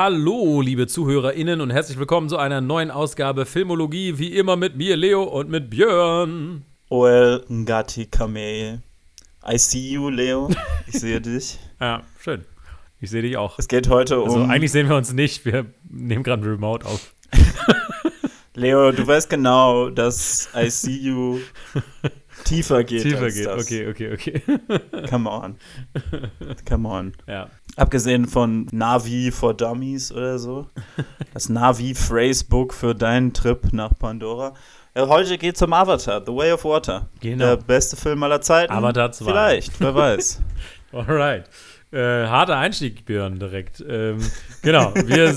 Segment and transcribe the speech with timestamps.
[0.00, 4.96] Hallo, liebe ZuhörerInnen und herzlich willkommen zu einer neuen Ausgabe Filmologie, wie immer mit mir,
[4.96, 6.64] Leo, und mit Björn.
[6.88, 8.80] Oel Ngati Kame.
[9.44, 10.50] I see you, Leo.
[10.86, 11.58] Ich sehe dich.
[11.80, 12.44] Ja, schön.
[13.00, 13.58] Ich sehe dich auch.
[13.58, 14.28] Es geht heute um.
[14.28, 17.12] Also eigentlich sehen wir uns nicht, wir nehmen gerade Remote auf.
[18.54, 21.40] Leo, du weißt genau, dass I see you
[22.44, 23.02] tiefer geht.
[23.02, 23.64] Tiefer geht, das.
[23.64, 24.42] okay, okay, okay.
[25.10, 25.56] Come on.
[26.68, 27.12] Come on.
[27.26, 27.48] Ja.
[27.76, 30.66] Abgesehen von Navi for Dummies oder so.
[31.34, 34.54] Das Navi-Phrasebook für deinen Trip nach Pandora.
[34.96, 37.08] Ja, heute geht zum Avatar, The Way of Water.
[37.20, 37.44] Genau.
[37.44, 38.72] Der beste Film aller Zeiten.
[38.72, 39.24] Avatar 2.
[39.24, 40.40] Vielleicht, wer weiß.
[40.92, 41.44] Alright.
[41.90, 43.82] Äh, harter Einstieg, Björn, direkt.
[43.88, 44.18] Ähm,
[44.62, 45.34] genau, wir,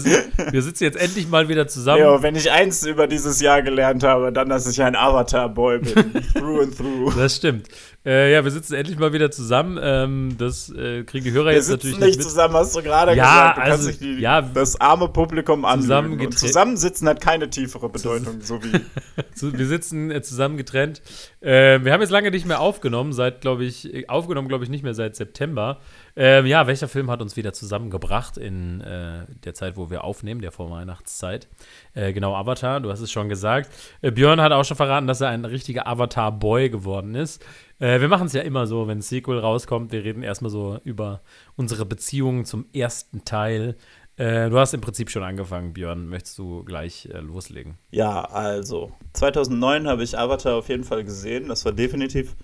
[0.51, 2.01] wir sitzen jetzt endlich mal wieder zusammen.
[2.01, 5.93] Leo, wenn ich eins über dieses Jahr gelernt habe, dann, dass ich ein Avatar-Boy bin.
[6.33, 7.13] through and through.
[7.15, 7.69] Das stimmt.
[8.03, 9.79] Äh, ja, wir sitzen endlich mal wieder zusammen.
[9.79, 13.13] Ähm, das äh, kriegen die Hörer Wir jetzt natürlich nicht nicht zusammen, hast du gerade
[13.15, 13.57] Ja, gesagt.
[13.57, 15.91] Du also, die, ja, das arme Publikum anlügen.
[15.91, 18.71] zusammengetre- Und zusammensitzen hat keine tiefere Bedeutung, so wie
[19.57, 21.03] Wir sitzen äh, zusammen getrennt.
[21.41, 24.69] Äh, wir haben jetzt lange nicht mehr aufgenommen, seit, glaube ich, äh, aufgenommen, glaube ich,
[24.71, 25.79] nicht mehr seit September.
[26.15, 30.41] Ähm, ja, welcher Film hat uns wieder zusammengebracht in äh, der Zeit, wo wir aufnehmen,
[30.41, 31.47] der Vorweihnachtszeit?
[31.93, 33.69] Äh, genau, Avatar, du hast es schon gesagt.
[34.01, 37.43] Äh, Björn hat auch schon verraten, dass er ein richtiger Avatar-Boy geworden ist.
[37.81, 40.79] Äh, wir machen es ja immer so, wenn ein Sequel rauskommt, wir reden erstmal so
[40.83, 41.21] über
[41.55, 43.75] unsere Beziehungen zum ersten Teil.
[44.17, 46.07] Äh, du hast im Prinzip schon angefangen, Björn.
[46.07, 47.79] Möchtest du gleich äh, loslegen?
[47.89, 51.47] Ja, also 2009 habe ich Avatar auf jeden Fall gesehen.
[51.47, 52.35] Das war definitiv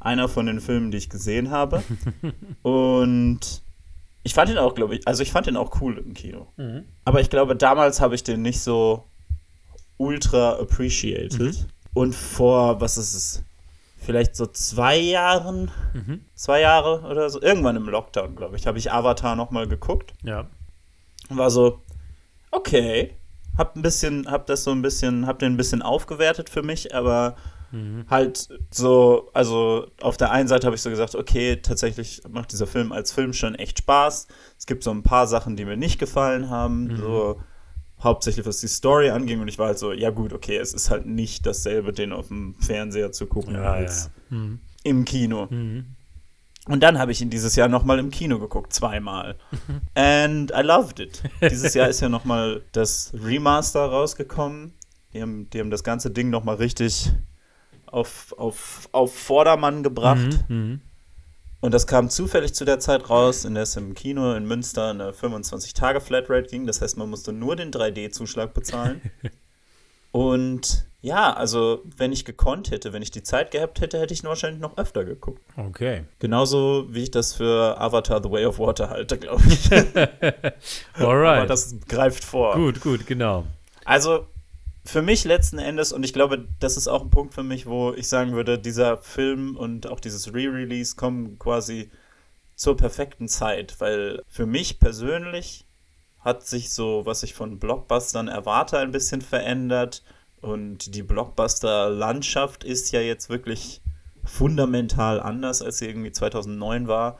[0.00, 1.84] einer von den Filmen, die ich gesehen habe.
[2.62, 3.62] Und
[4.24, 6.48] ich fand ihn auch, glaube ich, also ich fand ihn auch cool im Kino.
[7.04, 9.04] Aber ich glaube, damals habe ich den nicht so
[9.98, 11.66] ultra appreciated.
[11.94, 13.44] Und vor, was ist es?
[14.02, 15.70] Vielleicht so zwei Jahren,
[16.34, 20.14] zwei Jahre oder so, irgendwann im Lockdown, glaube ich, habe ich Avatar nochmal geguckt.
[20.22, 20.48] Ja.
[21.28, 21.82] Und war so,
[22.50, 23.16] okay,
[23.58, 26.94] hab ein bisschen, hab das so ein bisschen, hab den ein bisschen aufgewertet für mich,
[26.94, 27.36] aber
[28.08, 32.66] halt so, also auf der einen Seite habe ich so gesagt, okay, tatsächlich macht dieser
[32.66, 34.26] Film als Film schon echt Spaß.
[34.58, 37.40] Es gibt so ein paar Sachen, die mir nicht gefallen haben, so
[38.02, 40.90] hauptsächlich was die Story anging und ich war halt so, ja gut, okay, es ist
[40.90, 44.10] halt nicht dasselbe, den auf dem Fernseher zu gucken als
[44.82, 45.46] im Kino.
[46.66, 49.36] Und dann habe ich ihn dieses Jahr nochmal im Kino geguckt, zweimal.
[49.94, 51.22] And I loved it.
[51.40, 54.74] Dieses Jahr ist ja nochmal das Remaster rausgekommen.
[55.12, 57.12] Die haben, die haben das ganze Ding nochmal richtig
[57.86, 60.44] auf, auf, auf Vordermann gebracht.
[60.48, 60.80] Mhm.
[61.60, 64.90] Und das kam zufällig zu der Zeit raus, in der es im Kino in Münster
[64.90, 66.66] eine 25-Tage-Flatrate ging.
[66.66, 69.02] Das heißt, man musste nur den 3D-Zuschlag bezahlen.
[70.12, 74.22] Und ja, also wenn ich gekonnt hätte, wenn ich die Zeit gehabt hätte, hätte ich
[74.22, 75.40] ihn wahrscheinlich noch öfter geguckt.
[75.56, 76.04] Okay.
[76.18, 79.70] Genauso wie ich das für Avatar The Way of Water halte, glaube ich.
[80.94, 81.48] Aber Alright.
[81.48, 82.54] das greift vor.
[82.54, 83.44] gut, gut, genau.
[83.84, 84.26] Also
[84.90, 87.92] für mich letzten Endes, und ich glaube, das ist auch ein Punkt für mich, wo
[87.92, 91.90] ich sagen würde, dieser Film und auch dieses Re-Release kommen quasi
[92.56, 95.64] zur perfekten Zeit, weil für mich persönlich
[96.18, 100.02] hat sich so, was ich von Blockbustern erwarte, ein bisschen verändert.
[100.40, 103.82] Und die Blockbuster-Landschaft ist ja jetzt wirklich
[104.24, 107.18] fundamental anders, als sie irgendwie 2009 war.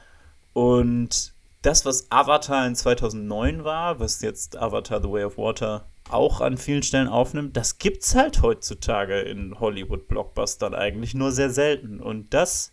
[0.55, 6.41] Und das, was Avatar in 2009 war, was jetzt Avatar The Way of Water auch
[6.41, 12.01] an vielen Stellen aufnimmt, das gibt's halt heutzutage in Hollywood-Blockbustern eigentlich nur sehr selten.
[12.01, 12.73] Und das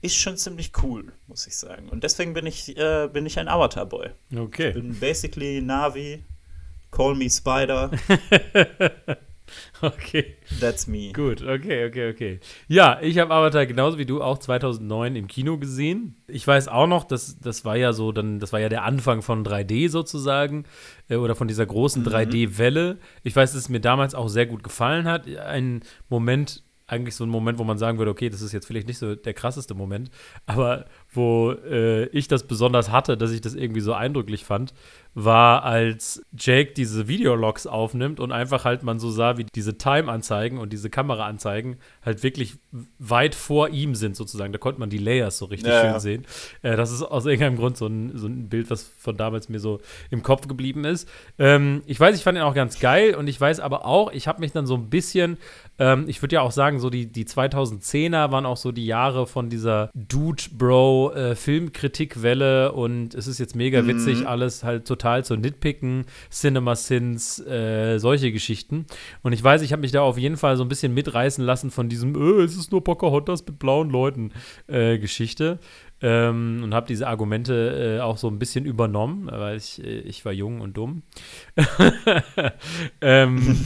[0.00, 1.88] ist schon ziemlich cool, muss ich sagen.
[1.88, 4.10] Und deswegen bin ich, äh, bin ich ein Avatar-Boy.
[4.36, 4.72] Okay.
[4.72, 6.24] Bin basically Navi,
[6.90, 7.90] Call Me Spider,
[9.82, 10.36] Okay.
[10.60, 11.12] that's me.
[11.12, 12.40] Gut, okay, okay, okay.
[12.66, 16.16] Ja, ich habe Avatar genauso wie du auch 2009 im Kino gesehen.
[16.26, 19.22] Ich weiß auch noch, dass das war ja so, dann das war ja der Anfang
[19.22, 20.64] von 3D sozusagen
[21.08, 22.98] äh, oder von dieser großen 3D-Welle.
[23.22, 25.28] Ich weiß, dass es mir damals auch sehr gut gefallen hat.
[25.28, 28.88] Ein Moment, eigentlich so ein Moment, wo man sagen würde, okay, das ist jetzt vielleicht
[28.88, 30.10] nicht so der krasseste Moment,
[30.46, 34.74] aber wo äh, ich das besonders hatte, dass ich das irgendwie so eindrücklich fand,
[35.14, 40.58] war, als Jake diese Videologs aufnimmt und einfach halt man so sah, wie diese Time-Anzeigen
[40.58, 42.58] und diese Kamera-Anzeigen halt wirklich
[42.98, 44.52] weit vor ihm sind sozusagen.
[44.52, 46.00] Da konnte man die Layers so richtig Ja, schön ja.
[46.00, 46.26] sehen.
[46.62, 49.58] Äh, das ist aus irgendeinem Grund so ein, so ein Bild, was von damals mir
[49.58, 51.08] so im Kopf geblieben ist.
[51.38, 54.28] Ähm, ich weiß, ich fand ihn auch ganz geil und ich weiß aber auch, ich
[54.28, 55.38] habe mich dann so ein bisschen,
[55.78, 59.26] ähm, ich würde ja auch sagen, so die, die 2010er waren auch so die Jahre
[59.26, 59.90] von dieser
[60.98, 67.98] Dude-Bro-Filmkritikwelle und es ist jetzt mega witzig, alles halt total zu nitpicken, Cinema Sins, äh,
[67.98, 68.86] solche Geschichten.
[69.22, 71.70] Und ich weiß, ich habe mich da auf jeden Fall so ein bisschen mitreißen lassen
[71.70, 74.32] von diesem, äh, es ist nur Pocahontas mit blauen Leuten
[74.66, 75.58] äh, Geschichte.
[76.00, 80.24] ähm, und habe diese Argumente äh, auch so ein bisschen übernommen, weil ich, äh, ich
[80.24, 81.02] war jung und dumm.
[83.00, 83.58] ähm,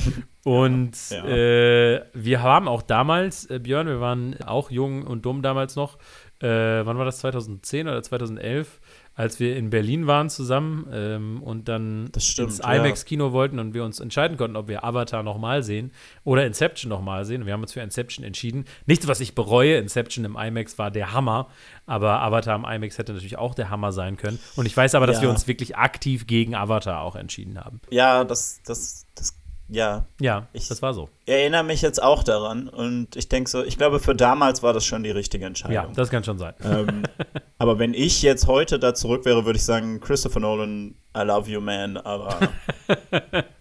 [0.45, 1.27] und ja.
[1.27, 5.99] äh, wir haben auch damals, äh, Björn, wir waren auch jung und dumm damals noch.
[6.43, 7.19] Äh, wann war das?
[7.19, 8.81] 2010 oder 2011?
[9.15, 13.85] als wir in Berlin waren zusammen ähm, und dann stimmt, ins IMAX-Kino wollten und wir
[13.85, 15.93] uns entscheiden konnten, ob wir Avatar nochmal sehen
[16.25, 17.45] oder Inception nochmal sehen.
[17.45, 18.65] Wir haben uns für Inception entschieden.
[18.87, 19.77] Nichts, was ich bereue.
[19.77, 21.49] Inception im IMAX war der Hammer,
[21.87, 24.39] aber Avatar im IMAX hätte natürlich auch der Hammer sein können.
[24.57, 25.23] Und ich weiß aber, dass ja.
[25.23, 27.81] wir uns wirklich aktiv gegen Avatar auch entschieden haben.
[27.91, 29.35] Ja, das, das, das
[29.69, 30.07] ja.
[30.21, 31.09] Ja, ich das war so.
[31.27, 34.85] erinnere mich jetzt auch daran und ich denke so, ich glaube, für damals war das
[34.85, 35.75] schon die richtige Entscheidung.
[35.75, 36.55] Ja, das kann schon sein.
[36.63, 37.05] Ähm,
[37.59, 41.51] aber wenn ich jetzt heute da zurück wäre, würde ich sagen, Christopher Nolan, I love
[41.51, 42.39] you, man, aber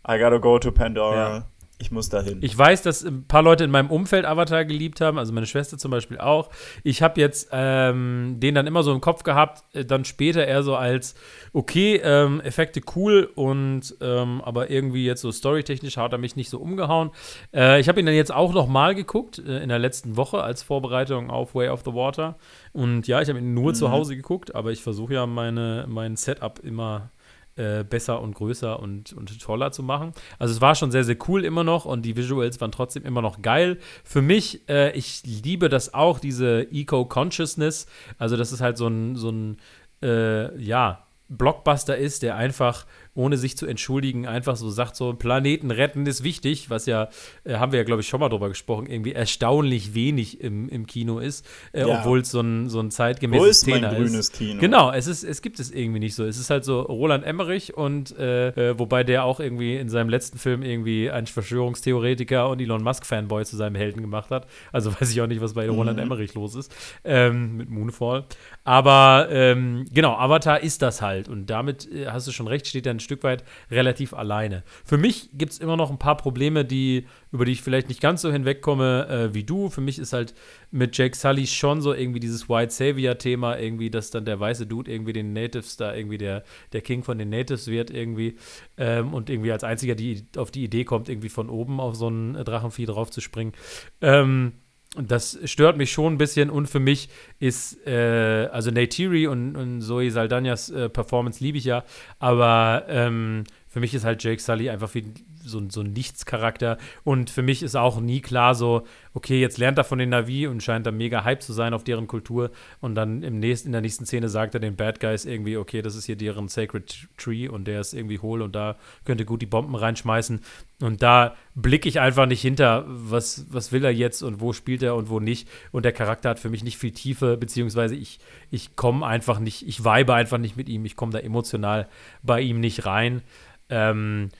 [0.07, 1.15] I gotta go to Pandora.
[1.15, 1.45] Ja.
[1.81, 2.38] Ich muss dahin.
[2.42, 5.80] Ich weiß, dass ein paar Leute in meinem Umfeld Avatar geliebt haben, also meine Schwester
[5.80, 6.51] zum Beispiel auch.
[6.83, 10.62] Ich habe jetzt ähm, den dann immer so im Kopf gehabt, äh, dann später eher
[10.62, 11.16] so als,
[11.54, 16.51] okay, ähm, Effekte cool und ähm, aber irgendwie jetzt so storytechnisch hat er mich nicht
[16.51, 17.10] so umgehauen.
[17.51, 20.44] Äh, ich habe ihn dann jetzt auch noch mal geguckt, äh, in der letzten Woche
[20.44, 22.38] als Vorbereitung auf Way of the Water.
[22.74, 23.75] Und ja, ich habe ihn nur mhm.
[23.75, 27.10] zu Hause geguckt, aber ich versuche ja meine, mein Setup immer
[27.56, 30.13] äh, besser und größer und, und toller zu machen.
[30.39, 33.21] Also es war schon sehr, sehr cool immer noch und die Visuals waren trotzdem immer
[33.21, 33.77] noch geil.
[34.03, 37.88] Für mich, äh, ich liebe das auch, diese Eco-Consciousness.
[38.18, 39.57] Also das ist halt so ein, so ein
[40.01, 45.72] äh, ja, Blockbuster ist, der einfach ohne sich zu entschuldigen, einfach so sagt, so Planeten
[45.72, 47.10] retten ist wichtig, was ja,
[47.44, 50.88] äh, haben wir ja, glaube ich, schon mal drüber gesprochen, irgendwie erstaunlich wenig im, im
[50.88, 52.00] Kino ist, äh, ja.
[52.00, 54.60] obwohl es so ein, so ein zeitgemäßes Wo ist Thema mein grünes Kino?
[54.60, 56.24] Genau, es, ist, es gibt es irgendwie nicht so.
[56.24, 60.10] Es ist halt so Roland Emmerich und äh, äh wobei der auch irgendwie in seinem
[60.10, 64.48] letzten Film irgendwie einen Verschwörungstheoretiker und Elon Musk-Fanboy zu seinem Helden gemacht hat.
[64.72, 65.74] Also weiß ich auch nicht, was bei mhm.
[65.74, 66.74] Roland Emmerich los ist
[67.04, 68.25] ähm, mit Moonfall.
[68.64, 72.86] Aber ähm, genau, Avatar ist das halt und damit äh, hast du schon recht, steht
[72.86, 74.63] dann Stück weit relativ alleine.
[74.86, 78.01] Für mich gibt es immer noch ein paar Probleme, die, über die ich vielleicht nicht
[78.01, 79.69] ganz so hinwegkomme äh, wie du.
[79.69, 80.33] Für mich ist halt
[80.71, 84.92] mit Jake Sully schon so irgendwie dieses White Savior-Thema, irgendwie, dass dann der weiße Dude
[84.92, 88.38] irgendwie den Natives da irgendwie der, der King von den Natives wird irgendwie
[88.77, 92.09] ähm, und irgendwie als einziger die auf die Idee kommt, irgendwie von oben auf so
[92.09, 93.54] ein Drachenvieh drauf zu springen.
[94.01, 94.54] Ähm,
[94.98, 97.10] das stört mich schon ein bisschen und für mich
[97.40, 101.86] ist, äh, also Neytiri und, und Zoe Saldanias äh, Performance liebe ich ja,
[102.20, 105.06] aber ähm, für mich ist halt Jake Sully einfach wie
[105.44, 106.78] so, so ein Nichtscharakter.
[107.04, 108.84] Und für mich ist auch nie klar so,
[109.14, 111.84] okay, jetzt lernt er von den Navi und scheint da mega hype zu sein auf
[111.84, 112.52] deren Kultur.
[112.80, 115.82] Und dann im nächsten, in der nächsten Szene sagt er den Bad Guys irgendwie, okay,
[115.82, 119.26] das ist hier deren Sacred Tree und der ist irgendwie hohl und da könnt ihr
[119.26, 120.42] gut die Bomben reinschmeißen.
[120.82, 124.82] Und da blicke ich einfach nicht hinter, was, was will er jetzt und wo spielt
[124.82, 125.48] er und wo nicht.
[125.72, 129.68] Und der Charakter hat für mich nicht viel Tiefe, beziehungsweise ich, ich komme einfach nicht,
[129.68, 131.88] ich weibe einfach nicht mit ihm, ich komme da emotional
[132.24, 133.22] bei ihm nicht rein.
[133.70, 134.32] Ähm,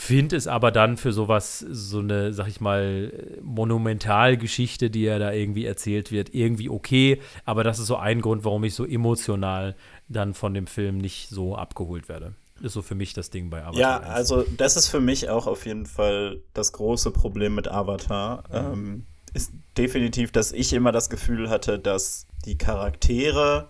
[0.00, 3.12] Finde es aber dann für sowas, so eine, sag ich mal,
[3.42, 7.20] Monumentalgeschichte, die ja da irgendwie erzählt wird, irgendwie okay.
[7.44, 9.76] Aber das ist so ein Grund, warum ich so emotional
[10.08, 12.32] dann von dem Film nicht so abgeholt werde.
[12.62, 13.78] Ist so für mich das Ding bei Avatar.
[13.78, 14.08] Ja, 1.
[14.08, 18.44] also das ist für mich auch auf jeden Fall das große Problem mit Avatar.
[18.48, 18.72] Mhm.
[18.72, 23.68] Ähm, ist definitiv, dass ich immer das Gefühl hatte, dass die Charaktere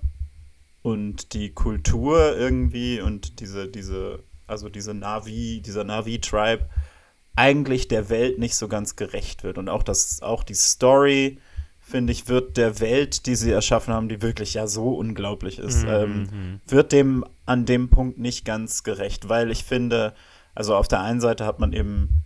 [0.82, 6.66] und die Kultur irgendwie und diese, diese also diese Navi, dieser Navi-Tribe,
[7.36, 9.56] eigentlich der Welt nicht so ganz gerecht wird.
[9.56, 11.38] Und auch das, auch die Story,
[11.80, 15.84] finde ich, wird der Welt, die sie erschaffen haben, die wirklich ja so unglaublich ist,
[15.84, 15.88] mhm.
[15.88, 16.60] ähm, mhm.
[16.66, 20.14] wird dem an dem Punkt nicht ganz gerecht, weil ich finde,
[20.54, 22.24] also auf der einen Seite hat man eben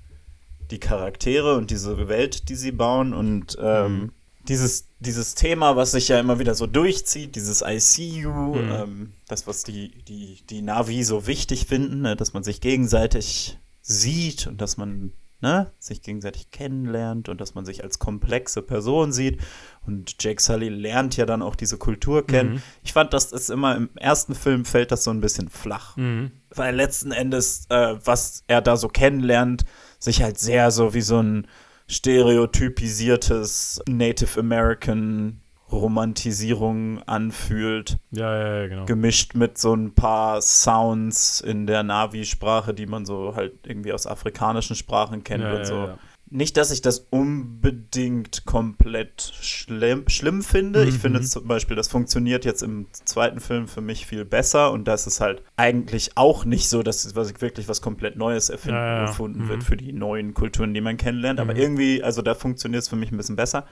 [0.71, 4.11] die Charaktere und diese Welt, die sie bauen und ähm, mhm
[4.49, 8.71] dieses, dieses Thema, was sich ja immer wieder so durchzieht, dieses ICU, mhm.
[8.71, 13.59] ähm, das, was die, die, die Navi so wichtig finden, ne, dass man sich gegenseitig
[13.81, 15.13] sieht und dass man
[15.45, 19.41] ne, sich gegenseitig kennenlernt und dass man sich als komplexe Person sieht.
[19.87, 22.55] Und Jake Sully lernt ja dann auch diese Kultur kennen.
[22.55, 22.63] Mhm.
[22.83, 25.97] Ich fand, das ist immer im ersten Film fällt das so ein bisschen flach.
[25.97, 26.33] Mhm.
[26.51, 29.67] Weil letzten Endes, äh, was er da so kennenlernt,
[29.99, 31.47] sich halt sehr so wie so ein
[31.89, 35.41] stereotypisiertes Native American
[35.73, 37.99] Romantisierung anfühlt.
[38.11, 38.85] Ja, ja, ja, genau.
[38.85, 44.07] Gemischt mit so ein paar Sounds in der Navi-Sprache, die man so halt irgendwie aus
[44.07, 45.75] afrikanischen Sprachen kennt ja, und so.
[45.75, 45.99] Ja,
[46.35, 50.83] nicht, dass ich das unbedingt komplett schlimm, schlimm finde.
[50.83, 50.89] Mhm.
[50.89, 51.25] Ich finde mhm.
[51.25, 55.21] zum Beispiel, das funktioniert jetzt im zweiten Film für mich viel besser und das ist
[55.21, 59.01] halt eigentlich auch nicht so, dass was wirklich was komplett Neues erfinden, ja, ja.
[59.03, 59.49] erfunden mhm.
[59.49, 61.39] wird für die neuen Kulturen, die man kennenlernt.
[61.39, 61.61] Aber mhm.
[61.61, 63.65] irgendwie, also da funktioniert es für mich ein bisschen besser.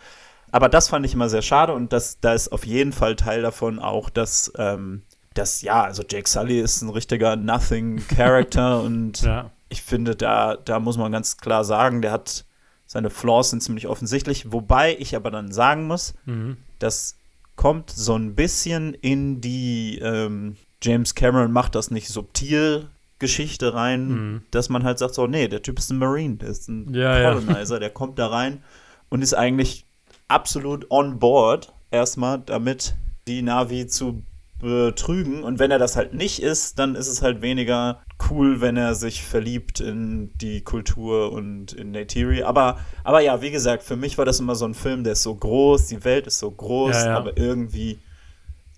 [0.52, 3.42] aber das fand ich immer sehr schade und das, da ist auf jeden Fall Teil
[3.42, 5.02] davon auch, dass, ähm,
[5.34, 9.50] dass ja, also Jake Sully ist ein richtiger Nothing-Character und Ja.
[9.68, 12.44] ich finde, da, da muss man ganz klar sagen, der hat
[12.92, 16.58] seine Flaws sind ziemlich offensichtlich, wobei ich aber dann sagen muss, Mhm.
[16.78, 17.16] das
[17.56, 24.08] kommt so ein bisschen in die ähm, James Cameron macht das nicht subtil Geschichte rein,
[24.08, 24.42] Mhm.
[24.50, 27.18] dass man halt sagt so, nee, der Typ ist ein Marine, der ist ein Ja,
[27.18, 27.32] ja.
[27.32, 28.62] Colonizer, der kommt da rein
[29.08, 29.86] und ist eigentlich
[30.28, 32.94] absolut on board erstmal damit
[33.26, 34.22] die Navi zu
[34.62, 38.76] betrügen und wenn er das halt nicht ist, dann ist es halt weniger cool, wenn
[38.78, 42.44] er sich verliebt in die Kultur und in Neytiri.
[42.44, 45.24] Aber, aber ja, wie gesagt, für mich war das immer so ein Film, der ist
[45.24, 47.16] so groß, die Welt ist so groß, Ja, ja.
[47.18, 47.98] aber irgendwie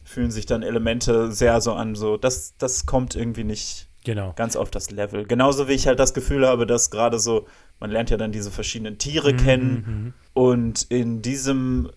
[0.05, 4.35] fühlen sich dann Elemente sehr so an, so das, das kommt irgendwie nicht Genau.
[4.37, 5.25] ganz auf das Level.
[5.27, 7.47] Genauso wie ich halt das Gefühl habe, dass gerade so,
[7.81, 9.87] man lernt ja dann diese verschiedenen Tiere Mhm, kennen
[10.35, 11.91] und in diesem,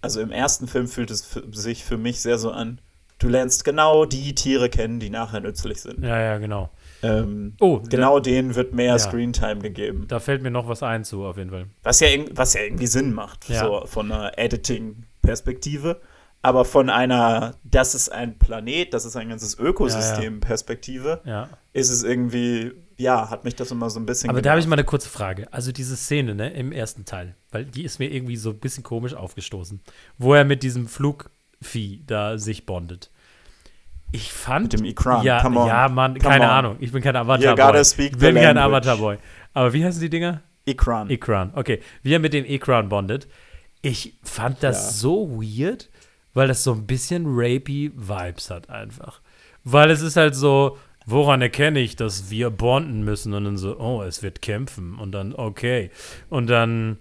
[0.00, 2.80] also im ersten Film fühlt es sich für mich sehr so an,
[3.18, 6.02] du lernst genau die Tiere kennen, die nachher nützlich sind.
[6.04, 6.70] Ja, ja, genau.
[7.02, 8.98] Ähm, Oh, genau denen wird mehr Ja.
[8.98, 10.06] Screentime gegeben.
[10.08, 11.66] Da fällt mir noch was ein zu, auf jeden Fall.
[11.82, 13.60] Was ja, was ja irgendwie Sinn macht, Ja.
[13.60, 16.00] so von einer Editing-Perspektive.
[16.42, 21.48] Aber von einer, das ist ein Planet, das ist ein ganzes Ökosystem-Perspektive, Ja.
[21.72, 24.28] ist es irgendwie, ja, hat mich das immer so ein bisschen.
[24.28, 25.50] Aber da habe ich mal eine kurze Frage.
[25.52, 28.82] Also diese Szene, ne, im ersten Teil, weil die ist mir irgendwie so ein bisschen
[28.82, 29.80] komisch aufgestoßen,
[30.18, 30.86] wo er mit diesem
[31.64, 33.10] Flugvieh da sich bondet.
[34.12, 34.64] Ich fand.
[34.72, 36.50] Mit dem Ikran, Ja, come on, ja, Mann, come keine on.
[36.50, 36.76] Ahnung.
[36.80, 37.80] Ich bin kein Avatar-Boy.
[37.80, 38.56] Ich bin kein.
[38.58, 39.16] Avatar-Boy.
[39.54, 40.42] Aber wie heißen die Dinger?
[40.66, 41.10] Ikran.
[41.10, 41.50] Ikran.
[41.54, 43.26] Okay, wie er mit dem Ikran bondet.
[43.82, 44.92] Ich fand das Ja.
[44.92, 45.90] so weird,
[46.32, 49.20] weil das so ein bisschen rapey Vibes hat einfach.
[49.64, 53.34] Weil es ist halt so, woran erkenne ich, dass wir bonden müssen?
[53.34, 54.96] Und dann so, oh, es wird kämpfen.
[54.98, 55.90] Und dann, okay.
[56.30, 56.98] Und dann,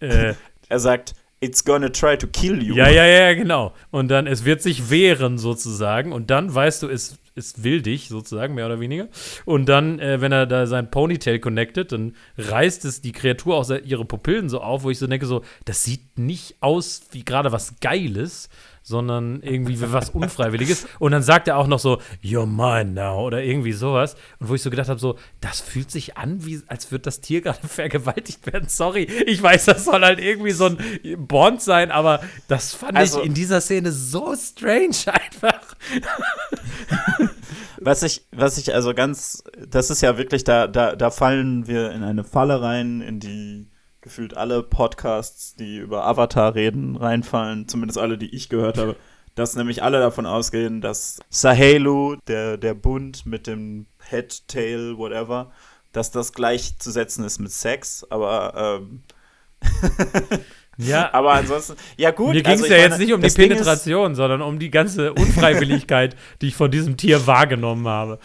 [0.00, 0.34] äh,
[0.68, 1.14] er sagt,
[1.44, 2.74] it's gonna try to kill you.
[2.74, 3.72] ja, ja, ja, genau.
[3.90, 6.12] Und dann, es wird sich wehren sozusagen.
[6.12, 9.08] Und dann weißt du, es, es will dich sozusagen, mehr oder weniger.
[9.44, 13.68] Und dann, äh, wenn er da sein Ponytail connectet, dann reißt es die Kreatur auch
[13.84, 17.52] ihre Pupillen so auf, wo ich so denke, so, das sieht nicht aus wie gerade
[17.52, 18.48] was Geiles,
[18.86, 20.86] sondern irgendwie wie was Unfreiwilliges.
[21.00, 24.14] Und dann sagt er auch noch so, you're mine now oder irgendwie sowas.
[24.38, 27.20] Und wo ich so gedacht habe, so, das fühlt sich an, wie, als würde das
[27.20, 28.68] Tier gerade vergewaltigt werden.
[28.68, 30.78] Sorry, ich weiß, das soll halt irgendwie so ein
[31.26, 35.74] Bond sein, aber das fand Also- ich in dieser Szene so strange einfach.
[37.80, 41.90] Was ich, was ich also ganz, das ist ja wirklich, da, da, da fallen wir
[41.92, 43.66] in eine Falle rein, in die
[44.04, 48.96] gefühlt alle Podcasts, die über Avatar reden, reinfallen, zumindest alle, die ich gehört habe,
[49.34, 55.50] dass nämlich alle davon ausgehen, dass Sahelu, der, der Bund mit dem Head, Tail, whatever,
[55.92, 59.02] dass das gleichzusetzen ist mit Sex, aber ähm,
[60.76, 62.34] Ja, aber ansonsten, ja gut.
[62.34, 64.58] Mir ging es also ja meine, jetzt nicht um die Ding ist- Penetration, sondern um
[64.58, 68.18] die ganze Unfreiwilligkeit, die ich von diesem Tier wahrgenommen habe.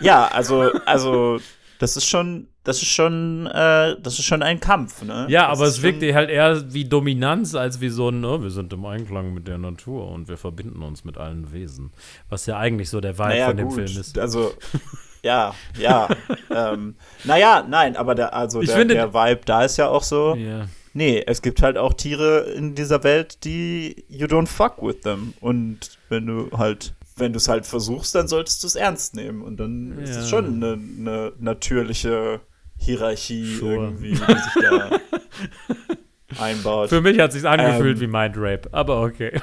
[0.00, 1.38] Ja, also, also,
[1.80, 5.26] das ist schon, das ist schon, äh, das ist schon ein Kampf, ne?
[5.30, 8.50] Ja, das aber es wirkte halt eher wie Dominanz als wie so ein, ne, wir
[8.50, 11.90] sind im Einklang mit der Natur und wir verbinden uns mit allen Wesen.
[12.28, 14.18] Was ja eigentlich so der Vibe naja, von dem gut, Film ist.
[14.18, 14.52] Also,
[15.22, 16.08] ja, ja.
[16.54, 20.34] ähm, naja, nein, aber der, also der, finde- der Vibe da ist ja auch so.
[20.34, 20.66] Ja.
[20.92, 25.32] Nee, es gibt halt auch Tiere in dieser Welt, die you don't fuck with them.
[25.40, 29.42] Und wenn du halt, wenn du es halt versuchst, dann solltest du es ernst nehmen.
[29.42, 30.20] Und dann ist Ja.
[30.22, 32.40] es schon eine, eine natürliche
[32.78, 33.74] Hierarchie Sure.
[33.74, 34.90] irgendwie, die sich da
[36.42, 36.88] einbaut.
[36.88, 38.00] Für mich hat es sich angefühlt Ähm.
[38.00, 39.38] wie Mind Rape, aber okay.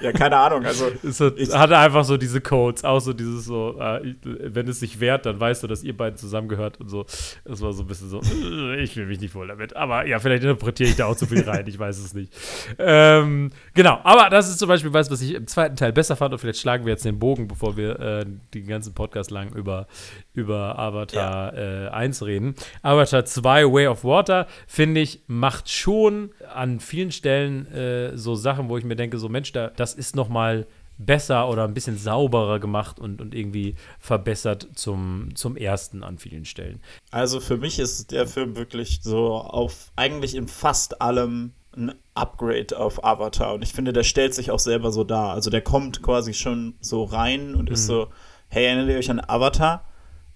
[0.00, 0.64] Ja, keine Ahnung.
[0.64, 4.68] Also, Es hat, Ich- hatte einfach so diese Codes, auch so dieses so, äh, wenn
[4.68, 7.04] es sich wehrt, dann weißt du, dass ihr beiden zusammengehört und so.
[7.44, 9.74] Das war so ein bisschen so, äh, ich fühle mich nicht wohl damit.
[9.76, 12.32] Aber ja, vielleicht interpretiere ich da auch zu viel rein, ich weiß es nicht.
[12.78, 16.32] Ähm, genau, aber das ist zum Beispiel was, was ich im zweiten Teil besser fand
[16.32, 19.86] und vielleicht schlagen wir jetzt den Bogen, bevor wir äh, den ganzen Podcast lang über,
[20.34, 22.54] über Avatar äh, 1 reden.
[22.82, 28.68] Avatar 2, Way of Water, finde ich, macht schon an vielen Stellen äh, so Sachen,
[28.68, 30.66] wo ich mir denke, so Mensch, da, das ist noch mal
[30.98, 36.44] besser oder ein bisschen sauberer gemacht und, und irgendwie verbessert zum, zum ersten an vielen
[36.44, 36.80] Stellen.
[37.10, 42.78] also für mich ist der Film wirklich so auf eigentlich in fast allem ein Upgrade
[42.78, 43.54] auf Avatar.
[43.54, 45.32] Und ich finde, der stellt sich auch selber so dar.
[45.32, 48.08] Also der kommt quasi schon so rein und ist so,
[48.48, 49.84] hey, erinnert ihr euch an Avatar?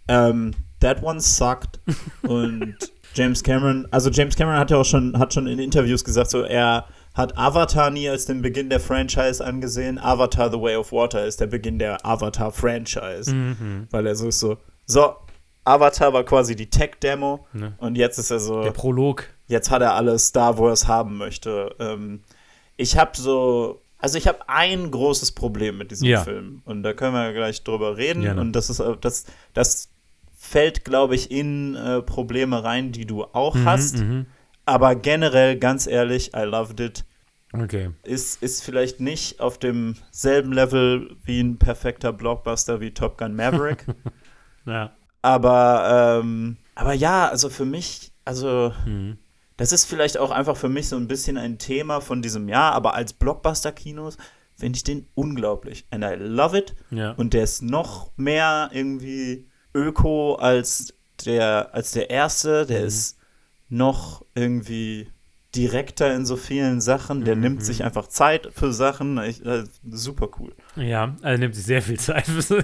[0.08, 1.80] Ähm, that one sucked.
[2.22, 2.76] und
[3.14, 6.42] James Cameron, also James Cameron hat ja auch schon, hat schon in Interviews gesagt, so
[6.42, 6.86] er
[7.16, 9.98] hat Avatar nie als den Beginn der Franchise angesehen.
[9.98, 13.34] Avatar The Way of Water ist der Beginn der Avatar-Franchise.
[13.90, 15.14] Weil er so ist so, so,
[15.64, 17.74] Avatar war quasi die Tech-Demo Ne.
[17.78, 19.24] und jetzt ist er so, Der Prolog.
[19.48, 21.74] jetzt hat er alles da, wo er es haben möchte.
[21.80, 22.20] Ähm,
[22.76, 26.22] ich habe so, also ich habe ein großes Problem mit diesem Ja.
[26.22, 28.40] Film und da können wir gleich drüber reden Gerne.
[28.42, 29.88] und das ist äh, das das
[30.38, 34.26] fällt glaube ich in äh, Probleme rein, die du auch hast, Mhm.
[34.66, 37.04] Aber generell ganz ehrlich, I loved it.
[37.52, 37.90] Okay.
[38.02, 43.86] Ist, ist vielleicht nicht auf demselben Level wie ein perfekter Blockbuster wie Top Gun Maverick.
[44.66, 44.96] Ja.
[45.22, 49.16] Aber, ähm, aber ja, also für mich, also Mhm.
[49.56, 52.72] das ist vielleicht auch einfach für mich so ein bisschen ein Thema von diesem Jahr,
[52.72, 54.16] aber als Blockbuster-Kinos
[54.56, 55.86] finde ich den unglaublich.
[55.92, 56.74] And I love it.
[56.90, 57.12] Ja.
[57.12, 60.92] Und der ist noch mehr irgendwie öko als
[61.24, 62.66] der, als der erste.
[62.66, 63.18] Der ist
[63.68, 65.08] noch irgendwie
[65.54, 67.24] direkter in so vielen Sachen.
[67.24, 69.16] Der nimmt sich einfach Zeit für Sachen.
[69.22, 70.52] Ich, äh, super cool.
[70.76, 72.56] Ja, also nimmt sich sehr viel Zeit für so-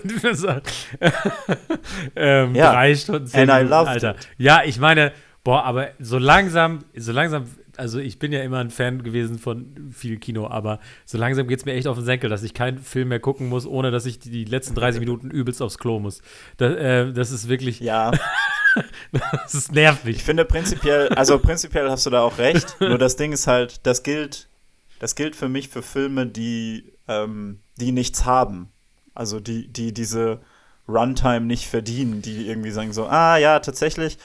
[2.16, 2.72] ähm, Ja.
[2.72, 4.10] Drei Stunden, zehn And I Minuten, Alter.
[4.16, 4.28] it.
[4.38, 5.12] Ja, ich meine,
[5.44, 7.44] boah, aber so langsam, so langsam,
[7.78, 11.60] also ich bin ja immer ein Fan gewesen von viel Kino, aber so langsam geht
[11.60, 14.04] es mir echt auf den Senkel, dass ich keinen Film mehr gucken muss, ohne dass
[14.04, 16.20] ich die, die letzten 30 Minuten übelst aufs Klo muss.
[16.58, 18.10] Das, äh, das ist wirklich, Ja.
[19.32, 22.76] das ist nervt Ich finde prinzipiell, also prinzipiell hast du da auch recht.
[22.80, 24.48] Nur das Ding ist halt, das gilt,
[24.98, 28.70] das gilt für mich für Filme, die, ähm, die nichts haben.
[29.14, 30.40] Also die, die diese
[30.88, 34.18] Runtime nicht verdienen, die irgendwie sagen so, ah ja, tatsächlich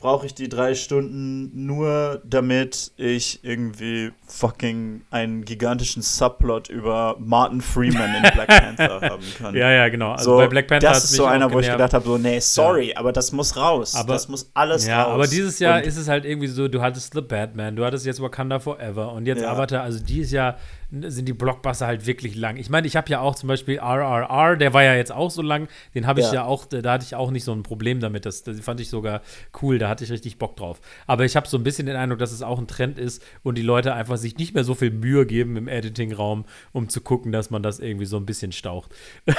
[0.00, 7.60] brauche ich die drei Stunden nur, damit ich irgendwie fucking einen gigantischen Subplot über Martin
[7.60, 9.54] Freeman in Black Panther haben kann.
[9.54, 10.12] Ja, ja, genau.
[10.12, 12.40] Also so, bei Black Panther das ist so einer, wo ich gedacht habe, so, nee,
[12.40, 13.94] sorry, aber das muss raus.
[13.94, 15.14] Aber- das muss alles Ja, raus.
[15.14, 18.06] aber dieses Jahr Und- ist es halt irgendwie so, du hattest The Batman, du hattest
[18.06, 19.52] jetzt Wakanda Forever und jetzt Ja.
[19.52, 20.56] Avatar, also dieses Jahr
[20.90, 22.56] sind die Blockbuster halt wirklich lang.
[22.56, 25.42] Ich meine, ich habe ja auch zum Beispiel RRR, der war ja jetzt auch so
[25.42, 26.34] lang, den habe ich ja.
[26.34, 26.44] Ja.
[26.44, 29.22] auch, da hatte ich auch nicht so ein Problem damit, das, das fand ich sogar
[29.62, 30.80] cool, da hatte ich richtig Bock drauf.
[31.06, 33.56] Aber ich habe so ein bisschen den Eindruck, dass es auch ein Trend ist und
[33.56, 37.30] die Leute einfach sich nicht mehr so viel Mühe geben im Editingraum, um zu gucken,
[37.32, 38.90] dass man das irgendwie so ein bisschen staucht.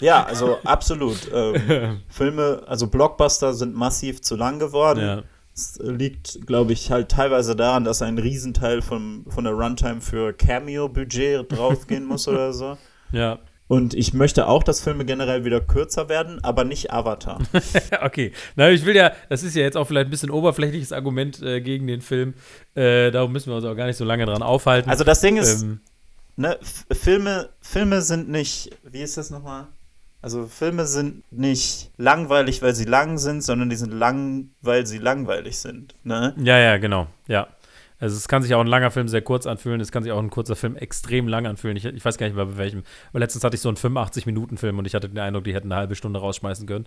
[0.00, 1.30] Ja, also absolut.
[1.32, 5.00] Ähm, Filme, also Blockbuster sind massiv zu lang geworden.
[5.00, 5.22] Ja.
[5.62, 10.32] Es liegt, glaube ich, halt teilweise daran, dass ein Riesenteil von, von der Runtime für
[10.32, 12.76] Cameo-Budget draufgehen muss oder so.
[13.14, 13.40] Ja.
[13.68, 17.38] Und ich möchte auch, dass Filme generell wieder kürzer werden, aber nicht Avatar.
[18.00, 21.42] Okay, na, ich will ja, das ist ja jetzt auch vielleicht ein bisschen oberflächliches Argument
[21.42, 22.32] äh, gegen den Film.
[22.74, 24.88] Äh, darum müssen wir uns auch gar nicht so lange dran aufhalten.
[24.88, 25.80] Also das Ding ist, ähm,
[26.36, 26.58] ne,
[26.90, 29.66] Filme, Filme sind nicht, wie ist das nochmal?
[30.22, 34.98] Also Filme sind nicht langweilig, weil sie lang sind, sondern die sind lang, weil sie
[34.98, 35.96] langweilig sind.
[36.04, 36.34] Ne?
[36.38, 37.48] ja, ja, genau, ja.
[37.98, 40.18] Also es kann sich auch ein langer Film sehr kurz anfühlen, es kann sich auch
[40.18, 41.76] ein kurzer Film extrem lang anfühlen.
[41.76, 42.82] Ich, ich weiß gar nicht mehr bei welchem.
[43.10, 45.80] Aber letztens hatte ich so einen 85-Minuten-Film und ich hatte den Eindruck, die hätten eine
[45.80, 46.86] halbe Stunde rausschmeißen können.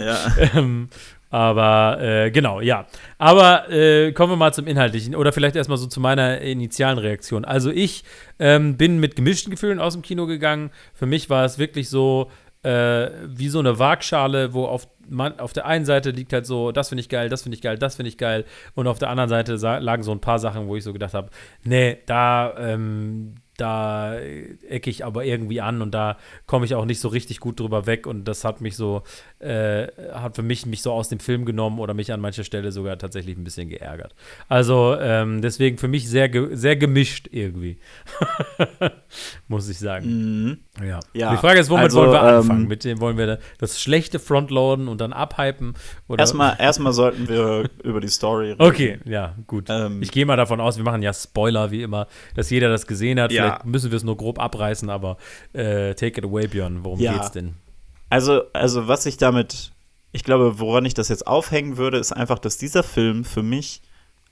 [0.00, 0.18] Ja.
[0.56, 0.88] ähm,
[1.34, 2.86] aber äh, genau, ja.
[3.18, 7.44] Aber äh, kommen wir mal zum Inhaltlichen oder vielleicht erstmal so zu meiner initialen Reaktion.
[7.44, 8.04] Also ich
[8.38, 10.70] ähm, bin mit gemischten Gefühlen aus dem Kino gegangen.
[10.92, 12.30] Für mich war es wirklich so
[12.62, 16.70] äh, wie so eine Waagschale, wo auf, man, auf der einen Seite liegt halt so,
[16.70, 18.44] das finde ich geil, das finde ich geil, das finde ich geil.
[18.76, 21.30] Und auf der anderen Seite lagen so ein paar Sachen, wo ich so gedacht habe,
[21.64, 27.00] nee, da, ähm, da ecke ich aber irgendwie an und da komme ich auch nicht
[27.00, 29.02] so richtig gut drüber weg und das hat mich so,
[29.38, 32.72] äh, hat für mich mich so aus dem Film genommen oder mich an mancher Stelle
[32.72, 34.14] sogar tatsächlich ein bisschen geärgert.
[34.48, 37.78] Also ähm, deswegen für mich sehr, ge sehr gemischt irgendwie,
[39.48, 40.06] muss ich sagen.
[40.06, 40.58] Mhm.
[40.84, 41.00] Ja.
[41.12, 42.62] Ja, Die Frage ist, womit also, wollen wir anfangen?
[42.62, 45.74] ähm, Mit dem wollen wir das schlechte Frontloaden und dann abhypen?
[46.08, 46.20] Oder?
[46.20, 48.62] Erstmal, erstmal sollten wir über die Story reden.
[48.62, 49.66] Okay, ja, gut.
[49.68, 52.86] Ähm, ich gehe mal davon aus, wir machen ja Spoiler wie immer, dass jeder das
[52.86, 53.30] gesehen hat.
[53.32, 53.43] Ja.
[53.48, 55.16] Vielleicht müssen wir es nur grob abreißen, aber
[55.52, 56.84] äh, take it away, Björn.
[56.84, 57.14] Worum Ja.
[57.14, 57.54] geht's denn?
[58.10, 59.72] Also, also was ich damit,
[60.12, 63.82] ich glaube, woran ich das jetzt aufhängen würde, ist einfach, dass dieser Film für mich,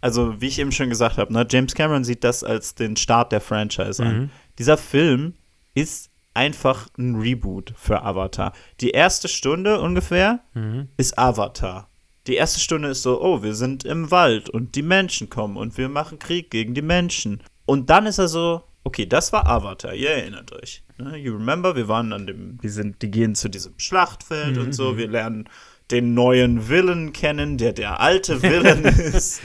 [0.01, 3.33] also wie ich eben schon gesagt habe, ne, James Cameron sieht das als den Start
[3.33, 4.17] der Franchise an.
[4.19, 4.31] Mhm.
[4.59, 5.35] Dieser Film
[5.75, 8.53] ist einfach ein Reboot für Avatar.
[8.81, 10.89] Die erste Stunde ungefähr Mhm.
[10.97, 11.89] ist Avatar.
[12.29, 15.77] Die erste Stunde ist so, oh, wir sind im Wald und die Menschen kommen und
[15.77, 17.43] wir machen Krieg gegen die Menschen.
[17.67, 20.83] Und dann ist er so, okay, das war Avatar, ihr erinnert euch.
[20.99, 21.17] Ne?
[21.17, 24.97] You remember, wir waren an dem, die sind, die gehen zu diesem Schlachtfeld und so,
[24.97, 25.49] wir lernen
[25.91, 29.43] den neuen Villain kennen, der der alte Villain ist.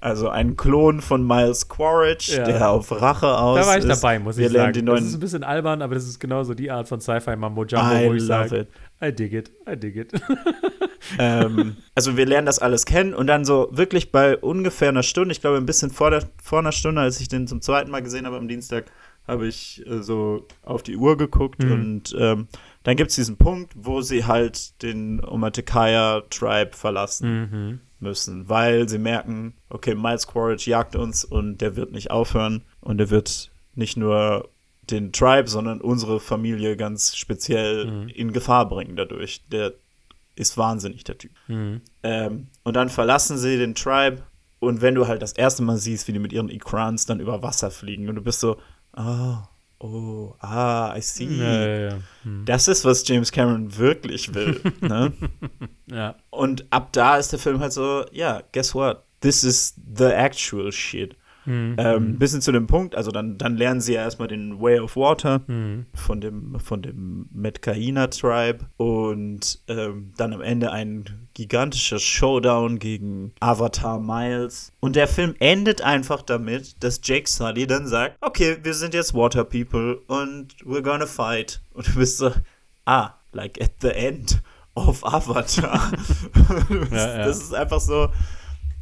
[0.00, 2.44] Also ein Klon von Miles Quaritch, Ja.
[2.44, 4.00] der auf Rache aus Da war ich ist.
[4.02, 4.86] dabei, muss wir ich sagen.
[4.86, 7.94] Das ist ein bisschen albern, aber das ist genauso die Art von Sci-Fi Mambo Jumbo,
[7.94, 8.68] I wo ich love sage, it.
[9.02, 10.12] I dig it, I dig it.
[11.18, 15.32] ähm, also wir lernen das alles kennen und dann so wirklich bei ungefähr einer Stunde,
[15.32, 18.02] ich glaube ein bisschen vor, der, vor einer Stunde, als ich den zum zweiten Mal
[18.02, 18.86] gesehen habe am Dienstag,
[19.26, 21.72] habe ich äh, so auf die Uhr geguckt Mhm.
[21.72, 22.48] und ähm,
[22.82, 27.50] dann gibt es diesen Punkt, wo sie halt den Omatekaya Tribe verlassen.
[27.50, 27.80] mhm.
[28.00, 32.98] müssen, weil sie merken, okay, Miles Quaritch jagt uns und der wird nicht aufhören und
[32.98, 34.48] der wird nicht nur
[34.90, 38.08] den Tribe, sondern unsere Familie ganz speziell mhm.
[38.08, 39.42] in Gefahr bringen dadurch.
[39.50, 39.74] Der
[40.36, 41.32] ist wahnsinnig, der Typ.
[41.48, 41.82] Mhm.
[42.02, 44.22] Ähm, und dann verlassen sie den Tribe
[44.60, 47.42] und wenn du halt das erste Mal siehst, wie die mit ihren Ikrans dann über
[47.42, 48.56] Wasser fliegen und du bist so,
[48.96, 49.36] oh,
[49.78, 51.24] oh, ah, I see.
[51.26, 51.98] Ja, ja, ja.
[52.24, 52.44] Hm.
[52.44, 54.60] Das ist, was James Cameron wirklich will.
[54.80, 55.12] ne?
[55.86, 56.16] ja.
[56.30, 59.04] Und ab da ist der Film halt so, ja, guess what?
[59.20, 61.16] This is the actual shit.
[61.48, 61.76] Mhm.
[61.78, 64.80] Ähm, bis hin zu dem Punkt, also dann, dann lernen sie ja erstmal den Way
[64.80, 65.86] of Water mhm.
[65.94, 73.32] von dem, von dem Metcaina Tribe und ähm, dann am Ende ein gigantischer Showdown gegen
[73.40, 74.72] Avatar Miles.
[74.80, 79.14] Und der Film endet einfach damit, dass Jake Sully dann sagt, okay, wir sind jetzt
[79.14, 81.62] Water People und we're gonna fight.
[81.72, 82.30] Und du bist so,
[82.84, 84.42] ah, like at the end
[84.74, 85.92] of Avatar.
[86.90, 87.24] ja, ja.
[87.24, 88.10] Das ist einfach so,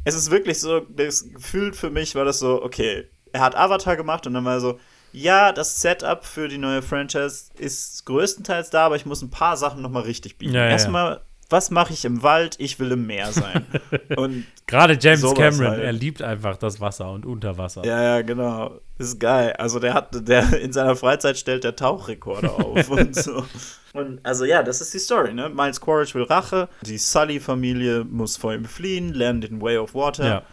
[0.07, 3.97] es ist wirklich so, das Gefühl für mich war das so, okay, er hat Avatar
[3.97, 4.79] gemacht und dann war er so,
[5.11, 9.57] ja, das Setup für die neue Franchise ist größtenteils da, aber ich muss ein paar
[9.57, 10.53] Sachen noch mal richtig bieten.
[10.53, 11.21] Ja, Erstmal.
[11.49, 12.55] Was mache ich im Wald?
[12.59, 13.65] Ich will im Meer sein.
[14.17, 15.83] und Gerade James Cameron, halt.
[15.83, 17.85] er liebt einfach das Wasser und Unterwasser.
[17.85, 18.79] Ja, ja, genau.
[18.97, 19.53] Ist geil.
[19.53, 23.45] Also der hat, der in seiner Freizeit stellt der Tauchrekorde auf und so.
[23.93, 25.49] Und also ja, das ist die Story, ne?
[25.49, 30.25] Miles Quaritch will Rache, die Sully-Familie muss vor ihm fliehen, lernen den Way of Water.
[30.25, 30.43] Ja.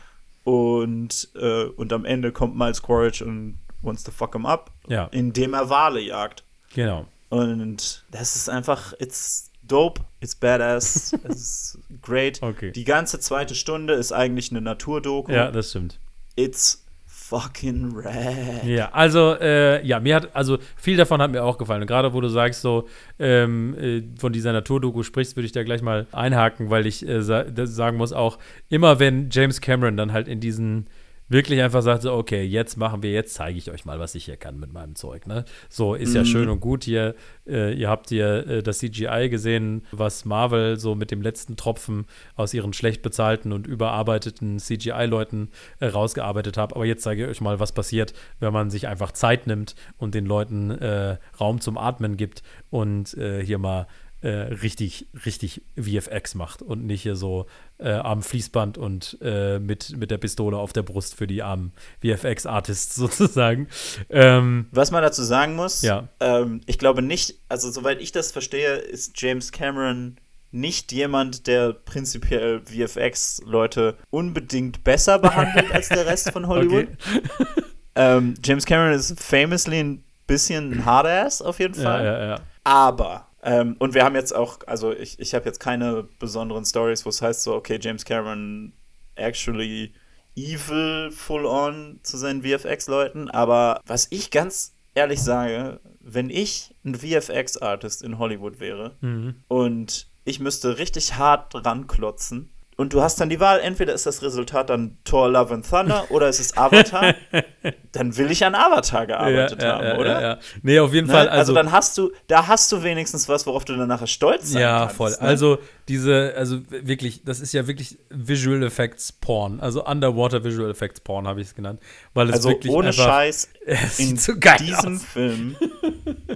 [0.45, 5.09] Und, äh, und am Ende kommt Miles Quaritch und wants to fuck him up, ja.
[5.11, 6.45] indem er Wale jagt.
[6.75, 7.07] Genau.
[7.31, 12.43] Und das ist einfach, it's dope, it's badass, it's great.
[12.43, 12.71] Okay.
[12.71, 15.33] Die ganze zweite Stunde ist eigentlich eine Naturdoku.
[15.33, 15.99] Ja, das stimmt.
[16.37, 18.65] It's fucking rad.
[18.65, 21.81] Ja, also, äh, ja, mir hat, also viel davon hat mir auch gefallen.
[21.81, 22.87] Und gerade wo du sagst, so,
[23.19, 27.23] ähm, äh, von dieser Naturdoku sprichst, würde ich da gleich mal einhaken, weil ich äh,
[27.23, 30.87] sa sagen muss, auch immer wenn James Cameron dann halt in diesen
[31.29, 34.25] wirklich einfach sagt so, okay, jetzt machen wir, jetzt zeige ich euch mal, was ich
[34.27, 35.27] hier kann mit meinem Zeug.
[35.27, 35.45] Ne?
[35.69, 36.17] So, ist mhm.
[36.17, 37.15] ja schön und gut hier.
[37.47, 42.07] Äh, ihr habt hier äh, das CGI gesehen, was Marvel so mit dem letzten Tropfen
[42.37, 46.75] aus ihren schlecht bezahlten und überarbeiteten CGI-Leuten äh, rausgearbeitet hat.
[46.75, 50.15] Aber jetzt zeige ich euch mal, was passiert, wenn man sich einfach Zeit nimmt und
[50.15, 53.87] den Leuten äh, Raum zum Atmen gibt und äh, hier mal
[54.25, 57.45] äh, richtig, richtig VFX macht und nicht hier so
[57.77, 61.73] äh, am Fließband und äh, mit, mit der Pistole auf der Brust für die armen
[62.03, 63.69] VFX-Artists sozusagen.
[64.09, 66.09] Ähm, Was man dazu sagen muss, ja.
[66.21, 70.17] ähm, ich glaube nicht, also soweit ich das verstehe, ist James Cameron
[70.53, 76.87] nicht jemand, der prinzipiell VFX-Leute unbedingt besser behandelt als der Rest von Hollywood.
[76.87, 77.47] Okay.
[77.95, 82.05] ähm, James Cameron ist famously ein bisschen ein Hardass auf jeden Fall.
[82.07, 82.41] Ja, ja, ja.
[82.63, 87.05] Aber ähm, und wir haben jetzt auch, also ich, ich habe jetzt keine besonderen Stories,
[87.05, 88.73] wo es heißt so, okay, James Cameron
[89.17, 89.93] actually
[90.35, 93.31] evil full on zu seinen VFX-Leuten.
[93.31, 99.43] Aber was ich ganz ehrlich sage, wenn ich ein VFX-Artist in Hollywood wäre mhm.
[99.49, 104.23] und ich müsste richtig hart ranklotzen, und du hast dann die Wahl, entweder ist das
[104.23, 107.15] Resultat dann Thor Love and Thunder oder ist es Avatar.
[107.93, 110.23] dann will ich an Avatar gearbeitet ja, haben, ja, oder?
[110.23, 111.13] Ja, nee, auf jeden ne?
[111.13, 111.29] Fall.
[111.29, 114.51] Also, also, dann hast du, da hast du wenigstens was, worauf du dann nachher stolz
[114.51, 114.93] sein ja, kannst.
[114.93, 115.11] Ja, voll.
[115.11, 115.21] Ne?
[115.21, 119.61] Also diese, also wirklich, das ist ja wirklich Visual Effects Porn.
[119.61, 121.81] Also Underwater Visual Effects Porn habe ich es genannt.
[122.15, 123.49] Weil es also wirklich ohne einfach, Scheiß,
[123.99, 125.05] in so diesem aus.
[125.05, 125.57] Film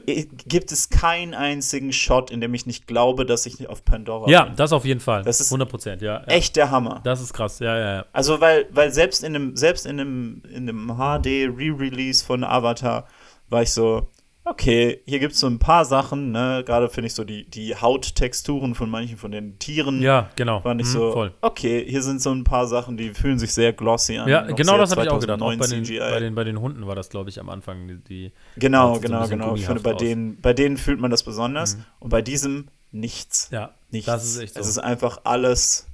[0.47, 4.45] gibt es keinen einzigen Shot, in dem ich nicht glaube, dass ich auf Pandora Ja,
[4.45, 4.57] bin.
[4.57, 5.23] das auf jeden Fall.
[5.23, 6.25] Das ist 100 Prozent, ja, ja.
[6.25, 7.01] Echt der Hammer.
[7.05, 8.07] Das ist krass, ja, ja, ja.
[8.13, 13.07] Also, weil, weil selbst in einem, selbst in einem, in einem HD Re-Release von Avatar
[13.49, 14.09] war ich so,
[14.51, 16.63] okay, hier gibt es so ein paar Sachen, ne?
[16.65, 20.03] Gerade finde ich so die, die Hauttexturen von manchen von den Tieren.
[20.03, 20.61] Ja, genau.
[20.61, 21.33] Fand ich mhm, so, voll.
[21.41, 24.29] okay, hier sind so ein paar Sachen, die fühlen sich sehr glossy an.
[24.29, 25.41] Ja, genau das habe ich auch gedacht.
[25.41, 28.03] Auch bei den, bei, den, bei den Hunden war das, glaube ich, am Anfang.
[28.09, 29.55] Die, genau, genau, so genau.
[29.55, 31.77] Ich finde, bei denen, bei denen fühlt man das besonders.
[31.77, 31.85] Mhm.
[32.01, 33.49] Und bei diesem nichts.
[33.51, 34.07] Ja, nichts.
[34.07, 34.61] das ist echt so.
[34.61, 35.87] Es ist einfach alles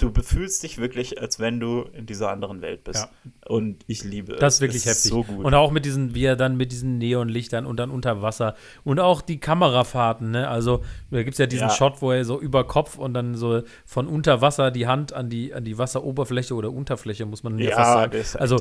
[0.00, 3.04] du befühlst dich wirklich, als wenn du in dieser anderen Welt bist.
[3.04, 3.30] Ja.
[3.46, 4.40] Und ich liebe es.
[4.40, 5.04] Das ist wirklich es heftig.
[5.04, 5.44] Ist so gut.
[5.44, 8.98] Und auch mit diesen, wie er dann mit diesen Neonlichtern und dann unter Wasser und
[8.98, 10.48] auch die Kamerafahrten, ne?
[10.48, 11.74] Also da gibt es ja diesen ja.
[11.74, 15.28] Shot, wo er so über Kopf und dann so von unter Wasser die Hand an
[15.28, 18.12] die, an die Wasseroberfläche oder Unterfläche, muss man ja fast sagen.
[18.12, 18.56] Das ist also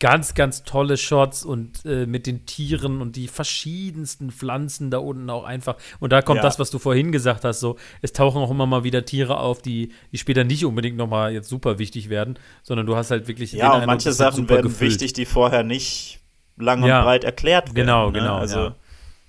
[0.00, 5.30] ganz, ganz tolle Shots und äh, mit den Tieren und die verschiedensten Pflanzen da unten
[5.30, 5.76] auch einfach.
[6.00, 6.42] Und da kommt ja.
[6.42, 9.62] das, was du vorhin gesagt hast, so, es tauchen auch immer mal wieder Tiere auf,
[9.62, 13.28] die, die später nicht unbedingt unbedingt nochmal jetzt super wichtig werden, sondern du hast halt
[13.28, 13.52] wirklich.
[13.52, 14.92] Ja, und manche halt Sachen werden gefüllt.
[14.92, 16.20] wichtig, die vorher nicht
[16.56, 17.86] lang und ja, breit erklärt werden.
[17.86, 18.18] Genau, ne?
[18.18, 18.36] genau.
[18.36, 18.74] Also, ja.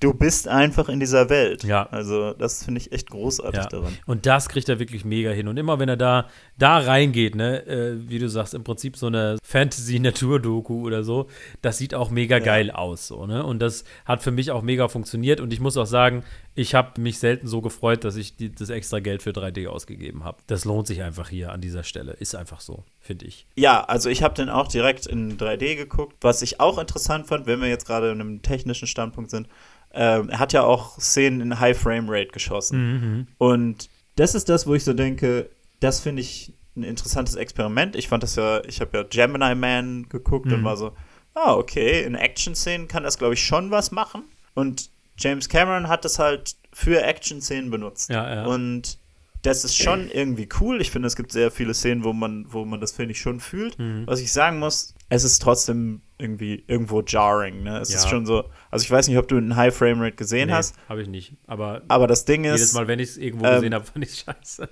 [0.01, 1.63] Du bist einfach in dieser Welt.
[1.63, 1.83] Ja.
[1.91, 3.67] Also, das finde ich echt großartig Ja.
[3.69, 3.97] daran.
[4.05, 5.47] Und das kriegt er wirklich mega hin.
[5.47, 9.07] Und immer wenn er da, da reingeht, ne, äh, wie du sagst, im Prinzip so
[9.07, 11.27] eine Fantasy-Natur-Doku oder so,
[11.61, 13.07] das sieht auch mega geil aus.
[13.07, 13.45] So, ne?
[13.45, 15.39] Und das hat für mich auch mega funktioniert.
[15.39, 16.23] Und ich muss auch sagen,
[16.55, 20.23] ich habe mich selten so gefreut, dass ich die, das extra Geld für 3D ausgegeben
[20.23, 20.37] habe.
[20.47, 22.13] Das lohnt sich einfach hier an dieser Stelle.
[22.13, 23.45] Ist einfach so, finde ich.
[23.55, 26.17] Ja, also ich habe den auch direkt in 3D geguckt.
[26.21, 29.47] Was ich auch interessant fand, wenn wir jetzt gerade in einem technischen Standpunkt sind,
[29.93, 33.27] ähm, er hat ja auch Szenen in High Frame Rate geschossen.
[33.37, 35.49] Und das ist das, wo ich so denke,
[35.79, 37.95] das finde ich ein interessantes Experiment.
[37.95, 40.93] Ich fand das ja, ich habe ja Gemini Man geguckt und war so,
[41.33, 44.23] ah, okay, in Action-Szenen kann das, glaube ich, schon was machen.
[44.53, 48.09] Und James Cameron hat das halt für Action-Szenen benutzt.
[48.09, 48.45] Ja, ja.
[48.45, 48.97] Und
[49.43, 50.81] das ist schon irgendwie cool.
[50.81, 53.39] Ich finde, es gibt sehr viele Szenen, wo man, wo man das, finde ich, schon
[53.39, 53.77] fühlt.
[53.79, 54.03] Mhm.
[54.05, 57.63] Was ich sagen muss, es ist trotzdem irgendwie irgendwo jarring.
[57.63, 57.79] Ne?
[57.79, 57.97] Es Ja.
[57.97, 60.53] ist schon so, also ich weiß nicht, ob du einen High Frame Rate gesehen Nee,
[60.53, 61.33] hast, habe ich nicht.
[61.47, 64.05] Aber aber das Ding jedes ist, Mal, wenn ich es irgendwo ähm, gesehen habe, fand
[64.05, 64.69] ich scheiße.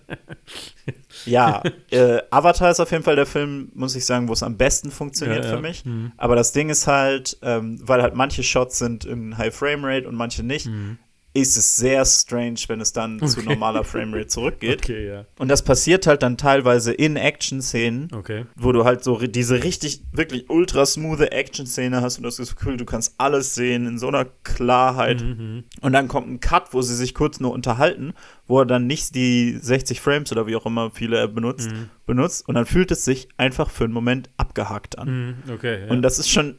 [1.25, 4.58] ja, äh, Avatar ist auf jeden Fall der Film, muss ich sagen, wo es am
[4.58, 5.55] besten funktioniert Ja, ja.
[5.58, 5.86] für mich.
[5.86, 6.12] Mhm.
[6.17, 10.08] Aber das Ding ist halt, ähm, weil halt manche Shots sind in High Frame Rate
[10.08, 10.97] und manche nicht, Mhm.
[11.33, 14.81] Ist es sehr strange, wenn es dann zu normaler Frame Rate zurückgeht.
[14.89, 15.25] Okay, ja.
[15.37, 18.09] Und das passiert halt dann teilweise in Action-Szenen.
[18.13, 18.45] Okay.
[18.55, 22.55] wo du halt so diese richtig, wirklich ultra smooth Action-Szene hast und du hast das
[22.55, 25.21] Gefühl, du kannst alles sehen in so einer Klarheit.
[25.23, 25.65] Mhm.
[25.81, 28.13] Und dann kommt ein Cut, wo sie sich kurz nur unterhalten,
[28.47, 31.69] wo er dann nicht die 60 Frames oder wie auch immer viele er benutzt,
[32.07, 32.47] benutzt.
[32.47, 35.27] Und dann fühlt es sich einfach für einen Moment abgehakt an.
[35.45, 35.85] Mhm, Okay.
[35.85, 35.91] Ja.
[35.91, 36.57] Und das ist schon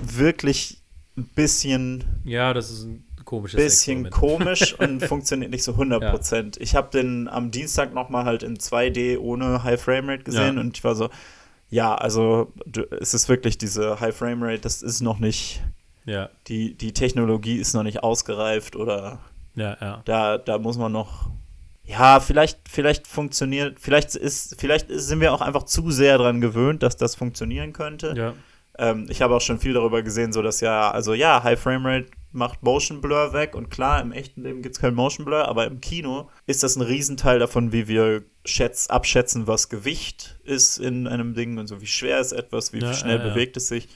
[0.00, 0.82] wirklich
[1.16, 6.60] ein bisschen ja, das ist ein komisches bisschen komisch und funktioniert nicht so 100%.
[6.60, 10.60] Ich habe den am Dienstag nochmal halt in 2D ohne High Framerate gesehen Ja.
[10.60, 11.10] und ich war so,
[11.70, 12.52] ja, also
[13.00, 15.62] es ist wirklich diese High Framerate, das ist noch nicht,
[16.04, 19.20] Ja, die, die Technologie ist noch nicht ausgereift oder
[19.54, 20.02] ja, ja.
[20.04, 21.30] da, da muss man noch,
[21.84, 26.82] ja, vielleicht, vielleicht funktioniert, vielleicht ist, vielleicht sind wir auch einfach zu sehr dran gewöhnt,
[26.82, 28.14] dass das funktionieren könnte.
[28.16, 28.34] Ja,
[28.78, 32.06] Ähm, ich habe auch schon viel darüber gesehen, so dass ja, also ja, High Framerate
[32.32, 35.66] macht Motion Blur weg und klar, im echten Leben gibt es kein Motion Blur, aber
[35.66, 41.06] im Kino ist das ein Riesenteil davon, wie wir schätz, abschätzen, was Gewicht ist in
[41.06, 43.28] einem Ding und so, wie schwer ist etwas, wie Ja, schnell ja, ja.
[43.28, 43.88] bewegt es sich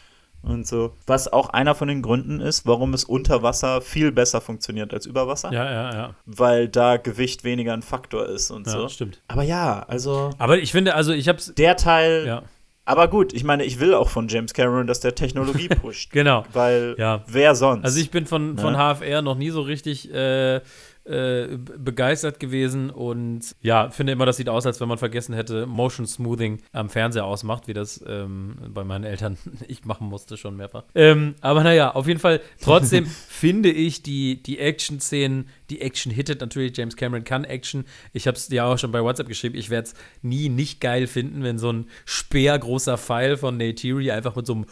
[0.42, 0.94] und so.
[1.06, 5.06] Was auch einer von den Gründen ist, warum es unter Wasser viel besser funktioniert als
[5.06, 6.14] über Wasser, ja, ja, ja.
[6.26, 8.88] weil da Gewicht weniger ein Faktor ist und ja so.
[8.88, 9.22] stimmt.
[9.28, 11.52] Aber ja, also Aber ich finde, also ich hab's.
[11.54, 12.42] der Teil, Ja,
[12.87, 16.11] aber gut, ich meine, ich will auch von James Cameron, dass der Technologie pusht.
[16.12, 16.44] genau.
[16.55, 17.22] Weil Ja.
[17.27, 17.85] wer sonst?
[17.85, 18.79] Also ich bin von, von Ne?
[18.79, 20.61] HFR noch nie so richtig äh,
[21.07, 25.35] äh, be- begeistert gewesen und ja, finde immer, das sieht aus, als wenn man vergessen
[25.35, 29.37] hätte, Motion Smoothing am Fernseher ausmacht, wie das ähm, bei meinen Eltern
[29.69, 30.85] ich machen musste schon mehrfach.
[30.95, 36.40] Ähm, aber naja, auf jeden Fall, trotzdem finde ich die, die Action-Szenen, die Action hittet
[36.40, 37.85] natürlich, James Cameron kann Action.
[38.12, 41.07] Ich habe es dir auch schon bei WhatsApp geschrieben, ich werde es nie nicht geil
[41.07, 44.66] finden, wenn so ein speergroßer Pfeil von Neytiri einfach mit so einem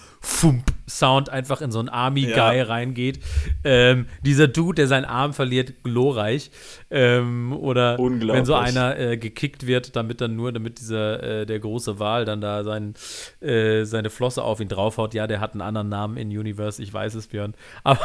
[0.86, 2.64] Fump-Sound einfach in so einen Army-Guy Ja.
[2.64, 3.20] reingeht.
[3.64, 6.50] Ähm, dieser Dude, der seinen Arm verliert, glorreich.
[6.90, 11.58] Ähm, oder wenn so einer äh, gekickt wird, damit dann nur, damit dieser, äh, der
[11.58, 12.94] große Wal dann da sein,
[13.40, 15.14] äh, seine Flosse auf ihn draufhaut.
[15.14, 17.54] Ja, der hat einen anderen Namen in Universe, ich weiß es, Björn.
[17.82, 18.00] Aber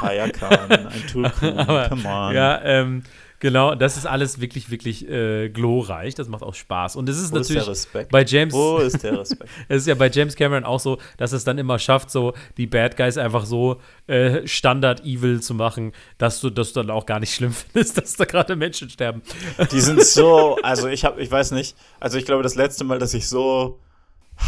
[0.00, 1.56] Hayakan, ein Tulkun,
[1.88, 2.34] come on.
[2.34, 3.02] Ja, ähm,
[3.40, 6.14] genau, das ist alles wirklich, wirklich äh, glorreich.
[6.14, 6.96] Das macht auch Spaß.
[6.96, 8.12] Und es ist Wo ist der natürlich Respekt?
[8.12, 9.50] bei James, Wo ist der Respekt?
[9.68, 12.66] es ist ja bei James Cameron auch so, dass es dann immer schafft, so die
[12.66, 17.34] Bad Guys einfach so äh, Standard-Evil zu machen, dass du das dann auch gar nicht
[17.34, 19.22] schlimm findest, dass da gerade Menschen sterben.
[19.72, 22.98] Die sind so, also ich habe, ich weiß nicht, also ich glaube, das letzte Mal,
[22.98, 23.80] dass ich so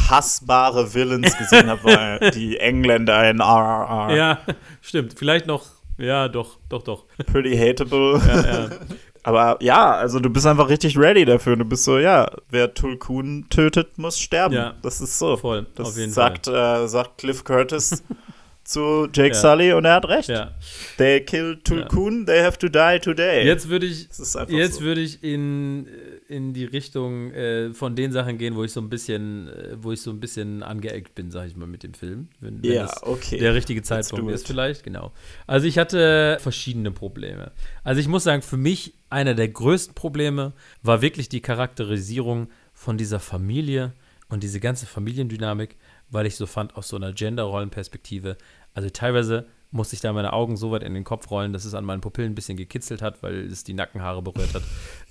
[0.09, 4.15] hassbare Villains gesehen habe, war die Engländer in RRR.
[4.17, 4.39] Ja,
[4.81, 5.15] stimmt.
[5.19, 5.67] Vielleicht noch,
[6.03, 7.05] ja, doch, doch, doch.
[7.27, 8.21] Pretty hateable.
[8.27, 8.71] Ja, ja.
[9.25, 11.57] Aber ja, also du bist einfach richtig ready dafür.
[11.57, 14.55] Du bist so, ja, wer Tulkun tötet, muss sterben.
[14.55, 14.75] Ja.
[14.83, 15.37] Das ist so.
[15.37, 18.03] Voll, das auf jeden sagt, Äh, sagt Cliff Curtis
[18.65, 19.41] zu Jake Ja.
[19.41, 20.29] Sully und er hat recht.
[20.29, 20.51] ja.
[20.99, 23.45] They kill Tulkun, they have to die today.
[23.47, 24.09] Jetzt würde ich,
[24.49, 24.81] jetzt so.
[24.81, 25.87] würde ich in,
[26.33, 29.93] in die Richtung äh, von den Sachen gehen, wo ich so ein bisschen, äh, wo
[29.93, 32.29] ich so ein bisschen angeeckt bin, sag ich mal, mit dem Film.
[32.41, 33.39] Wenn, wenn Ja, okay.
[33.39, 35.13] der richtige Zeitpunkt ist, vielleicht, genau.
[35.47, 37.53] Also ich hatte verschiedene Probleme.
[37.85, 42.97] Also ich muss sagen, für mich einer der größten Probleme war wirklich die Charakterisierung von
[42.97, 43.93] dieser Familie
[44.29, 45.77] und diese ganze Familiendynamik,
[46.11, 48.39] weil ich so fand, aus so einer Gender-Rollenperspektive,
[48.73, 51.75] also teilweise musste ich da meine Augen so weit in den Kopf rollen, dass es
[51.75, 54.63] an meinen Pupillen ein bisschen gekitzelt hat, weil es die Nackenhaare berührt hat.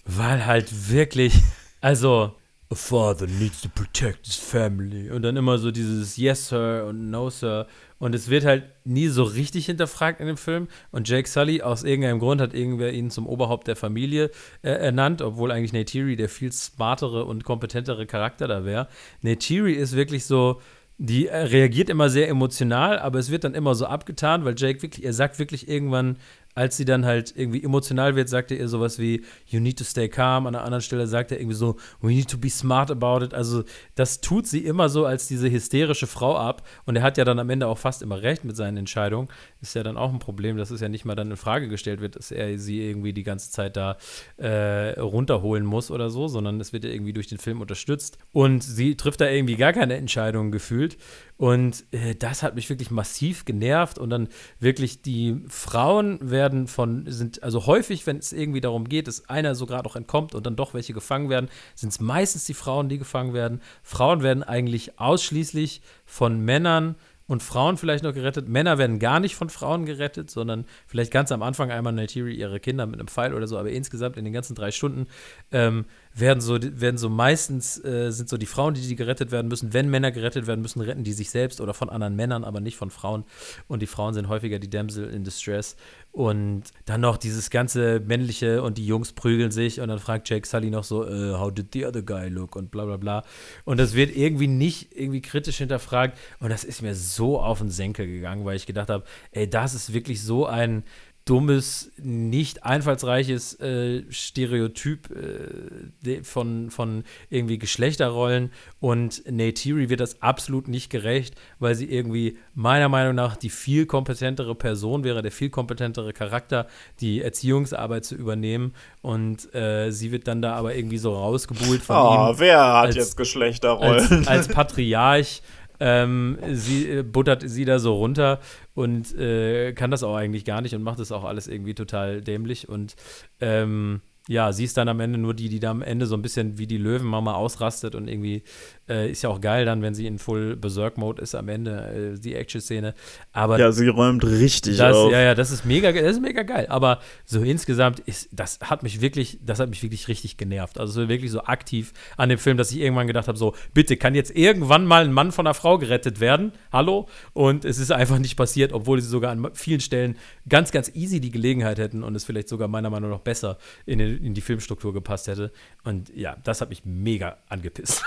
[0.06, 1.34] Weil halt wirklich,
[1.82, 2.36] also
[2.72, 5.12] a father needs to protect his family.
[5.12, 7.68] Und dann immer so dieses Yes, Sir und No, Sir.
[8.00, 10.70] Und es wird halt nie so richtig hinterfragt in dem Film.
[10.92, 15.22] Und Jake Sully, aus irgendeinem Grund, hat irgendwer ihn zum Oberhaupt der Familie äh, ernannt,
[15.22, 18.88] obwohl eigentlich Neytiri der viel smartere und kompetentere Charakter da wäre.
[19.22, 20.62] Neytiri ist wirklich so,
[21.04, 24.84] die äh, reagiert immer sehr emotional, aber es wird dann immer so abgetan, weil Jake
[24.84, 26.18] wirklich, er sagt wirklich irgendwann,
[26.56, 29.84] als sie dann halt irgendwie emotional wird, sagt er ihr sowas wie, you need to
[29.84, 30.48] stay calm.
[30.48, 33.34] An einer anderen Stelle sagt er irgendwie so, we need to be smart about it.
[33.34, 33.64] Also,
[33.96, 36.68] das tut sie immer so als diese hysterische Frau ab.
[36.86, 39.30] Und er hat ja dann am Ende auch fast immer recht mit seinen Entscheidungen.
[39.62, 42.02] Ist ja dann auch ein Problem, dass es ja nicht mal dann in Frage gestellt
[42.02, 43.98] wird, dass er sie irgendwie die ganze Zeit da
[44.38, 48.18] äh, runterholen muss oder so, sondern es wird ja irgendwie durch den Film unterstützt.
[48.34, 50.98] Und sie trifft da irgendwie gar keine Entscheidungen gefühlt.
[51.42, 53.98] Und äh, das hat mich wirklich massiv genervt.
[53.98, 59.08] Und dann wirklich die Frauen werden von, sind also häufig, wenn es irgendwie darum geht,
[59.08, 62.46] dass einer so gerade auch entkommt und dann doch welche gefangen werden, sind es meistens
[62.46, 63.60] die Frauen, die gefangen werden.
[63.82, 66.94] Frauen werden eigentlich ausschließlich von Männern
[67.26, 68.48] und Frauen vielleicht noch gerettet.
[68.48, 72.60] Männer werden gar nicht von Frauen gerettet, sondern vielleicht ganz am Anfang einmal Neytiri ihre
[72.60, 75.08] Kinder mit einem Pfeil oder so, aber insgesamt in den ganzen drei Stunden
[75.52, 79.48] ähm, werden so, werden so meistens äh, sind so die Frauen, die, die gerettet werden
[79.48, 79.74] müssen.
[79.74, 82.78] Wenn Männer gerettet werden müssen, retten die sich selbst oder von anderen Männern, aber nicht
[82.78, 83.24] von Frauen.
[83.68, 85.76] Und die Frauen sind häufiger die Damsel in Distress.
[86.12, 90.46] Und dann noch dieses ganze männliche und die Jungs prügeln sich und dann fragt Jake
[90.46, 93.24] Sully noch so, uh, how did the other guy look und bla bla bla.
[93.64, 97.70] Und das wird irgendwie nicht irgendwie kritisch hinterfragt und das ist mir so auf den
[97.70, 100.84] Senkel gegangen, weil ich gedacht habe, ey, das ist wirklich so ein
[101.32, 108.52] dummes, nicht einfallsreiches äh, Stereotyp äh, von, von irgendwie Geschlechterrollen.
[108.82, 113.86] Und Neytiri wird das absolut nicht gerecht, weil sie irgendwie meiner Meinung nach die viel
[113.86, 116.68] kompetentere Person wäre, der viel kompetentere Charakter,
[117.00, 118.74] die Erziehungsarbeit zu übernehmen.
[119.02, 122.40] Und äh, sie wird dann da aber irgendwie so rausgebuhlt von oh, ihm.
[122.40, 124.12] wer hat als, jetzt Geschlechterrollen?
[124.12, 125.42] Als, als Patriarch.
[125.84, 128.40] Ähm, sie äh, buttert sie da so runter
[128.76, 132.22] und äh, kann das auch eigentlich gar nicht und macht das auch alles irgendwie total
[132.22, 132.96] dämlich und
[133.40, 136.22] ähm, ja, sie ist dann am Ende nur die, die da am Ende so ein
[136.22, 138.44] bisschen wie die Löwenmama ausrastet und irgendwie
[138.88, 142.20] äh, ist ja auch geil dann, wenn sie in Full Berserk-Mode ist am Ende, äh,
[142.20, 142.94] die Action-Szene.
[143.34, 145.12] Aber ja, sie räumt richtig das, auf.
[145.12, 146.66] Ja, ja, das ist mega, das ist mega geil.
[146.70, 150.80] Aber so insgesamt ist, das hat mich wirklich, das hat mich wirklich richtig genervt.
[150.80, 153.98] Also so wirklich so aktiv an dem Film, dass ich irgendwann gedacht habe, so, bitte,
[153.98, 156.54] kann jetzt irgendwann mal ein Mann von einer Frau gerettet werden?
[156.72, 157.10] Hallo?
[157.34, 160.16] Und es ist einfach nicht passiert, obwohl sie sogar an vielen Stellen
[160.48, 164.00] ganz, ganz easy die Gelegenheit hätten und es vielleicht sogar meiner Meinung nach besser in,
[164.00, 165.52] den, in die Filmstruktur gepasst hätte.
[165.84, 168.04] Und ja, das hat mich mega angepisst.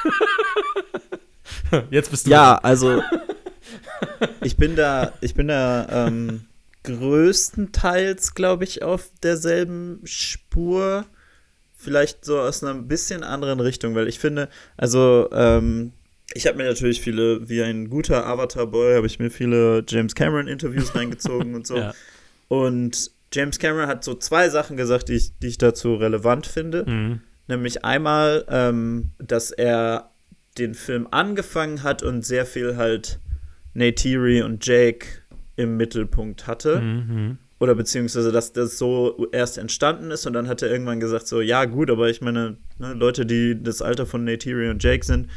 [1.91, 2.31] Jetzt bist du.
[2.31, 3.03] Ja, also
[4.43, 6.47] ich bin da, ich bin da ähm,
[6.85, 11.07] größtenteils, glaube ich, auf derselben Spur.
[11.77, 15.93] Vielleicht so aus einer bisschen anderen Richtung, weil ich finde, also ähm,
[16.33, 20.95] ich habe mir natürlich viele, wie ein guter Avatar-Boy, habe ich mir viele James Cameron-Interviews
[20.95, 21.77] reingezogen und so.
[21.77, 21.95] Ja.
[22.49, 26.85] Und James Cameron hat so zwei Sachen gesagt, die ich, die ich dazu relevant finde.
[26.87, 27.21] Mhm.
[27.49, 30.11] Nämlich einmal, ähm, dass er
[30.57, 33.19] den Film angefangen hat und sehr viel halt
[33.75, 35.07] Neytiri und Jake
[35.57, 36.81] im Mittelpunkt hatte.
[36.81, 37.39] Mhm.
[37.59, 41.41] Oder beziehungsweise, dass das so erst entstanden ist und dann hat er irgendwann gesagt, so,
[41.41, 45.29] ja gut, aber ich meine, ne, Leute, die das Alter von Neytiri und Jake sind,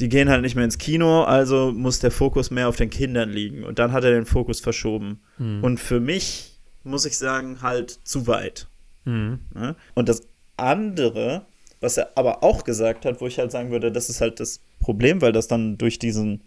[0.00, 3.30] die gehen halt nicht mehr ins Kino, also muss der Fokus mehr auf den Kindern
[3.30, 3.64] liegen.
[3.64, 5.20] Und dann hat er den Fokus verschoben.
[5.38, 5.64] Mhm.
[5.64, 6.47] Und für mich,
[6.88, 8.68] muss ich sagen, halt zu weit.
[9.04, 9.40] Mhm.
[9.54, 9.76] Ne?
[9.94, 10.22] Und das
[10.56, 11.46] andere,
[11.80, 14.60] was er aber auch gesagt hat, wo ich halt sagen würde, das ist halt das
[14.80, 16.42] Problem, weil das dann durch diesen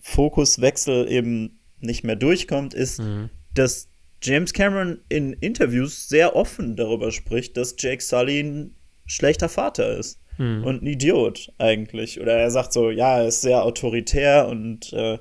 [0.00, 3.30] Fokuswechsel eben nicht mehr durchkommt, ist, mhm.
[3.54, 3.88] dass
[4.22, 8.74] James Cameron in Interviews sehr offen darüber spricht, dass Jake Sully ein
[9.06, 10.64] schlechter Vater ist mhm.
[10.64, 12.20] und ein Idiot eigentlich.
[12.20, 15.18] Oder er sagt so, ja, er ist sehr autoritär und äh,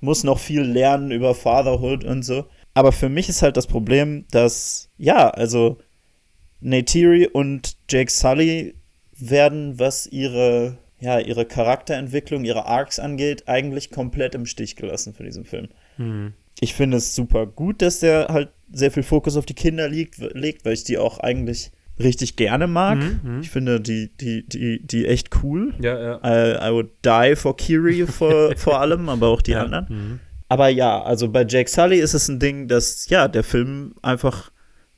[0.00, 2.46] muss noch viel lernen über Fatherhood und so.
[2.74, 5.78] Aber für mich ist halt das Problem, dass, ja, also
[6.60, 8.74] Neytiri und Jake Sully
[9.18, 15.24] werden, was ihre, ja, ihre Charakterentwicklung, ihre Arcs angeht, eigentlich komplett im Stich gelassen für
[15.24, 15.68] diesen Film.
[15.98, 16.34] Mhm.
[16.60, 20.18] Ich finde es super gut, dass der halt sehr viel Fokus auf die Kinder liegt,
[20.34, 22.98] legt, weil ich die auch eigentlich richtig gerne mag.
[22.98, 23.40] Mhm, mhm.
[23.40, 25.74] ich finde die, die, die, die echt cool.
[25.80, 26.20] Ja, ja.
[26.24, 29.62] I, I would die for Kiri vor, vor allem, aber auch die ja.
[29.62, 29.86] anderen.
[29.88, 30.20] Mhm.
[30.50, 34.50] Aber ja, also bei Jake Sully ist es ein Ding, dass ja, der Film einfach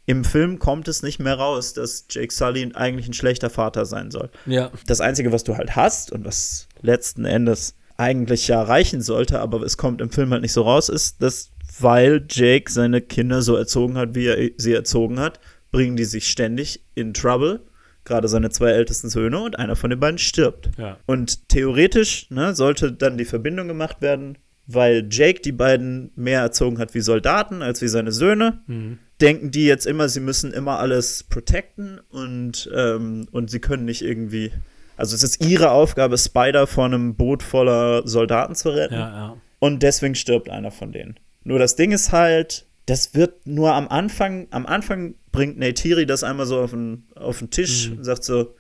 [0.07, 4.11] im Film kommt es nicht mehr raus, dass Jake Sully eigentlich ein schlechter Vater sein
[4.11, 4.31] soll.
[4.47, 4.73] Ja.
[4.87, 9.63] Das Einzige, was du halt hast und was letzten Endes eigentlich ja reichen sollte, aber
[9.63, 13.55] es kommt im Film halt nicht so raus, ist, dass weil Jake seine Kinder so
[13.55, 15.39] erzogen hat, wie er sie erzogen hat,
[15.71, 17.61] bringen die sich ständig in Trouble.
[18.05, 20.71] gerade seine zwei ältesten Söhne und einer von den beiden stirbt.
[20.79, 20.97] Ja.
[21.07, 26.79] Und theoretisch ne, sollte dann die Verbindung gemacht werden, weil Jake die beiden mehr erzogen
[26.79, 28.61] hat wie Soldaten als wie seine Söhne.
[28.67, 28.99] Mhm.
[29.21, 34.03] Denken die jetzt immer, sie müssen immer alles protecten und, ähm, und sie können nicht
[34.03, 34.53] irgendwie.
[34.97, 38.95] Also es ist ihre Aufgabe, Spider vor einem Boot voller Soldaten zu retten.
[38.95, 39.37] Ja, ja.
[39.59, 41.19] Und deswegen stirbt einer von denen.
[41.45, 46.25] Nur das Ding ist halt, das wird nur am Anfang, am Anfang bringt Neytiri das
[46.25, 47.99] einmal so auf den, auf den Tisch Mhm.
[47.99, 48.55] und sagt so,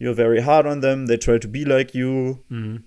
[0.00, 2.38] You're very hard on them, they try to be like you,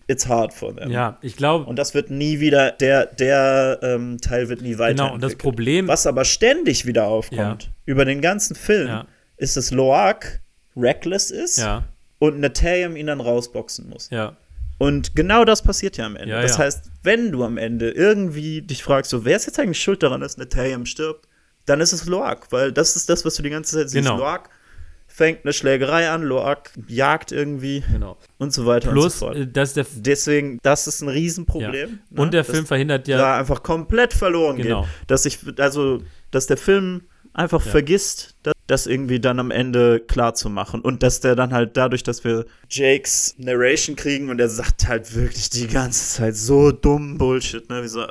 [0.07, 0.88] it's hard for them.
[0.88, 0.93] Mhm.
[0.93, 4.95] Ja, ich glaube, Und das wird nie wieder, der, der ähm, Teil wird nie weiter.
[5.03, 7.70] genau, und das Problem, Was aber ständig wieder aufkommt, Ja.
[7.86, 9.05] über den ganzen Film, Ja.
[9.38, 10.39] ist, dass Loak
[10.76, 11.84] reckless ist ja,
[12.20, 14.09] und Natalium ihn dann rausboxen muss.
[14.09, 14.36] ja,
[14.80, 16.34] Und genau das passiert ja am Ende.
[16.41, 20.01] Das heißt, wenn du am Ende irgendwie dich fragst, so, wer ist jetzt eigentlich schuld
[20.01, 21.28] daran, dass Natalium stirbt,
[21.68, 24.03] dann ist es Loak, weil das ist das, was du die ganze Zeit siehst.
[24.03, 24.18] Genau.
[24.18, 24.49] Loak
[25.16, 28.18] fängt eine Schlägerei an, Loak jagt irgendwie genau.
[28.39, 29.38] und so weiter und Plus, so fort.
[29.38, 31.99] äh, dass der, Deswegen, das ist ein Riesenproblem.
[32.11, 32.20] ja.
[32.20, 32.32] und ne?
[32.32, 34.82] der Film verhindert ja, da einfach komplett verloren Genau.
[34.82, 34.89] geht.
[35.07, 36.01] Dass ich, also,
[36.32, 37.03] dass der Film
[37.34, 37.72] einfach Ja.
[37.72, 40.82] vergisst, das, das irgendwie dann am Ende klar zu machen.
[40.82, 45.14] Und dass der dann halt dadurch, dass wir Jakes Narration kriegen und er sagt halt
[45.16, 47.84] wirklich die ganze Zeit so dumm Bullshit, ne?
[47.84, 48.05] Wie so,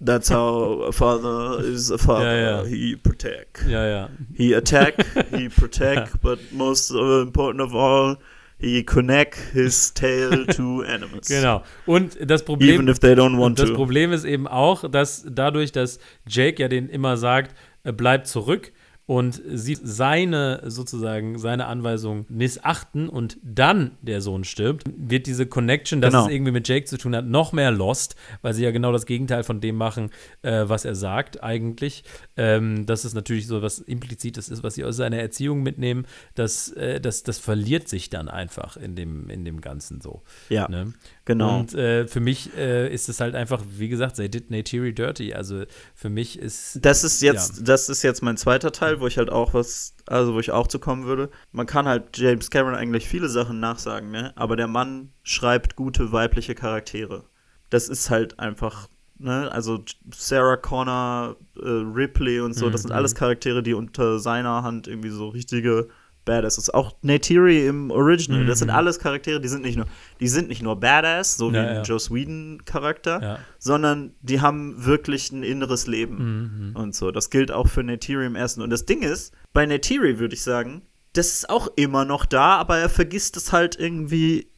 [0.00, 2.36] that's how a father is a father.
[2.36, 2.64] Ja, ja.
[2.64, 3.64] He protect.
[3.66, 4.94] ja, ja, He attack,
[5.30, 8.16] he protect, but most uh, important of all,
[8.58, 11.28] he connect his tail to animals.
[11.28, 11.62] genau.
[11.86, 13.74] Und das Problem, Even if they don't want das to.
[13.74, 18.72] Problem ist eben auch, dass dadurch, dass Jake ja den immer sagt, äh, bleib zurück
[19.06, 26.00] und sie seine sozusagen seine Anweisung missachten und dann der Sohn stirbt, wird diese Connection,
[26.00, 26.26] dass Genau.
[26.26, 29.06] es irgendwie mit Jake zu tun hat, noch mehr lost, weil sie ja genau das
[29.06, 30.10] Gegenteil von dem machen,
[30.42, 32.02] äh, was er sagt eigentlich.
[32.36, 36.68] Ähm, das ist natürlich so was implizites ist, was sie aus seiner Erziehung mitnehmen, das,
[36.72, 40.22] äh, das, das verliert sich dann einfach in dem, in dem Ganzen so.
[40.48, 40.92] Ja, Ne?
[41.24, 41.60] genau.
[41.60, 45.32] Und äh, für mich äh, ist es halt einfach, wie gesagt, they did Neytiri dirty.
[45.32, 45.62] Also
[45.94, 46.80] für mich ist.
[46.84, 50.34] Das ist jetzt, das ist jetzt mein zweiter Teil, wo ich halt auch was, also
[50.34, 51.30] wo ich auch zu kommen würde.
[51.52, 54.32] Man kann halt James Cameron eigentlich viele Sachen nachsagen, ne?
[54.36, 57.24] Aber der Mann schreibt gute weibliche Charaktere.
[57.70, 58.88] Das ist halt einfach,
[59.18, 59.50] ne?
[59.52, 59.84] Also
[60.14, 62.96] Sarah Connor, äh, Ripley und so, das sind Mhm.
[62.96, 65.88] alles Charaktere, die unter seiner Hand irgendwie so richtige
[66.26, 66.74] Badass ist.
[66.74, 68.74] Auch Neytiri im Original, das sind Mhm.
[68.74, 69.86] alles Charaktere, die sind nicht nur,
[70.20, 71.82] die sind nicht nur Badass, so wie Ja, ein ja.
[71.82, 73.38] Joss Whedon Charakter, Ja.
[73.58, 76.76] sondern die haben wirklich ein inneres Leben Mhm.
[76.76, 77.10] und so.
[77.10, 78.60] Das gilt auch für Neytiri im ersten.
[78.60, 80.82] Und das Ding ist, bei Neytiri würde ich sagen,
[81.14, 84.48] das ist auch immer noch da, aber er vergisst es halt irgendwie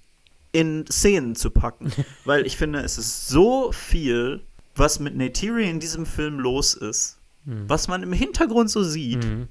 [0.51, 1.93] in Szenen zu packen.
[2.25, 4.41] Weil ich finde, es ist so viel,
[4.75, 9.25] was mit Neytiri in diesem Film los ist, was man im Hintergrund so sieht.
[9.25, 9.49] Mhm.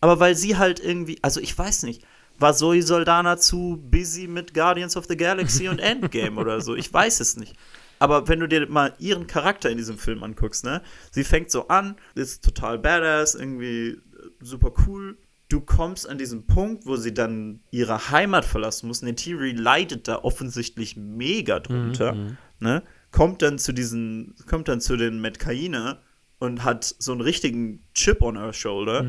[0.00, 2.04] Aber weil sie halt irgendwie, also ich weiß nicht,
[2.38, 6.76] war Zoe Saldana zu busy mit Guardians of the Galaxy und Endgame oder so?
[6.76, 7.56] Ich weiß es nicht.
[7.98, 10.82] Aber wenn du dir mal ihren Charakter in diesem Film anguckst, ne?
[11.10, 13.98] Sie fängt so an, ist total badass, irgendwie äh,
[14.40, 15.18] super cool.
[15.48, 19.02] Du kommst an diesen Punkt, wo sie dann ihre Heimat verlassen muss.
[19.02, 22.12] Neytiri leidet da offensichtlich mega drunter,
[22.60, 22.82] ne?
[23.10, 25.98] Kommt dann zu diesen, kommt dann zu den Metkaine
[26.38, 29.02] und hat so einen richtigen Chip on her shoulder.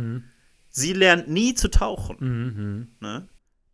[0.70, 2.18] Sie lernt nie zu tauchen.
[2.20, 2.88] Mhm.
[3.00, 3.28] Ne?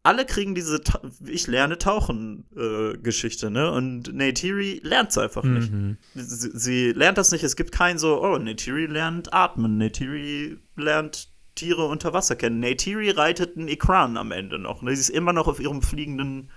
[0.03, 3.71] Alle kriegen diese Ta Ich lerne Tauchen-Geschichte, ne?
[3.71, 5.71] Und Neytiri lernt es einfach nicht.
[5.71, 5.97] Mhm.
[6.13, 7.43] Sie, sie lernt das nicht.
[7.43, 9.77] Es gibt kein so, oh, Neytiri lernt atmen.
[9.77, 12.59] Neytiri lernt Tiere unter Wasser kennen.
[12.59, 14.81] Neytiri reitet einen Ikran am Ende noch.
[14.83, 14.95] Ne?
[14.95, 16.51] Sie ist immer noch auf ihrem fliegenden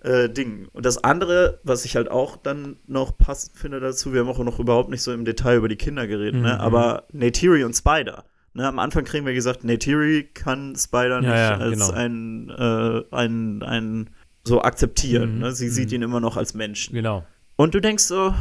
[0.00, 0.68] äh, Ding.
[0.72, 4.38] Und das andere, was ich halt auch dann noch passend finde dazu, wir haben auch
[4.38, 6.54] noch überhaupt nicht so im Detail über die Kinder geredet, ne?
[6.54, 6.60] Mhm.
[6.60, 8.24] aber Neytiri und Spider.
[8.58, 11.90] Ne, am Anfang kriegen wir gesagt, Neytiri kann Spider nicht Ja, ja, als genau.
[11.92, 14.10] ein, äh, ein, ein
[14.42, 15.36] so akzeptieren.
[15.36, 15.52] Mhm, Ne?
[15.52, 16.92] Sie sieht ihn immer noch als Menschen.
[16.92, 17.24] Genau.
[17.54, 18.34] Und du denkst so,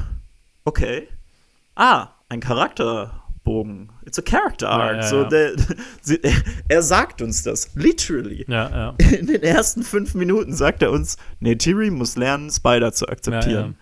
[0.65, 1.07] okay,
[1.75, 3.91] ah, ein Charakterbogen.
[4.07, 4.95] It's a character arc.
[4.95, 5.23] ja, so.
[5.25, 5.51] Der,
[6.01, 6.19] sie,
[6.67, 8.43] er sagt uns das, literally.
[8.97, 13.77] In den ersten fünf Minuten sagt er uns, Neytiri muss lernen, Spider zu akzeptieren.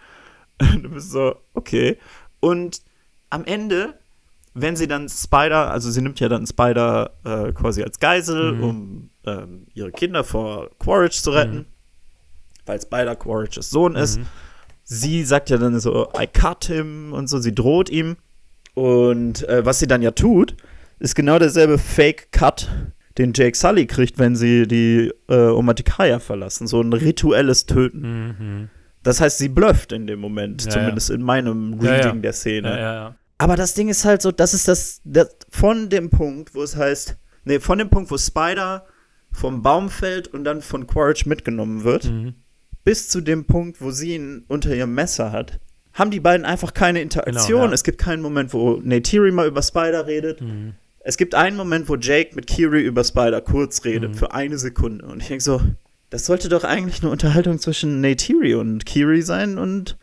[0.59, 1.97] Und du bist so, okay.
[2.41, 2.81] Und
[3.29, 3.97] am Ende,
[4.56, 8.64] wenn sie dann Spider, also sie nimmt ja dann Spider äh, quasi als Geisel, Mhm.
[8.64, 11.66] um ähm, ihre Kinder vor Quaritch zu retten,
[12.66, 14.18] weil Spider Quaritches Sohn ist.
[14.20, 14.26] Mhm.
[14.84, 18.18] Sie sagt ja dann so, I cut him und so, sie droht ihm.
[18.76, 20.56] Und äh, was sie dann ja tut,
[20.99, 22.70] ist genau derselbe Fake-Cut,
[23.18, 26.68] den Jake Sully kriegt, wenn sie die äh, Omatikaya verlassen.
[26.68, 28.01] So ein rituelles Töten.
[28.39, 28.70] Mhm.
[29.03, 32.22] Das heißt, sie blufft in dem Moment, Ja, zumindest in meinem Ja, Reading ja.
[32.22, 32.70] der Szene.
[32.70, 33.16] Ja, ja, ja.
[33.38, 36.75] Aber das Ding ist halt so, das ist das, das von dem Punkt, wo es
[36.75, 38.86] heißt, nee, von dem Punkt, wo Spider
[39.31, 42.36] vom Baum fällt und dann von Quaritch mitgenommen wird, Mhm.
[42.86, 45.59] bis zu dem Punkt, wo sie ihn unter ihrem Messer hat,
[45.93, 47.59] haben die beiden einfach keine Interaktion.
[47.59, 47.73] Genau, ja.
[47.73, 50.41] Es gibt keinen Moment, wo Neytiri mal über Spider redet.
[50.41, 50.73] Mhm.
[50.99, 54.15] Es gibt einen Moment, wo Jake mit Kiri über Spider kurz redet, Mhm.
[54.15, 55.05] für eine Sekunde.
[55.05, 55.61] Und ich denke so,
[56.09, 59.97] das sollte doch eigentlich eine Unterhaltung zwischen Neytiri und Kiri sein und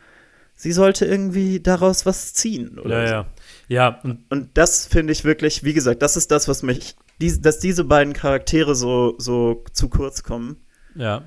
[0.55, 2.79] sie sollte irgendwie daraus was ziehen.
[2.79, 3.13] Oder Ja, so.
[3.13, 3.25] ja.
[3.69, 7.41] Ja, und Und das finde ich wirklich, wie gesagt, das ist das, was mich, dies,
[7.41, 10.57] dass diese beiden Charaktere so, so zu kurz kommen.
[10.95, 11.23] ja.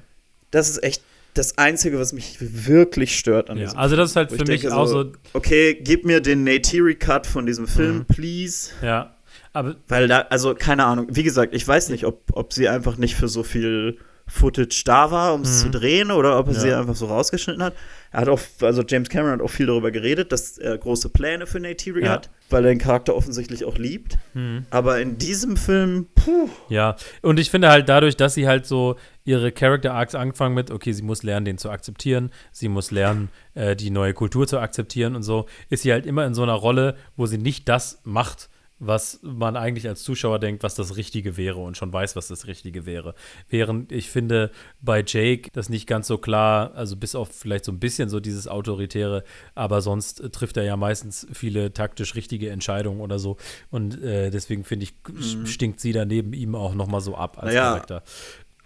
[0.53, 1.03] Das ist echt
[1.35, 3.64] das Einzige, was mich wirklich stört an ja.
[3.64, 6.20] diesem Also das ist halt Wo für ich mich denke auch so, Okay, gib mir
[6.20, 8.05] den Neytiri-Cut von diesem Film, Mhm.
[8.07, 8.70] please.
[8.81, 9.14] ja.
[9.53, 12.97] Aber Weil da, also keine Ahnung, wie gesagt, ich weiß nicht, ob, ob sie einfach
[12.97, 13.99] nicht für so viel
[14.29, 15.72] Footage da war, um es Mhm.
[15.72, 16.61] zu drehen, oder ob er Ja.
[16.61, 17.74] sie einfach so rausgeschnitten hat.
[18.11, 21.47] Er hat auch, also James Cameron hat auch viel darüber geredet, dass er große Pläne
[21.47, 22.12] für Neytiri Ja.
[22.12, 24.16] hat, weil er den Charakter offensichtlich auch liebt.
[24.33, 24.66] hm.
[24.70, 28.97] Aber in diesem Film, puh, Ja, und ich finde halt dadurch, dass sie halt so
[29.24, 33.29] ihre Character Arcs anfangen mit, okay, sie muss lernen, den zu akzeptieren, sie muss lernen,
[33.55, 36.55] äh, die neue Kultur zu akzeptieren und so, ist sie halt immer in so einer
[36.55, 38.49] Rolle, wo sie nicht das macht,
[38.79, 42.47] was man eigentlich als Zuschauer denkt, was das Richtige wäre und schon weiß, was das
[42.47, 43.14] Richtige wäre.
[43.49, 44.51] Während ich finde,
[44.81, 48.20] bei Jake das nicht ganz so klar, also bis auf vielleicht so ein bisschen so
[48.20, 49.24] dieses Autoritäre,
[49.55, 53.37] aber sonst äh, trifft er ja meistens viele taktisch richtige Entscheidungen oder so.
[53.70, 55.47] Und äh, deswegen finde ich, Mhm.
[55.47, 58.03] stinkt sie dann neben ihm auch noch mal so ab als Naja, Charakter.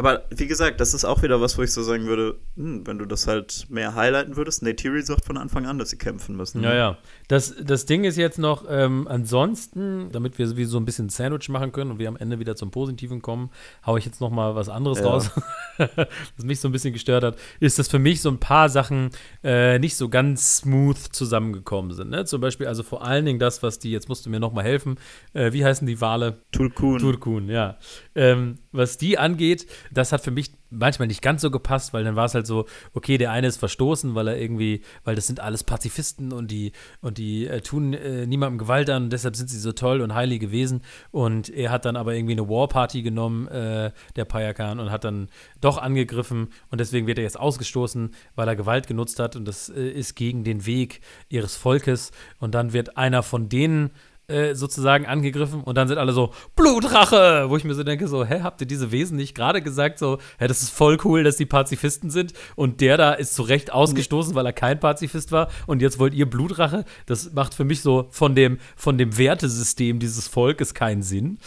[0.01, 2.97] Aber wie gesagt, das ist auch wieder was, wo ich so sagen würde, hm, wenn
[2.97, 6.63] du das halt mehr highlighten würdest, Neytiri sagt von Anfang an, dass sie kämpfen müssen.
[6.63, 6.97] Ja, ja.
[7.29, 11.71] Das, das Ding ist jetzt noch, ähm, ansonsten, damit wir so ein bisschen Sandwich machen
[11.73, 13.51] können und wir am Ende wieder zum Positiven kommen,
[13.85, 15.05] haue ich jetzt noch mal was anderes Ja.
[15.05, 15.31] raus,
[15.77, 19.11] was mich so ein bisschen gestört hat, ist, dass für mich so ein paar Sachen
[19.45, 22.09] äh, nicht so ganz smooth zusammengekommen sind.
[22.09, 22.25] Ne?
[22.25, 24.65] Zum Beispiel, also vor allen Dingen das, was die, jetzt musst du mir noch mal
[24.65, 24.97] helfen,
[25.35, 26.39] äh, wie heißen die Wale?
[26.53, 27.01] Tulkun.
[27.01, 27.77] Turkun, ja.
[28.15, 32.17] Ähm, was die angeht, das hat für mich manchmal nicht ganz so gepasst, weil dann
[32.17, 35.41] war es halt so, okay, der eine ist verstoßen, weil er irgendwie, weil das sind
[35.41, 39.51] alles Pazifisten und die und die äh, tun äh, niemandem Gewalt an und deshalb sind
[39.51, 40.83] sie so toll und heilige Wesen.
[41.11, 45.29] Und er hat dann aber irgendwie eine Warparty genommen, äh, der Payakan und hat dann
[45.61, 46.49] doch angegriffen.
[46.71, 49.37] Und deswegen wird er jetzt ausgestoßen, weil er Gewalt genutzt hat.
[49.37, 52.13] Und das äh, ist gegen den Weg ihres Volkes.
[52.39, 53.91] Und dann wird einer von denen
[54.31, 58.25] äh, sozusagen angegriffen und dann sind alle so Blutrache, wo ich mir so denke so,
[58.25, 61.37] hä, habt ihr diese Wesen nicht gerade gesagt so, hä, das ist voll cool, dass
[61.37, 65.49] die Pazifisten sind und der da ist zu Recht ausgestoßen, weil er kein Pazifist war
[65.67, 66.85] und jetzt wollt ihr Blutrache?
[67.07, 71.39] Das macht für mich so von dem von dem Wertesystem dieses Volkes keinen Sinn.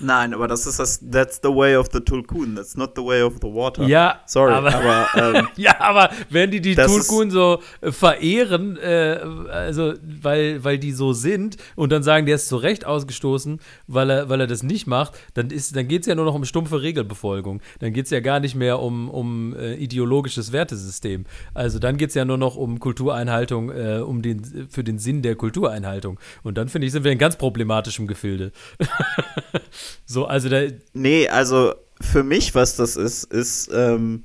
[0.00, 3.22] Nein, aber das ist das, that's the way of the Tulkun, that's not the way
[3.22, 3.82] of the water.
[3.84, 9.18] Ja, Sorry, aber- aber, ähm, Ja, aber wenn die die Tulkun so äh, verehren, äh,
[9.50, 14.08] also weil, weil die so sind und dann sagen, der ist zu Recht ausgestoßen, weil
[14.10, 16.44] er, weil er das nicht macht, dann, ist, dann geht es ja nur noch um
[16.44, 17.60] stumpfe Regelbefolgung.
[17.80, 21.26] Dann geht es ja gar nicht mehr um, um äh, ideologisches Wertesystem.
[21.52, 25.20] Also dann geht es ja nur noch um Kultureinhaltung, äh, um den, für den Sinn
[25.22, 26.18] der Kultureinhaltung.
[26.42, 28.52] Und dann finde ich, sind wir in ganz problematischem Gefilde.
[30.06, 30.62] so, also da,
[30.92, 34.24] nee, also für mich, was das ist, ist, ähm,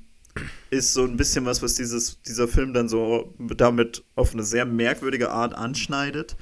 [0.70, 4.66] ist so ein bisschen was, was dieses, dieser Film dann so damit auf eine sehr
[4.66, 6.38] merkwürdige Art anschneidet.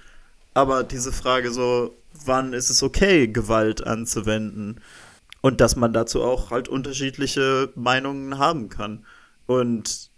[0.54, 1.96] Aber diese Frage so,
[2.26, 4.82] wann ist es okay, Gewalt anzuwenden?
[5.42, 9.06] Und dass man dazu auch halt unterschiedliche Meinungen haben kann.
[9.48, 10.10] Und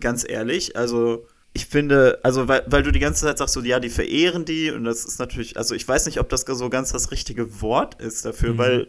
[0.00, 1.26] ganz ehrlich, also
[1.58, 4.70] ich finde, also weil, weil du die ganze Zeit sagst, so ja, die verehren die
[4.70, 8.00] und das ist natürlich, also ich weiß nicht, ob das so ganz das richtige Wort
[8.00, 8.58] ist dafür, Mhm.
[8.58, 8.88] weil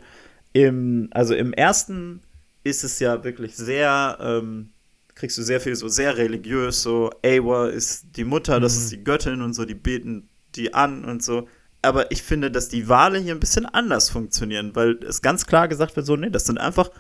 [0.53, 2.21] im, also im ersten
[2.63, 4.69] ist es ja wirklich sehr, ähm,
[5.15, 8.81] kriegst du sehr viel so sehr religiös, so Awa ist die Mutter, das Mhm.
[8.83, 11.47] ist die Göttin und so, die beten die an und so.
[11.81, 15.67] Aber ich finde, dass die Wale hier ein bisschen anders funktionieren, weil es ganz klar
[15.67, 16.91] gesagt wird, so, nee, das sind einfach,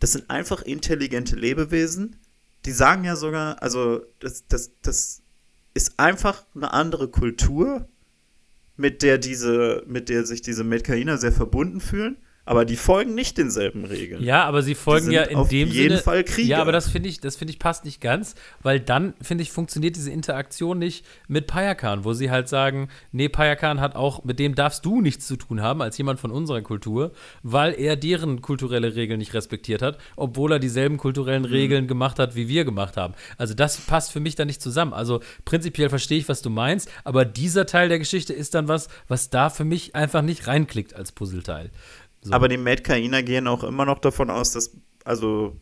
[0.00, 2.16] das sind einfach intelligente Lebewesen.
[2.64, 5.22] Die sagen ja sogar, also das, das, das
[5.74, 7.88] ist einfach eine andere Kultur,
[8.76, 12.16] mit der diese, mit der sich diese Metkainer sehr verbunden fühlen,
[12.46, 14.22] aber die folgen nicht denselben Regeln.
[14.22, 15.98] Ja, aber sie folgen ja in auf dem jeden Sinne.
[15.98, 16.48] Fall Krieger.
[16.48, 19.50] Ja, aber das finde ich, das finde ich passt nicht ganz, weil dann finde ich
[19.52, 24.38] funktioniert diese Interaktion nicht mit Payakan, wo sie halt sagen, nee, Payakan hat auch mit
[24.38, 28.42] dem darfst du nichts zu tun haben als jemand von unserer Kultur, weil er deren
[28.42, 32.96] kulturelle Regeln nicht respektiert hat, obwohl er dieselben kulturellen Regeln gemacht hat, wie wir gemacht
[32.96, 33.14] haben.
[33.38, 34.92] Also das passt für mich da nicht zusammen.
[34.92, 38.88] Also prinzipiell verstehe ich, was du meinst, aber dieser Teil der Geschichte ist dann was,
[39.08, 41.70] was da für mich einfach nicht reinklickt als Puzzleteil.
[42.24, 42.32] So.
[42.32, 45.56] Aber die Metkainer gehen auch immer noch davon aus, dass, also,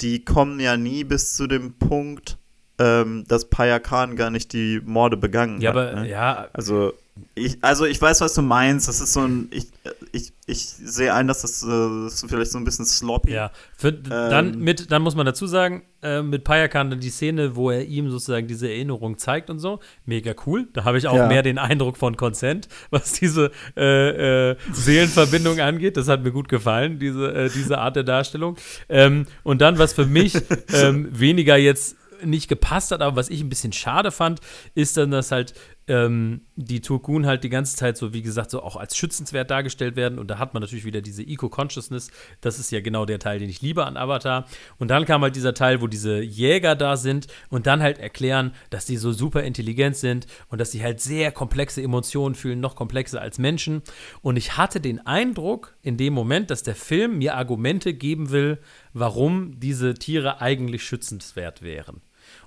[0.00, 2.38] die kommen ja nie bis zu dem Punkt,
[2.78, 5.76] ähm, dass Payakan gar nicht die Morde begangen ja, hat.
[5.76, 6.08] aber ne?
[6.08, 6.92] ja, Also
[7.34, 8.88] ich, also ich weiß, was du meinst.
[8.88, 9.48] Das ist so ein.
[9.50, 9.68] Ich,
[10.12, 13.32] ich, ich sehe ein, dass das, äh, das vielleicht so ein bisschen sloppy.
[13.32, 17.56] Ja, Für, dann, mit, dann muss man dazu sagen, äh, mit Payakan dann die Szene,
[17.56, 20.68] wo er ihm sozusagen diese Erinnerung zeigt und so, mega cool.
[20.72, 21.26] Da habe ich auch Ja.
[21.26, 25.96] mehr den Eindruck von Consent, was diese äh, äh, Seelenverbindung angeht.
[25.96, 28.56] Das hat mir gut gefallen, diese, äh, diese Art der Darstellung.
[28.88, 30.34] Ähm, und dann, was für mich
[30.72, 34.40] ähm, weniger jetzt nicht gepasst hat, aber was ich ein bisschen schade fand,
[34.74, 35.52] ist dann, dass halt
[35.88, 39.94] ähm, die Turkun halt die ganze Zeit so, wie gesagt, so auch als schützenswert dargestellt
[39.94, 40.18] werden.
[40.18, 42.10] Und da hat man natürlich wieder diese Eco-Consciousness.
[42.40, 44.46] Das ist ja genau der Teil, den ich liebe an Avatar.
[44.78, 48.52] Und dann kam halt dieser Teil, wo diese Jäger da sind und dann halt erklären,
[48.70, 52.74] dass die so super intelligent sind und dass sie halt sehr komplexe Emotionen fühlen, noch
[52.74, 53.82] komplexer als Menschen.
[54.22, 58.58] Und ich hatte den Eindruck in dem Moment, dass der Film mir Argumente geben will,
[58.92, 62.00] warum diese Tiere eigentlich schützenswert wären.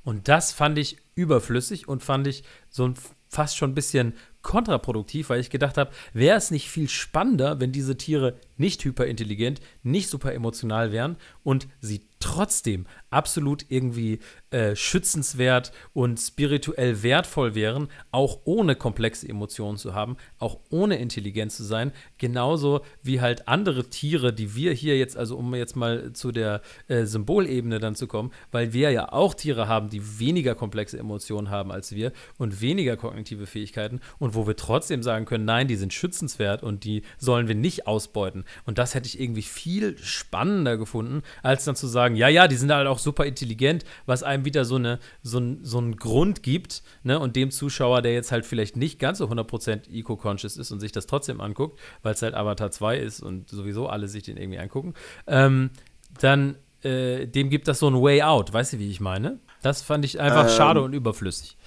[0.04, 2.96] Und das fand ich überflüssig und fand ich so ein
[3.30, 7.72] fast schon ein bisschen kontraproduktiv, weil ich gedacht habe, wäre es nicht viel spannender, wenn
[7.72, 14.20] diese Tiere nicht hyperintelligent, nicht super emotional wären und sie trotzdem absolut irgendwie
[14.52, 21.52] äh, schützenswert und spirituell wertvoll wären, auch ohne komplexe Emotionen zu haben, auch ohne intelligent
[21.52, 26.12] zu sein, genauso wie halt andere Tiere, die wir hier jetzt, also um jetzt mal
[26.14, 30.56] zu der äh, Symbolebene dann zu kommen, weil wir ja auch Tiere haben, die weniger
[30.56, 35.46] komplexe Emotionen haben als wir und weniger kognitive Fähigkeiten und wo wir trotzdem sagen können,
[35.46, 38.44] nein, die sind schützenswert und die sollen wir nicht ausbeuten.
[38.66, 42.56] Und das hätte ich irgendwie viel spannender gefunden, als dann zu sagen, ja, ja, die
[42.56, 46.44] sind halt auch super intelligent, was einem wieder so, eine, so, ein, so einen Grund
[46.44, 47.20] gibt, ne?
[47.20, 50.92] Und dem Zuschauer, der jetzt halt vielleicht nicht ganz so 100% eco-conscious ist und sich
[50.92, 54.60] das trotzdem anguckt, weil es halt Avatar 2 ist und sowieso alle sich den irgendwie
[54.60, 54.94] angucken,
[55.28, 55.72] ähm,
[56.20, 58.54] dann äh, dem gibt das so ein Way Out.
[58.54, 59.40] Weißt du, wie ich meine?
[59.62, 61.58] Das fand ich einfach Ähm, schade und überflüssig.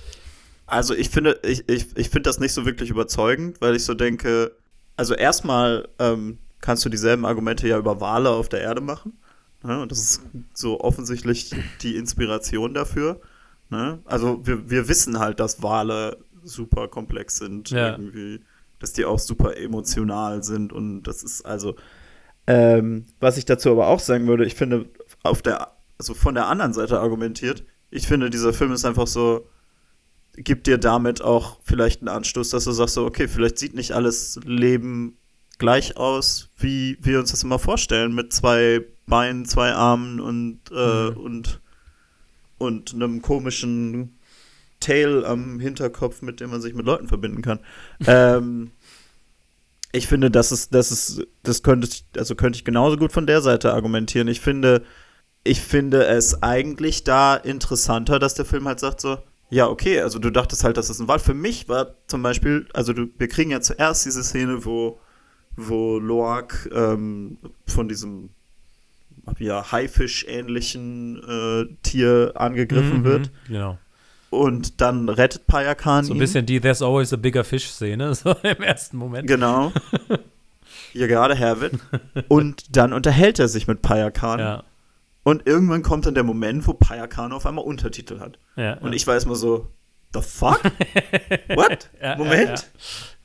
[0.67, 3.95] Also ich finde, ich, ich, ich finde das nicht so wirklich überzeugend, weil ich so
[3.95, 4.57] denke,
[4.97, 9.13] also erstmal ähm, kannst du dieselben Argumente ja über Wale auf der Erde machen.
[9.63, 9.83] Ne?
[9.83, 10.23] Und das ist
[10.55, 13.21] so offensichtlich die Inspiration dafür.
[13.69, 13.99] Ne?
[14.07, 17.91] Also wir, wir wissen halt, dass Wale super komplex sind, Ja.
[17.91, 18.41] irgendwie,
[18.79, 21.77] dass die auch super emotional sind und das ist also
[22.49, 24.87] ähm, was ich dazu aber auch sagen würde, ich finde
[25.23, 29.47] auf der also von der anderen Seite argumentiert, ich finde dieser Film ist einfach so
[30.35, 33.93] gibt dir damit auch vielleicht einen Anstoß, dass du sagst so, okay, vielleicht sieht nicht
[33.93, 35.17] alles Leben
[35.63, 41.11] gleich aus, wie wir uns das immer vorstellen, mit zwei Beinen, zwei Armen und, äh,
[41.11, 41.17] Mhm.
[41.19, 41.61] und,
[42.59, 44.19] und einem komischen
[44.81, 47.61] Tail am Hinterkopf, mit dem man sich mit Leuten verbinden kann.
[48.09, 48.73] ähm,
[49.93, 53.29] ich finde, das ist, das ist, das könnte ich, also könnte ich genauso gut von
[53.29, 54.27] der Seite argumentieren.
[54.27, 54.83] Ich finde,
[55.45, 60.19] ich finde es eigentlich da interessanter, dass der Film halt sagt so, ja, okay, also
[60.19, 61.21] du dachtest halt, das ist ein Wal.
[61.21, 64.99] Für mich war zum Beispiel, also du, wir kriegen ja zuerst diese Szene, wo,
[65.57, 68.31] wo Loak ähm, von diesem
[69.39, 73.31] ja, Haifisch-ähnlichen äh, Tier angegriffen Mhm, wird.
[73.47, 73.79] Genau.
[74.31, 76.21] Und dann rettet Payakan So ein ihn.
[76.21, 79.27] bisschen die There's always a bigger fish-Szene, so im ersten Moment.
[79.29, 79.73] Genau.
[80.95, 81.81] Ja, gerade Herwin.
[82.29, 84.39] Und dann unterhält er sich mit Payakan.
[84.41, 84.65] Ja,
[85.23, 88.39] Und irgendwann kommt dann der Moment, wo Payakan auf einmal Untertitel hat.
[88.57, 88.75] ja.
[88.79, 89.69] Und ich war erstmal so,
[90.13, 90.61] the fuck?
[91.49, 91.89] What?
[92.01, 92.71] Ja, Moment?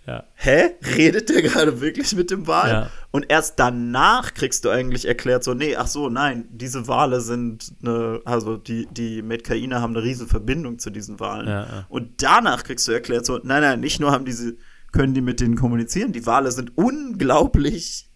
[0.08, 0.70] Ja, Hä?
[0.96, 2.70] Redet der gerade wirklich mit dem Wal?
[2.70, 2.90] Ja.
[3.12, 7.74] Und erst danach kriegst du eigentlich erklärt, so, nee, ach so, nein, diese Wale sind
[7.84, 11.48] eine, also die, die Metkainer haben eine riesen Verbindung zu diesen Walen.
[11.50, 11.86] Ja.
[11.90, 14.56] Und danach kriegst du erklärt, so, nein, nein, nicht nur haben diese,
[14.94, 18.10] können die mit denen kommunizieren, die Wale sind unglaublich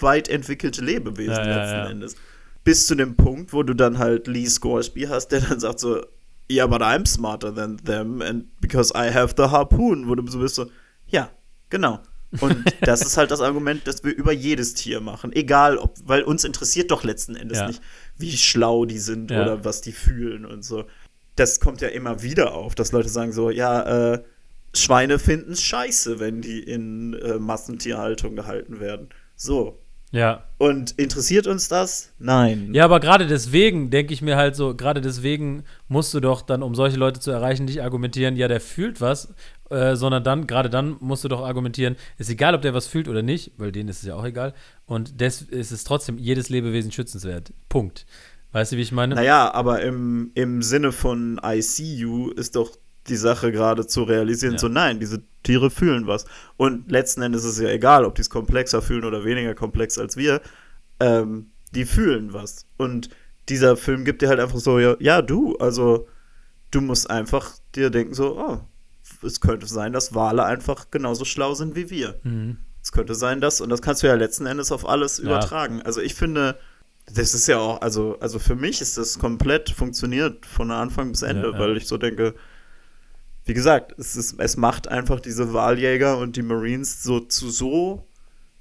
[0.00, 1.92] weit entwickelte Lebewesen letzten.
[1.92, 2.16] Endes.
[2.64, 6.00] Bis zu dem Punkt, wo du dann halt Lee Scoresby hast, der dann sagt so,
[6.50, 10.40] yeah, but I'm smarter than them and because I have the harpoon, wo du so
[10.40, 10.66] bist so,
[11.10, 11.30] ja,
[11.68, 12.00] genau.
[12.40, 15.32] Und das ist halt das Argument, das wir über jedes Tier machen.
[15.32, 17.66] Egal, ob, weil uns interessiert doch letzten Endes Ja.
[17.66, 17.82] nicht,
[18.16, 19.42] wie schlau die sind Ja.
[19.42, 20.84] oder was die fühlen und so.
[21.36, 24.22] Das kommt ja immer wieder auf, dass Leute sagen so, ja, äh,
[24.74, 29.08] Schweine finden es scheiße, wenn die in äh, Massentierhaltung gehalten werden.
[29.34, 29.80] So.
[30.12, 30.44] Ja.
[30.58, 32.12] Und interessiert uns das?
[32.18, 32.74] Nein.
[32.74, 36.62] Ja, aber gerade deswegen denke ich mir halt so, gerade deswegen musst du doch dann,
[36.62, 39.32] um solche Leute zu erreichen, nicht argumentieren, ja, der fühlt was,
[39.70, 43.08] äh, sondern dann, gerade dann musst du doch argumentieren, ist egal, ob der was fühlt
[43.08, 44.52] oder nicht, weil denen ist es ja auch egal.
[44.84, 47.52] Und des ist es trotzdem jedes Lebewesen schützenswert.
[47.68, 48.04] Punkt.
[48.52, 49.14] Weißt du, wie ich meine?
[49.14, 52.76] Naja, aber im, im Sinne von ICU ist doch
[53.08, 54.58] die Sache gerade zu realisieren, Ja.
[54.58, 56.26] so nein, diese Tiere fühlen was.
[56.56, 59.98] Und letzten Endes ist es ja egal, ob die es komplexer fühlen oder weniger komplex
[59.98, 60.40] als wir.
[61.00, 62.66] Ähm, die fühlen was.
[62.76, 63.08] Und
[63.48, 66.06] dieser Film gibt dir halt einfach so, ja, ja, du, also
[66.70, 68.60] du musst einfach dir denken, so, oh,
[69.26, 72.20] es könnte sein, dass Wale einfach genauso schlau sind wie wir.
[72.22, 72.58] Mhm.
[72.82, 75.24] es könnte sein, dass, und das kannst du ja letzten Endes auf alles Ja.
[75.24, 75.82] übertragen.
[75.82, 76.56] Also ich finde,
[77.14, 81.22] das ist ja auch, also, also für mich ist das komplett funktioniert von Anfang bis
[81.22, 82.34] Ende, Ja, weil ich so denke,
[83.50, 88.06] wie gesagt, es, ist, es macht einfach diese Wahljäger und die Marines so zu so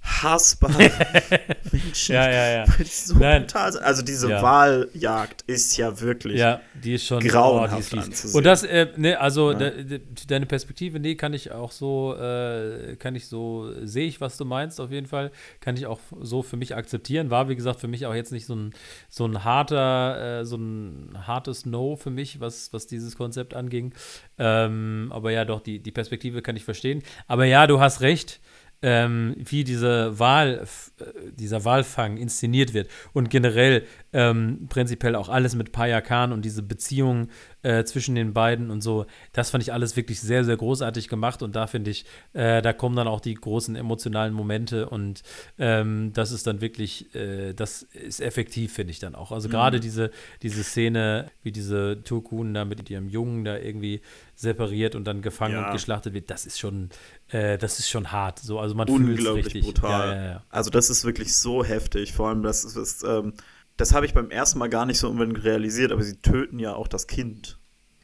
[0.09, 0.75] hassbaren
[1.71, 2.15] Menschen.
[2.15, 2.67] Ja, ja, ja.
[2.67, 3.41] Weil die so Nein.
[3.43, 3.83] brutal sind.
[3.83, 4.41] Also diese Ja.
[4.41, 6.39] Wahljagd ist ja wirklich.
[6.39, 8.35] Ja, die ist schon grauenhaft oh, die ist.
[8.35, 9.57] Und das, äh, ne, also Ja.
[9.57, 14.19] de, de, deine Perspektive, nee, kann ich auch so, äh, kann ich so, sehe ich,
[14.21, 15.31] was du meinst, auf jeden Fall.
[15.59, 17.29] Kann ich auch so für mich akzeptieren.
[17.29, 18.73] War, wie gesagt, für mich auch jetzt nicht so ein,
[19.09, 23.93] so ein harter, äh, so ein hartes No für mich, was, was dieses Konzept anging.
[24.37, 27.03] Ähm, aber ja, doch, die, die Perspektive kann ich verstehen.
[27.27, 28.39] Aber ja, du hast recht.
[28.81, 30.65] Ähm, wie diese Wahl,
[30.99, 31.03] äh,
[31.37, 36.63] dieser Wahlfang inszeniert wird und generell ähm, prinzipiell auch alles mit Paya Khan und diese
[36.63, 37.27] Beziehung
[37.61, 41.43] äh, zwischen den beiden und so, das fand ich alles wirklich sehr, sehr großartig gemacht
[41.43, 45.23] und da finde ich, äh, da kommen dann auch die großen emotionalen Momente und
[45.57, 49.33] ähm, das ist dann wirklich, äh, das ist effektiv, finde ich dann auch.
[49.33, 50.09] Also gerade diese,
[50.41, 53.99] diese Szene, wie diese Turkunen da mit ihrem Jungen da irgendwie
[54.35, 55.65] separiert und dann gefangen Ja.
[55.67, 56.89] und geschlachtet wird, das ist schon,
[57.29, 58.39] äh, das ist schon hart.
[58.39, 59.63] So, also man unglaublich richtig.
[59.65, 60.09] brutal.
[60.09, 60.43] Ja, ja, ja.
[60.49, 62.13] Also das ist wirklich so heftig.
[62.13, 63.33] Vor allem, das ist, das, ähm,
[63.77, 66.73] das habe ich beim ersten Mal gar nicht so unbedingt realisiert, aber sie töten ja
[66.75, 67.57] auch das Kind.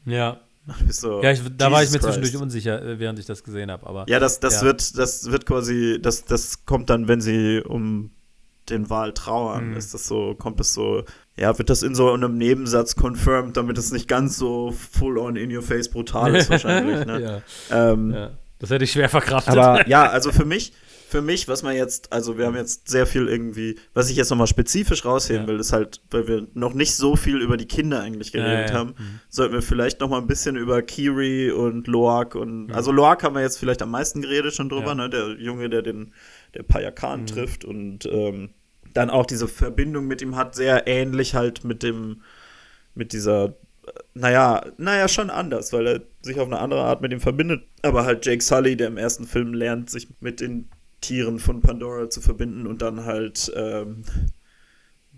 [0.04, 0.40] Ja,
[0.88, 2.42] so, ja ich, da war ich Jesus mir zwischendurch Christ.
[2.42, 3.86] unsicher, äh, während ich das gesehen habe.
[3.86, 8.10] Aber Ja, das, das wird, das wird quasi, das, das kommt dann, wenn sie um
[8.68, 9.76] den Wahl trauern, Mhm.
[9.76, 11.04] ist das so, kommt es so,
[11.36, 15.36] ja, wird das in so einem Nebensatz confirmed, damit es nicht ganz so full on
[15.36, 17.42] in your face brutal ist wahrscheinlich, ne?
[17.70, 18.30] ja, ähm, ja.
[18.58, 19.56] Das hätte ich schwer verkraftet.
[19.56, 20.72] Aber ja, also für mich,
[21.08, 24.30] für mich, was man jetzt, also wir haben jetzt sehr viel irgendwie, was ich jetzt
[24.30, 25.48] nochmal spezifisch rausheben Ja.
[25.48, 28.74] will, ist halt, weil wir noch nicht so viel über die Kinder eigentlich geredet ja,
[28.74, 28.78] ja.
[28.80, 29.20] haben, Mhm.
[29.28, 32.72] sollten wir vielleicht nochmal ein bisschen über Kiri und Loak und, Mhm.
[32.72, 35.82] also Loak haben wir jetzt vielleicht am meisten geredet schon drüber, ne, der Junge, der
[35.82, 36.12] den,
[36.54, 37.26] der Payakan Mhm.
[37.26, 38.50] trifft und ähm,
[38.94, 42.22] dann auch diese Verbindung mit ihm hat, sehr ähnlich halt mit dem,
[42.94, 43.54] mit dieser
[44.14, 47.62] naja, naja, schon anders, weil er sich auf eine andere Art mit ihm verbindet.
[47.82, 50.68] Aber halt Jake Sully, der im ersten Film lernt, sich mit den
[51.00, 54.04] Tieren von Pandora zu verbinden und dann halt ähm,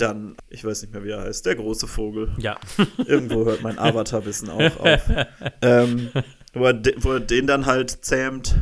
[0.00, 2.30] dann, ich weiß nicht mehr, wie er heißt, der große Vogel.
[2.38, 2.56] ja.
[3.06, 5.02] Irgendwo hört mein Avatar-Wissen auch auf.
[5.62, 6.10] ähm,
[6.54, 8.56] wo, er wo er den dann halt zähmt.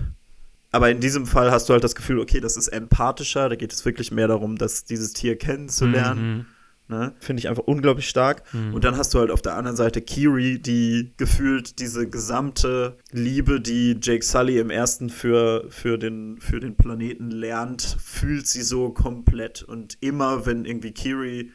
[0.72, 3.48] Aber in diesem Fall hast du halt das Gefühl, okay, das ist empathischer.
[3.48, 6.36] Da geht es wirklich mehr darum, dass dieses Tier kennenzulernen.
[6.36, 6.46] Mhm.
[6.88, 7.14] Ne?
[7.18, 8.42] Finde ich einfach unglaublich stark.
[8.54, 8.74] Mhm.
[8.74, 13.60] Und dann hast du halt auf der anderen Seite Kiri, die gefühlt diese gesamte Liebe,
[13.60, 18.90] die Jake Sully im ersten für, für, den, für den Planeten lernt, fühlt sie so
[18.90, 19.62] komplett.
[19.64, 21.50] Und immer, wenn irgendwie Kiri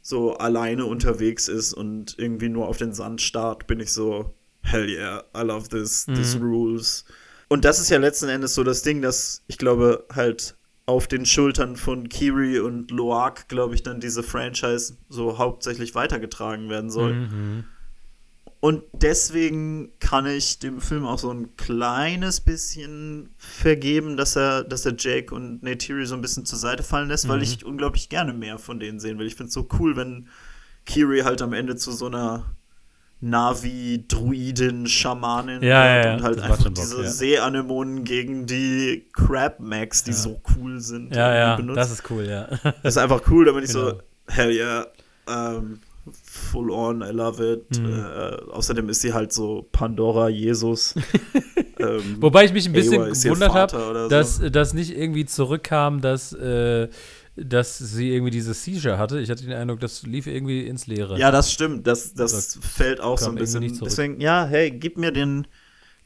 [0.00, 4.88] so alleine unterwegs ist und irgendwie nur auf den Sand starrt, bin ich so, hell
[4.88, 6.42] yeah, I love this, this Mhm.
[6.42, 7.04] rules.
[7.48, 10.56] Und das ist ja letzten Endes so das Ding, dass ich glaube, halt
[10.90, 16.68] auf den Schultern von Kiri und Loak, glaube ich, dann diese Franchise so hauptsächlich weitergetragen
[16.68, 17.14] werden soll.
[17.14, 17.64] Mhm.
[18.58, 24.84] Und deswegen kann ich dem Film auch so ein kleines bisschen vergeben, dass er, dass
[24.84, 27.42] er Jake und Neytiri so ein bisschen zur Seite fallen lässt, weil Mhm.
[27.44, 29.26] ich unglaublich gerne mehr von denen sehen will.
[29.26, 30.28] Ich finde es so cool, wenn
[30.84, 32.44] Kiri halt am Ende zu so einer
[33.22, 37.08] Navi, Druidin, Schamanin Ja, ja, ja, und halt das einfach diese ja.
[37.10, 40.16] Seeanemonen gegen die Crab-Max, die Ja.
[40.16, 41.14] so cool sind.
[41.14, 41.76] Ja, ja, benutzt.
[41.78, 42.48] das ist cool, ja.
[42.82, 44.00] Das ist einfach cool, da bin ich so, Genau.
[44.28, 44.86] hell yeah,
[45.28, 45.80] ähm,
[46.24, 47.78] full on, I love it.
[47.78, 47.92] Mhm.
[47.92, 50.94] Äh, außerdem ist sie halt so Pandora, Jesus.
[51.78, 54.08] ähm, Wobei ich mich ein bisschen gewundert habe, so.
[54.08, 56.88] dass das nicht irgendwie zurückkam, dass, äh,
[57.44, 59.20] dass sie irgendwie diese Seizure hatte.
[59.20, 61.18] Ich hatte den Eindruck, das lief irgendwie ins Leere.
[61.18, 61.86] Ja, das stimmt.
[61.86, 63.60] Das, das Das fällt auch so ein bisschen.
[63.60, 63.80] nicht.
[63.80, 65.46] Deswegen, ja, hey, gib mir den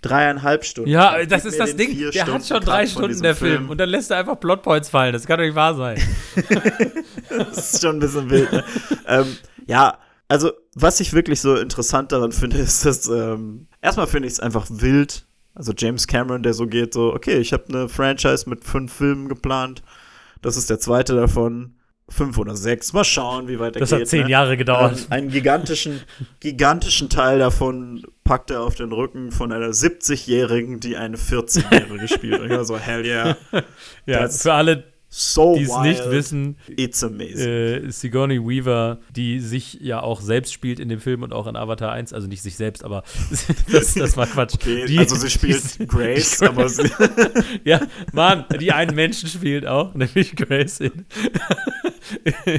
[0.01, 0.91] dreieinhalb Stunden.
[0.91, 1.97] Ja, Gib das ist das Ding.
[1.99, 3.70] Der hat Stunden schon Cut drei Stunden, der Film.
[3.70, 5.12] Und dann lässt er einfach Plotpoints fallen.
[5.12, 5.99] Das kann doch nicht wahr sein.
[7.37, 8.53] Das ist schon ein bisschen wild.
[8.53, 8.64] Ne?
[9.07, 14.28] ähm, ja, also was ich wirklich so interessant daran finde, ist, dass ähm, erstmal finde
[14.28, 15.26] ich es einfach wild.
[15.55, 19.28] Also James Cameron, der so geht, so, okay, ich habe eine Franchise mit fünf Filmen
[19.28, 19.82] geplant.
[20.45, 21.74] Das ist der zweite davon.
[22.07, 22.92] Fünf oder sechs.
[22.92, 24.01] Mal schauen, wie weit er Das geht.
[24.01, 24.30] hat zehn ne?
[24.30, 24.99] Jahre gedauert.
[25.07, 26.03] Ähm, einen gigantischen,
[26.38, 32.40] gigantischen Teil davon packt er auf den Rücken von einer 70-Jährigen, die eine 14-Jährige spielt.
[32.40, 33.36] Und ich war so, hell yeah.
[34.07, 34.84] ja, das- für alle
[35.16, 37.48] so die es nicht wissen, It's amazing.
[37.48, 41.54] äh, Sigourney Weaver, die sich ja auch selbst spielt in dem Film und auch in
[41.54, 43.04] Avatar 1, also nicht sich selbst, aber
[43.70, 44.54] das, das war Quatsch.
[44.64, 46.90] Okay, die, also sie spielt die- Grace, die- aber sie,
[47.64, 47.80] Ja,
[48.12, 51.06] Mann, die einen Menschen spielt auch, nämlich Grace in,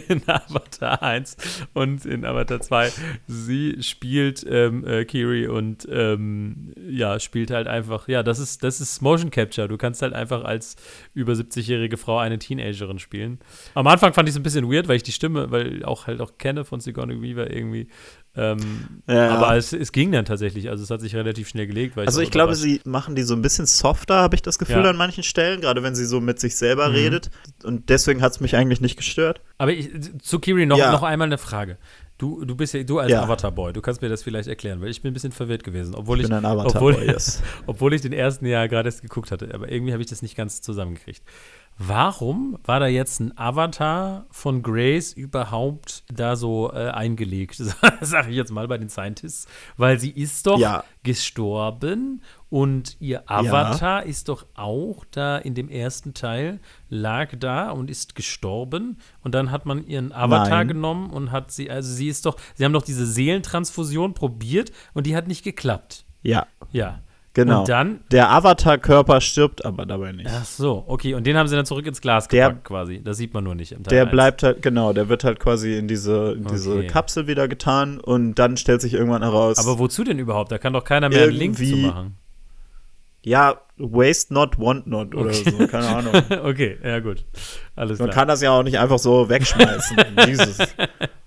[0.07, 1.37] in Avatar 1
[1.73, 2.91] und in Avatar 2.
[3.27, 8.81] Sie spielt ähm, äh, Kiri und ähm, ja, spielt halt einfach, ja, das ist, das
[8.81, 9.67] ist Motion Capture.
[9.67, 10.75] Du kannst halt einfach als
[11.13, 13.39] über 70-jährige Frau eine Teenagerin spielen.
[13.73, 16.21] Am Anfang fand ich es ein bisschen weird, weil ich die Stimme, weil auch halt
[16.21, 17.87] auch kenne von Sigourney Weaver irgendwie.
[18.35, 19.35] Ähm, Ja.
[19.37, 21.97] Aber es, es ging dann tatsächlich, also es hat sich relativ schnell gelegt.
[21.97, 24.83] Also war ich glaube, sie machen die so ein bisschen softer, habe ich das Gefühl,
[24.83, 24.89] Ja.
[24.89, 26.95] an manchen Stellen, gerade wenn sie so mit sich selber Mhm.
[26.95, 27.29] redet.
[27.63, 29.41] Und deswegen hat es mich eigentlich nicht gestört.
[29.57, 29.89] Aber ich,
[30.21, 30.91] zu Kiri noch, Ja.
[30.91, 31.77] noch einmal eine Frage.
[32.17, 33.23] Du, du bist ja, du als Ja.
[33.23, 36.21] Avatar-Boy, du kannst mir das vielleicht erklären, weil ich bin ein bisschen verwirrt gewesen, obwohl
[36.21, 37.43] Ich ich, obwohl, yes.
[37.67, 40.37] obwohl ich den ersten Jahr gerade erst geguckt hatte, aber irgendwie habe ich das nicht
[40.37, 41.21] ganz zusammengekriegt.
[41.78, 47.55] Warum war da jetzt ein Avatar von Grace überhaupt da so äh, eingelegt,
[48.01, 49.47] sage ich jetzt mal bei den Scientists?
[49.76, 50.86] Weil sie ist doch Ja.
[51.03, 57.89] gestorben und ihr Avatar ist doch auch da in dem ersten Teil, lag da und
[57.91, 60.67] ist gestorben und dann hat man ihren Avatar Nein.
[60.69, 65.05] genommen und hat sie, also sie ist doch, sie haben doch diese Seelentransfusion probiert und
[65.07, 66.05] die hat nicht geklappt.
[66.21, 66.99] Ja, Ja.
[67.36, 67.59] Genau.
[67.59, 70.27] Und dann Der Avatar-Körper stirbt aber dabei nicht.
[70.33, 71.13] Ach so, okay.
[71.13, 73.01] Und den haben sie dann zurück ins Glas Der- gepackt quasi.
[73.03, 74.11] Das sieht man nur nicht im Teil Der 1.
[74.11, 76.88] bleibt halt, genau, der wird halt quasi in diese, in diese Okay.
[76.88, 80.51] Kapsel wieder getan und dann stellt sich irgendwann heraus, Aber wozu denn überhaupt?
[80.51, 82.17] Da kann doch keiner mehr einen Link zu machen.
[83.26, 85.51] Ja, waste not, want not oder Okay.
[85.57, 86.13] so, keine Ahnung.
[86.45, 87.26] okay, ja gut.
[87.76, 88.19] Alles Man klar.
[88.19, 89.97] kann das ja auch nicht einfach so wegschmeißen.
[90.28, 90.57] Jesus.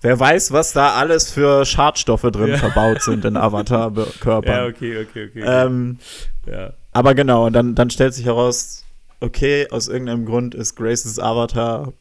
[0.01, 2.57] Wer weiß, was da alles für Schadstoffe drin Ja.
[2.57, 4.69] verbaut sind in ja, Avatar-Körpern.
[4.69, 5.43] okay, okay, okay.
[5.45, 5.99] ähm,
[6.47, 6.71] ja.
[6.93, 8.83] aber genau, und dann, dann stellt sich heraus,
[9.19, 11.93] okay, aus irgendeinem Grund ist Graces Avatar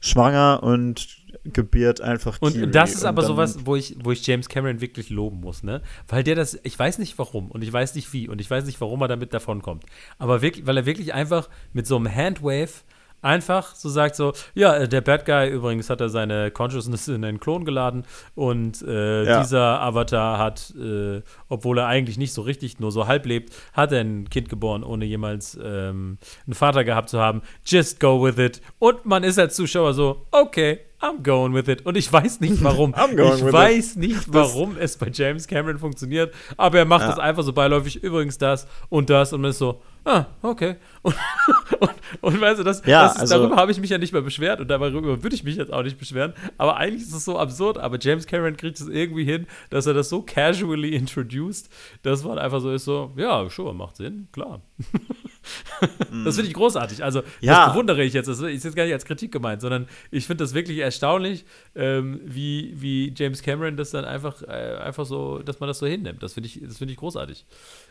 [0.00, 1.17] schwanger und
[1.52, 2.64] gebiert einfach Kiri.
[2.64, 5.82] Und das ist aber sowas, wo ich, wo ich James Cameron wirklich loben muss, ne?
[6.08, 8.64] Weil der das, ich weiß nicht warum und ich weiß nicht wie und ich weiß
[8.64, 9.84] nicht, warum er damit davonkommt.
[10.18, 12.82] Aber wirklich, weil er wirklich einfach mit so einem Handwave
[13.22, 17.24] einfach so sagt so, ja, äh, der Bad Guy übrigens hat er seine Consciousness in
[17.24, 18.04] einen Klon geladen
[18.34, 19.40] und äh, Ja.
[19.42, 23.92] dieser Avatar hat, äh, obwohl er eigentlich nicht so richtig, nur so halb lebt, hat
[23.92, 27.42] er ein Kind geboren, ohne jemals ähm, einen Vater gehabt zu haben.
[27.64, 28.60] Just go with it.
[28.78, 31.86] Und man ist als Zuschauer so, okay, I'm going with it.
[31.86, 32.92] Und ich weiß nicht warum.
[33.10, 33.52] Ich with it.
[33.52, 37.08] weiß nicht, warum es bei James Cameron funktioniert, aber er macht Ja.
[37.10, 40.76] das einfach so beiläufig, übrigens das und das und man ist so, ah, okay.
[41.02, 41.14] Und,
[41.80, 41.90] und,
[42.20, 44.22] und weißt du, das, Ja, das ist, also- darüber habe ich mich ja nicht mehr
[44.22, 47.38] beschwert und darüber würde ich mich jetzt auch nicht beschweren, aber eigentlich ist es so
[47.38, 51.68] absurd, aber James Cameron kriegt es irgendwie hin, dass er das so casually introduced,
[52.02, 54.60] dass man einfach so ist so, ja, sure, macht Sinn, klar.
[56.24, 57.02] das finde ich großartig.
[57.04, 57.64] Also, Ja.
[57.66, 58.26] das bewundere ich jetzt.
[58.28, 61.44] Das ist jetzt gar nicht als Kritik gemeint, sondern ich finde das wirklich erstaunlich,
[61.74, 64.46] ähm, wie, wie James Cameron das dann einfach, äh,
[64.82, 66.22] einfach so, dass man das so hinnimmt.
[66.22, 67.46] Das finde ich, das finde ich großartig.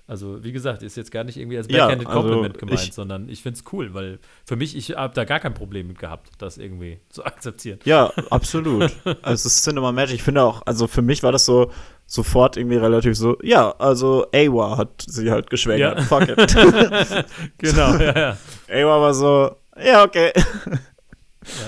[0.08, 2.94] Also, wie gesagt, ist jetzt gar nicht irgendwie als Ja, backhanded also Compliment gemeint, ich-
[2.94, 6.00] sondern ich finde es cool, weil für mich, ich habe da gar kein Problem mit
[6.00, 7.80] gehabt, das irgendwie zu akzeptieren.
[7.86, 8.92] Ja, absolut.
[9.22, 10.16] also es ist Cinema Magic.
[10.16, 11.72] Ich finde auch, also für mich war das so
[12.08, 16.00] sofort irgendwie relativ so, ja, also Awa hat sie halt geschwängert.
[16.00, 16.04] Ja.
[16.06, 16.56] Fuck it.
[17.58, 18.38] Genau, ja, ja.
[18.86, 20.32] Awa war so, ja, okay.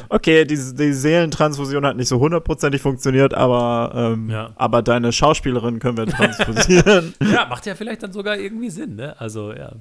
[0.09, 4.51] Okay, die, die Seelentransfusion hat nicht so hundertprozentig funktioniert, aber, ähm, Ja.
[4.55, 7.13] aber deine Schauspielerin können wir transfusieren.
[7.31, 9.15] Ja, macht ja vielleicht dann sogar irgendwie Sinn, ne?
[9.19, 9.71] Also, ja.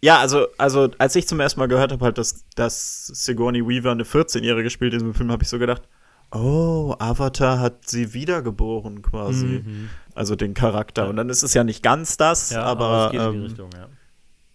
[0.00, 3.90] ja, also, also als ich zum ersten Mal gehört habe, halt, dass, dass Sigourney Weaver
[3.90, 5.82] eine 14-Jährige spielt in diesem Film, habe ich so gedacht,
[6.32, 9.62] oh, Avatar hat sie wiedergeboren quasi.
[9.64, 9.88] Mhm.
[10.14, 11.08] Also den Charakter.
[11.08, 13.42] Und dann ist es ja nicht ganz das, Ja, aber, es geht in die ähm,
[13.44, 13.88] Richtung, ja.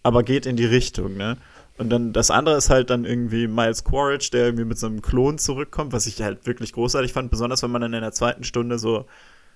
[0.02, 1.36] aber geht in die Richtung, ne?
[1.78, 5.02] Und dann das andere ist halt dann irgendwie Miles Quaritch, der irgendwie mit so einem
[5.02, 8.44] Klon zurückkommt, was ich halt wirklich großartig fand, besonders wenn man dann in der zweiten
[8.44, 9.06] Stunde so,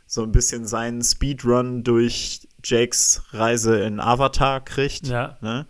[0.06, 5.06] so ein bisschen seinen Speedrun durch Jakes Reise in Avatar kriegt.
[5.06, 5.36] Ja.
[5.40, 5.66] Ne?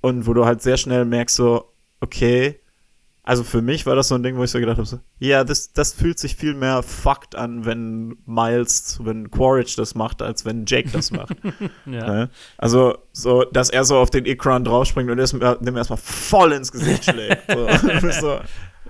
[0.00, 2.60] Und wo du halt sehr schnell merkst, so, okay,
[3.26, 5.42] also für mich war das so ein Ding, wo ich so gedacht habe, so, ja,
[5.42, 10.44] das, das fühlt sich viel mehr fucked an, wenn Miles, wenn Quaritch das macht, als
[10.44, 11.34] wenn Jake das macht.
[11.86, 12.06] ja.
[12.06, 12.30] Ne?
[12.56, 16.70] Also, so, dass er so auf den Ikran draufspringt und erst- dem erstmal voll ins
[16.70, 17.42] Gesicht schlägt.
[17.50, 17.66] So.
[18.20, 18.40] So,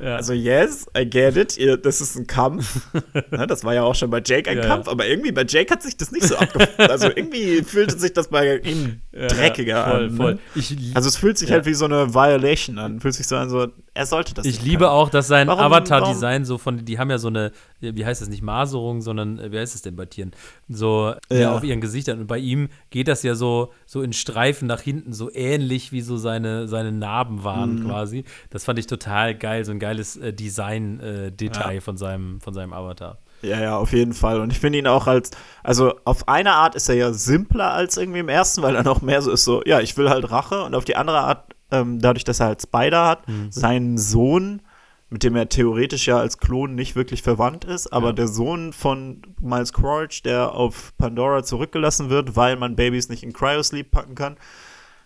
[0.00, 0.16] ja.
[0.16, 2.86] also yes, I get it, ihr, das ist ein Kampf.
[3.32, 5.72] ja, das war ja auch schon bei Jake ein ja, Kampf, aber irgendwie bei Jake
[5.72, 6.90] hat sich das nicht so abgefunden.
[6.90, 10.16] also irgendwie fühlte sich das bei ihm dreckiger voll, an.
[10.16, 10.34] Voll.
[10.34, 10.92] Ne?
[10.94, 13.00] Also es fühlt sich halt wie so eine Violation an.
[13.00, 14.90] Fühlt sich so an, so, er sollte das Ich liebe können.
[14.90, 18.42] auch, dass sein Avatar-Design so von, die haben ja so eine, wie heißt das nicht,
[18.42, 20.32] Maserung, sondern, äh, wie heißt es denn bei Tieren?
[20.68, 21.56] So ja.
[21.56, 22.20] auf ihren Gesichtern.
[22.20, 26.02] Und bei ihm geht das ja so, so in Streifen nach hinten, so ähnlich wie
[26.02, 27.86] so seine, seine Narben waren mhm.
[27.86, 28.24] quasi.
[28.50, 31.80] Das fand ich total geil, so ein geiles äh, Design-Detail äh, ja.
[31.80, 33.18] von, seinem, von seinem Avatar.
[33.42, 34.40] Ja, ja, auf jeden Fall.
[34.40, 35.30] Und ich finde ihn auch als,
[35.62, 39.02] also auf eine Art ist er ja simpler als irgendwie im ersten, weil er noch
[39.02, 40.64] mehr so ist, so, ja, ich will halt Rache.
[40.64, 43.50] Und auf die andere Art, ähm, dadurch, dass er halt Spider hat, mhm.
[43.50, 44.62] seinen Sohn,
[45.10, 48.12] mit dem er theoretisch ja als Klon nicht wirklich verwandt ist, aber ja.
[48.12, 53.32] der Sohn von Miles Crouch, der auf Pandora zurückgelassen wird, weil man Babys nicht in
[53.32, 54.36] Cryosleep packen kann.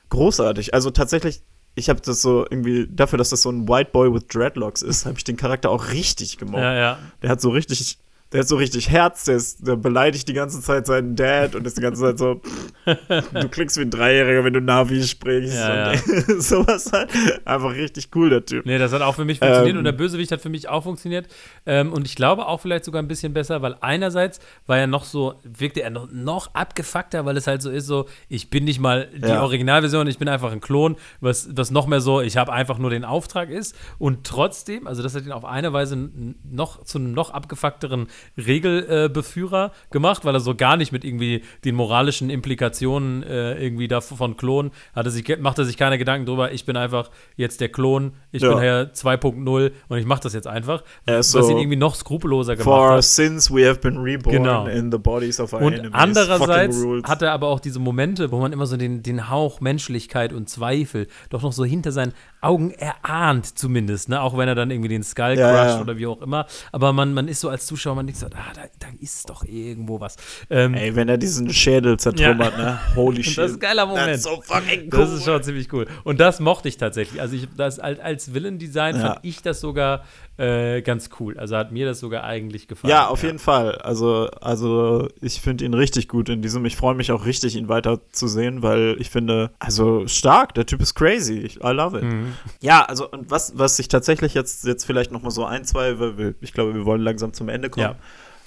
[0.08, 0.74] Großartig.
[0.74, 1.42] Also tatsächlich
[1.74, 5.06] ich habe das so irgendwie, dafür, dass das so ein White Boy with Dreadlocks ist,
[5.06, 6.62] habe ich den Charakter auch richtig gemocht.
[6.62, 6.98] Ja, ja.
[7.22, 7.98] Der hat so richtig
[8.32, 11.66] der hat so richtig Herz, der, ist, der beleidigt die ganze Zeit seinen Dad und
[11.66, 12.40] ist die ganze Zeit so,
[13.32, 15.56] du klingst wie ein Dreijähriger, wenn du Navi sprichst.
[15.56, 15.98] Ja, ja.
[16.38, 17.10] sowas halt.
[17.44, 18.66] Einfach richtig cool, der Typ.
[18.66, 20.84] Nee, das hat auch für mich funktioniert ähm, und der Bösewicht hat für mich auch
[20.84, 21.26] funktioniert.
[21.66, 25.04] Ähm, und ich glaube auch vielleicht sogar ein bisschen besser, weil einerseits war er noch
[25.04, 28.78] so, wirkte er noch, noch abgefuckter, weil es halt so ist, so, ich bin nicht
[28.78, 29.42] mal die ja.
[29.42, 32.90] Originalversion, ich bin einfach ein Klon, was, was noch mehr so, ich habe einfach nur
[32.90, 33.74] den Auftrag ist.
[33.98, 36.10] Und trotzdem, also das hat ihn auf eine Weise
[36.48, 38.06] noch zu einem noch abgefuckteren
[38.36, 43.88] Regelbeführer äh, gemacht, weil er so gar nicht mit irgendwie den moralischen Implikationen äh, irgendwie
[43.88, 46.52] davon Klon hatte sich, machte sich keine Gedanken drüber.
[46.52, 48.50] Ich bin einfach jetzt der Klon, ich ja.
[48.50, 50.82] bin Herr 2.0 und ich mache das jetzt einfach.
[51.06, 53.04] was so ihn irgendwie noch skrupelloser gemacht for hat.
[53.04, 54.66] Since we have been reborn genau.
[54.66, 55.92] in the bodies of our und enemies.
[55.92, 60.32] Andererseits hat er aber auch diese Momente, wo man immer so den, den Hauch Menschlichkeit
[60.32, 64.20] und Zweifel doch noch so hinter seinen Augen erahnt, zumindest, ne?
[64.22, 65.80] Auch wenn er dann irgendwie den Skull ja, crusht ja.
[65.80, 66.46] oder wie auch immer.
[66.72, 69.44] Aber man, man ist so als Zuschauer, man denkt so, ah, da, da ist doch
[69.44, 70.16] irgendwo was.
[70.48, 72.64] Ähm, Ey, wenn er diesen Schädel zertrümmert, ja.
[72.64, 72.80] ne?
[72.96, 73.38] Holy shit.
[73.40, 74.20] Das ist ein geiler Moment.
[74.20, 75.00] So fucking cool.
[75.00, 75.86] Das ist schon ziemlich cool.
[76.04, 77.20] Und das mochte ich tatsächlich.
[77.20, 80.04] Also ich, das als, als Villain-Design fand ich das sogar
[80.40, 81.36] äh, ganz cool.
[81.38, 82.90] Also hat mir das sogar eigentlich gefallen.
[82.90, 83.28] Ja, auf ja.
[83.28, 83.74] jeden Fall.
[83.76, 86.64] Also, also ich finde ihn richtig gut in diesem.
[86.64, 90.64] Ich freue mich auch richtig, ihn weiter zu sehen, weil ich finde, also stark, der
[90.64, 91.50] Typ ist crazy.
[91.62, 92.04] I love it.
[92.04, 92.32] Mhm.
[92.62, 95.98] Ja, also und was, was ich tatsächlich jetzt, jetzt vielleicht noch mal so ein, zwei,
[95.98, 97.96] weil wir, ich glaube, wir wollen langsam zum Ende kommen.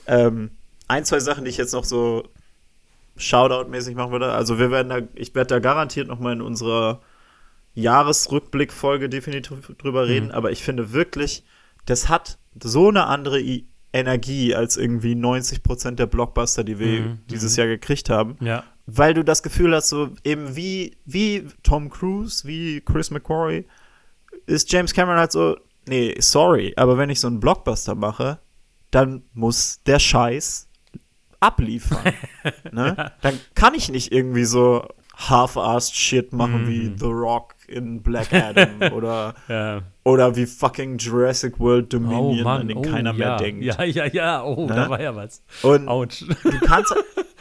[0.08, 0.28] Ja.
[0.28, 0.50] Ähm,
[0.88, 2.24] ein, zwei Sachen, die ich jetzt noch so
[3.18, 4.32] Shoutout-mäßig machen würde.
[4.32, 7.02] Also wir werden da, ich werde da garantiert noch mal in unserer
[7.76, 10.32] Jahresrückblick-Folge definitiv drüber reden, mhm.
[10.32, 11.44] aber ich finde wirklich,
[11.86, 17.02] das hat so eine andere I Energie als irgendwie 90 Prozent der Blockbuster, die wir
[17.02, 17.20] mhm.
[17.30, 17.60] dieses mhm.
[17.60, 18.36] Jahr gekriegt haben.
[18.42, 18.64] Ja.
[18.88, 23.66] Weil du das Gefühl hast, so eben wie, wie Tom Cruise, wie Chris McQuarrie,
[24.48, 25.58] ist James Cameron halt so,
[25.88, 28.40] nee, sorry, aber wenn ich so einen Blockbuster mache,
[28.90, 30.68] dann muss der Scheiß
[31.40, 32.14] abliefern.
[32.72, 33.12] ne?
[33.22, 36.68] Dann kann ich nicht irgendwie so half-assed Shit machen mhm.
[36.68, 39.82] wie The Rock in Black Adam oder, ja.
[40.04, 43.18] oder wie fucking Jurassic World Dominion, oh, an den oh, keiner ja.
[43.18, 43.64] mehr denkt.
[43.64, 44.76] Ja, ja, ja, oh, ne?
[44.76, 45.42] da war ja was.
[45.62, 46.08] Und Ouch.
[46.28, 46.94] du kannst,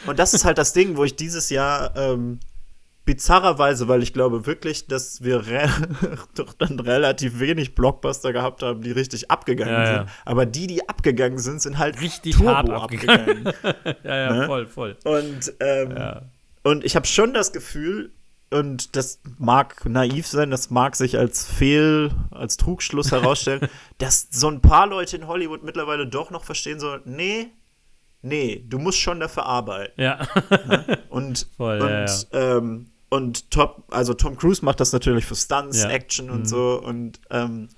[0.07, 2.41] und das ist halt das Ding, wo ich dieses Jahr ähm,
[3.05, 5.43] bizarrerweise, weil ich glaube wirklich, dass wir
[6.35, 10.09] doch dann relativ wenig Blockbuster gehabt haben, die richtig abgegangen ja, sind.
[10.25, 13.47] Aber die, die abgegangen sind, sind halt richtig Turbo hart abgegangen.
[13.49, 13.97] abgegangen.
[14.05, 14.47] ja, ja, ne?
[14.47, 14.97] voll, voll.
[15.05, 15.95] Und ähm,
[16.63, 18.13] und ich habe schon das Gefühl,
[18.53, 24.49] und das mag naiv sein, das mag sich als Fehl, als Trugschluss herausstellen, dass so
[24.49, 27.53] ein paar Leute in Hollywood mittlerweile doch noch verstehen sollen, nee,
[28.23, 30.01] nee, du musst schon dafür arbeiten.
[30.01, 30.27] Ja.
[30.51, 30.85] ja?
[31.09, 32.57] Und, Voll, und, ja, ja.
[32.57, 36.47] Ähm, und Top, also Tom Cruise macht das natürlich für Stunts, Action und mhm.
[36.47, 37.69] so und ähm,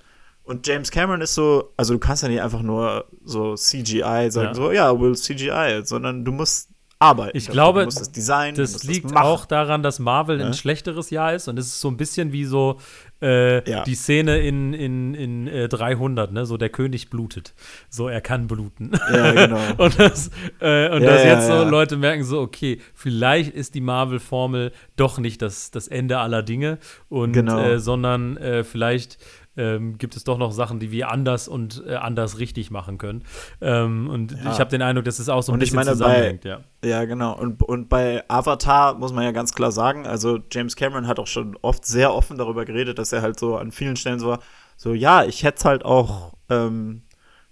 [0.45, 4.53] und James Cameron ist so, also du kannst ja nicht einfach nur so CGI sagen,
[4.53, 6.69] so, ja, will CGI, sondern du musst
[6.99, 7.37] arbeiten.
[7.37, 10.45] Ich glaube, das, Design, das liegt das auch daran, dass Marvel ja?
[10.45, 12.79] ein schlechteres Jahr ist und es ist so ein bisschen wie so
[13.21, 13.83] äh, ja.
[13.83, 16.45] die Szene in, in, in äh, 300, ne?
[16.45, 17.53] so der König blutet.
[17.89, 18.91] So, er kann bluten.
[19.11, 19.59] Ja, genau.
[19.77, 20.29] und das,
[20.59, 25.17] äh, und ja, dass jetzt so Leute merken so, okay, vielleicht ist die Marvel-Formel doch
[25.17, 26.77] nicht das, das Ende aller Dinge
[27.09, 27.59] und genau.
[27.59, 29.17] Äh, sondern äh, vielleicht
[29.57, 33.23] ähm, gibt es doch noch Sachen, die wir anders und äh, anders richtig machen können.
[33.61, 34.51] Ähm, und ja.
[34.51, 36.59] ich habe den Eindruck, dass es auch so ein und bisschen meine, zusammenhängt, bei, ja.
[36.83, 37.37] Ja, genau.
[37.37, 41.27] Und, und bei Avatar muss man ja ganz klar sagen, also James Cameron hat auch
[41.27, 44.39] schon oft sehr offen darüber geredet, dass er halt so an vielen Stellen so war,
[44.77, 47.03] so ja, ich hätte es halt auch ähm,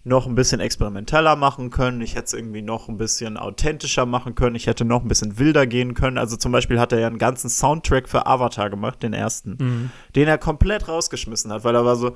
[0.06, 2.01] noch ein bisschen experimenteller machen können.
[2.01, 4.56] Ich hätte es irgendwie noch ein bisschen authentischer machen können.
[4.56, 6.18] Ich hätte noch ein bisschen wilder gehen können.
[6.18, 9.89] Also zum Beispiel hat er ja einen ganzen Soundtrack für Avatar gemacht, den ersten, mhm.
[10.16, 12.16] den er komplett rausgeschmissen hat, weil er war so,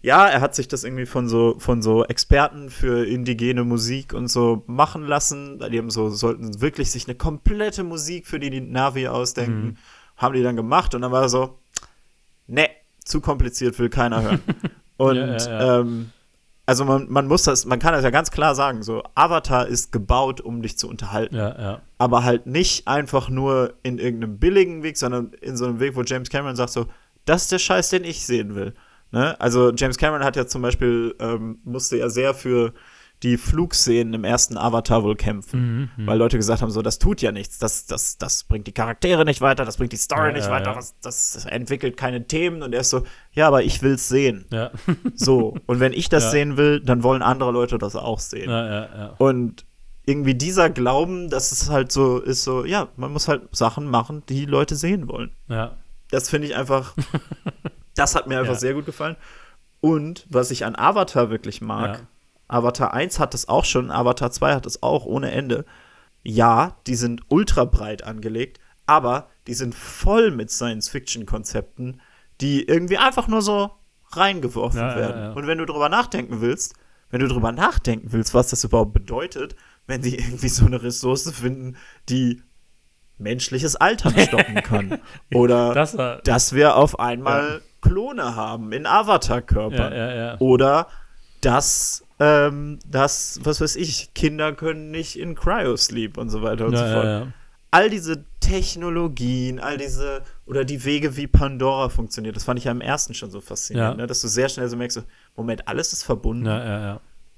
[0.00, 4.28] ja, er hat sich das irgendwie von so, von so Experten für indigene Musik und
[4.28, 5.58] so machen lassen.
[5.70, 9.62] Die haben so, sollten wirklich sich eine komplette Musik für die Navi ausdenken.
[9.62, 9.76] Mhm.
[10.16, 11.58] Haben die dann gemacht und dann war er so,
[12.46, 12.70] ne,
[13.04, 14.40] zu kompliziert, will keiner hören.
[14.96, 15.80] und ja, ja, ja.
[15.80, 16.12] Ähm,
[16.66, 19.92] also man, man muss das, man kann das ja ganz klar sagen, so Avatar ist
[19.92, 21.34] gebaut, um dich zu unterhalten.
[21.36, 21.82] Ja, ja.
[21.98, 26.02] Aber halt nicht einfach nur in irgendeinem billigen Weg, sondern in so einem Weg, wo
[26.02, 26.86] James Cameron sagt so,
[27.24, 28.74] das ist der Scheiß, den ich sehen will.
[29.12, 29.38] Ne?
[29.40, 32.72] Also James Cameron hat ja zum Beispiel, ähm, musste ja sehr für
[33.22, 36.98] die Flugszenen im ersten Avatar wohl kämpfen, mhm, mhm, weil Leute gesagt haben, so, das
[36.98, 40.28] tut ja nichts, das, das, das bringt die Charaktere nicht weiter, das bringt die Story
[40.28, 40.74] ja, nicht ja, weiter, ja.
[40.74, 43.02] Das, das, entwickelt keine Themen und er ist so,
[43.32, 44.46] ja, aber ich will's sehen.
[45.14, 48.50] So, und wenn ich das sehen will, dann wollen andere Leute das auch sehen.
[49.18, 49.64] Und
[50.06, 54.22] irgendwie dieser Glauben, dass es halt so ist, so, ja, man muss halt Sachen machen,
[54.28, 55.32] die Leute sehen wollen.
[55.48, 55.76] Ja.
[56.10, 56.94] Das finde ich einfach,
[57.94, 59.16] das hat mir einfach sehr gut gefallen.
[59.80, 62.06] Und was ich an Avatar wirklich mag,
[62.50, 65.64] Avatar 1 hat es auch schon, Avatar 2 hat es auch ohne Ende.
[66.22, 72.00] Ja, die sind ultra breit angelegt, aber die sind voll mit Science-Fiction-Konzepten,
[72.40, 73.70] die irgendwie einfach nur so
[74.12, 75.18] reingeworfen ja, werden.
[75.18, 75.32] Ja, ja.
[75.32, 76.74] Und wenn du drüber nachdenken willst,
[77.10, 79.54] wenn du drüber nachdenken willst, was das überhaupt bedeutet,
[79.86, 81.76] wenn sie irgendwie so eine Ressource finden,
[82.08, 82.42] die
[83.18, 85.00] menschliches Altern stoppen kann.
[85.32, 90.38] Oder das dass wir auf einmal Klone haben in Avatar-Körpern.
[90.40, 90.88] Oder
[91.40, 96.74] dass ähm, dass, was weiß ich, Kinder können nicht in Cryosleep und so weiter und
[96.74, 97.04] ja, so fort.
[97.04, 97.26] Ja.
[97.72, 102.72] All diese Technologien, all diese, oder die Wege, wie Pandora funktioniert, das fand ich ja
[102.72, 104.06] im ersten schon so faszinierend, ne?
[104.06, 105.02] dass du sehr schnell so merkst,
[105.34, 106.44] Moment, alles ist verbunden.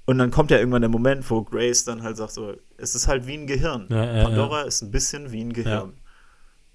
[0.05, 3.07] Und dann kommt ja irgendwann der Moment, wo Grace dann halt sagt, so, es ist
[3.07, 3.87] halt wie ein Gehirn.
[3.87, 5.93] Pandora ist ein bisschen wie ein Gehirn.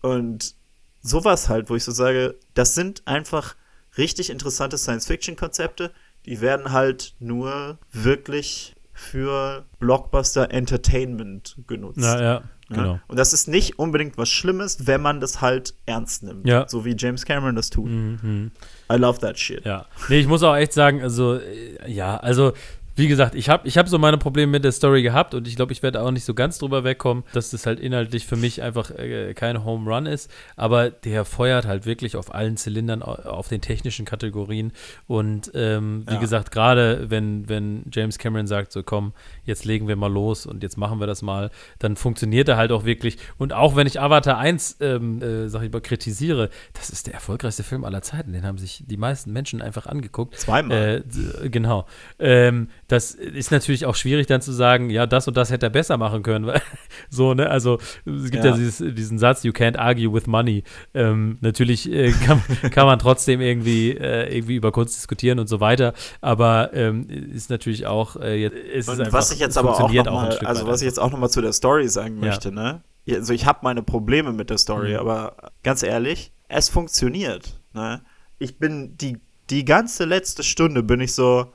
[0.00, 0.54] Und
[1.02, 3.54] sowas halt, wo ich so sage, das sind einfach
[3.98, 5.92] richtig interessante Science-Fiction-Konzepte,
[6.28, 12.02] die werden halt nur wirklich für Blockbuster Entertainment genutzt.
[12.02, 13.00] Ja, ja, genau.
[13.08, 16.46] Und das ist nicht unbedingt was Schlimmes, wenn man das halt ernst nimmt.
[16.46, 16.68] Ja.
[16.68, 17.88] So wie James Cameron das tut.
[17.88, 18.50] Mhm.
[18.92, 19.64] I love that shit.
[19.64, 19.86] Ja.
[20.08, 22.52] Nee, ich muss auch echt sagen, also, äh, ja, also
[22.98, 25.54] wie gesagt, ich habe ich hab so meine Probleme mit der Story gehabt und ich
[25.54, 28.60] glaube, ich werde auch nicht so ganz drüber wegkommen, dass das halt inhaltlich für mich
[28.60, 30.30] einfach äh, kein Home Run ist.
[30.56, 34.72] Aber der feuert halt wirklich auf allen Zylindern, auf den technischen Kategorien.
[35.06, 36.20] Und ähm, wie ja.
[36.20, 39.12] gesagt, gerade wenn, wenn James Cameron sagt, so komm,
[39.44, 42.72] jetzt legen wir mal los und jetzt machen wir das mal, dann funktioniert er halt
[42.72, 43.16] auch wirklich.
[43.38, 47.14] Und auch wenn ich Avatar 1, ähm, äh, sag ich mal, kritisiere, das ist der
[47.14, 48.32] erfolgreichste Film aller Zeiten.
[48.32, 50.36] Den haben sich die meisten Menschen einfach angeguckt.
[50.36, 51.04] Zweimal.
[51.44, 51.86] Äh, genau.
[52.18, 55.70] Ähm, das ist natürlich auch schwierig dann zu sagen, ja, das und das hätte er
[55.70, 56.50] besser machen können.
[57.10, 57.48] so, ne?
[57.48, 60.64] Also es gibt ja, ja dieses, diesen Satz, you can't argue with money.
[60.94, 65.60] Ähm, natürlich äh, kann, kann, man trotzdem irgendwie, äh, irgendwie über Kunst diskutieren und so
[65.60, 70.04] weiter, aber ähm, ist natürlich auch, äh, ist einfach, was ich jetzt aber auch noch
[70.04, 72.54] mal, auch also was ich jetzt auch noch mal zu der Story sagen möchte, ja.
[72.54, 72.82] ne?
[73.10, 74.98] Also ich habe meine Probleme mit der Story, mhm.
[74.98, 78.02] aber ganz ehrlich, es funktioniert, ne?
[78.38, 79.18] Ich bin die
[79.50, 81.52] die ganze letzte Stunde bin ich so,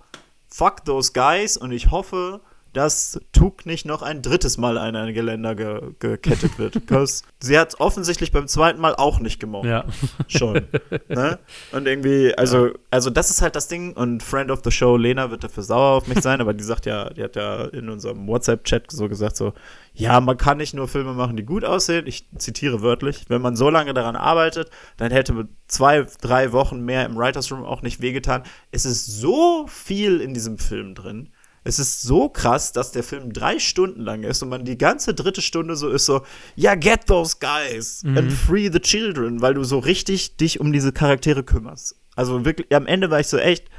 [0.53, 2.39] fuck those guys und ich hoffe,
[2.73, 6.81] dass Tuk nicht noch ein drittes Mal an ein Geländer ge gekettet wird.
[7.39, 9.65] Sie hat es offensichtlich beim zweiten Mal auch nicht gemocht.
[9.65, 9.85] Ja.
[10.27, 10.67] Schon.
[11.07, 11.39] ne?
[11.71, 12.73] Und irgendwie, also, ja.
[12.89, 13.93] also das ist halt das Ding.
[13.93, 16.85] Und Friend of the Show, Lena, wird dafür sauer auf mich sein, aber die sagt
[16.85, 19.53] ja, die hat ja in unserem WhatsApp-Chat so gesagt: so,
[19.93, 22.07] ja, man kann nicht nur Filme machen, die gut aussehen.
[22.07, 26.81] Ich zitiere wörtlich, wenn man so lange daran arbeitet, dann hätte man zwei, drei Wochen
[26.81, 28.43] mehr im Writers Room auch nicht wehgetan.
[28.71, 31.29] Es ist so viel in diesem Film drin
[31.63, 35.13] es ist so krass, dass der Film drei Stunden lang ist und man die ganze
[35.13, 36.23] dritte Stunde so ist so,
[36.55, 38.17] ja, get those guys mhm.
[38.17, 41.95] and free the children, weil du so richtig dich um diese Charaktere kümmerst.
[42.15, 43.69] Also wirklich, am Ende war ich so echt,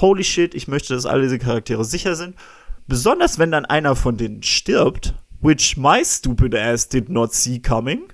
[0.00, 2.36] holy shit, ich möchte, dass alle diese Charaktere sicher sind.
[2.86, 8.12] Besonders wenn dann einer von denen stirbt, which my stupid ass did not see coming.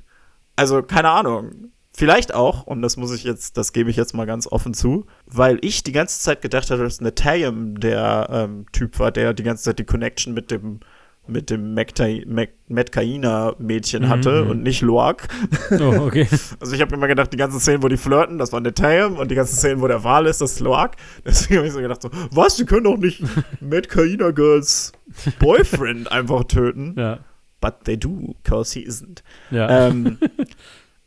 [0.57, 1.70] Also, keine Ahnung.
[2.01, 5.05] Vielleicht auch, und das muss ich jetzt, das gebe ich jetzt mal ganz offen zu,
[5.27, 9.43] weil ich die ganze Zeit gedacht hatte, dass Natalium der ähm, Typ war, der die
[9.43, 10.81] ganze Zeit die Connection mit dem
[11.27, 14.51] mit dem Metcaina-Mädchen hatte mhm.
[14.51, 15.29] und nicht Loak.
[15.73, 16.27] Oh, okay.
[16.61, 19.31] also ich habe immer gedacht, die ganzen Szenen, wo die flirten, das war Netayam und
[19.31, 20.93] die ganzen Szenen, wo der Wahl ist, das ist Loak.
[21.27, 23.23] Deswegen habe ich so gedacht, so, was, die können doch nicht
[23.61, 24.93] Metcaina Girls
[25.39, 26.95] Boyfriend einfach töten.
[26.97, 27.19] Ja.
[27.61, 29.23] But they do, cause he isn't.
[29.51, 29.89] Ja.
[29.89, 30.17] Ähm,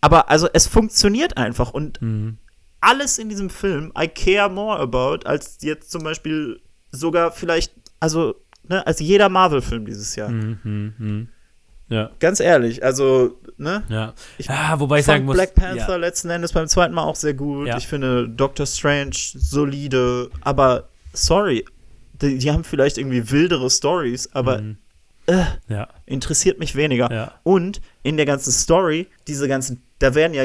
[0.04, 2.38] Aber also es funktioniert einfach und mhm.
[2.82, 6.60] alles in diesem Film I care more about als jetzt zum Beispiel
[6.92, 8.36] sogar vielleicht, also
[8.68, 10.28] ne, als jeder Marvel-Film dieses Jahr.
[10.30, 11.28] Mhm, mh.
[11.88, 12.10] Ja.
[12.20, 13.84] Ganz ehrlich, also, ne?
[13.88, 14.14] Ja.
[14.38, 15.36] Ich ja, wobei ich sagen muss.
[15.36, 15.96] Black Panther ja.
[15.96, 17.68] letzten Endes beim zweiten Mal auch sehr gut.
[17.68, 17.78] Ja.
[17.78, 21.64] Ich finde Doctor Strange solide, aber sorry,
[22.22, 24.78] die, die haben vielleicht irgendwie wildere Stories, aber Mhm.
[25.28, 27.34] äh, interessiert mich weniger.
[27.44, 30.44] Und in der ganzen Story, diese ganzen, da werden ja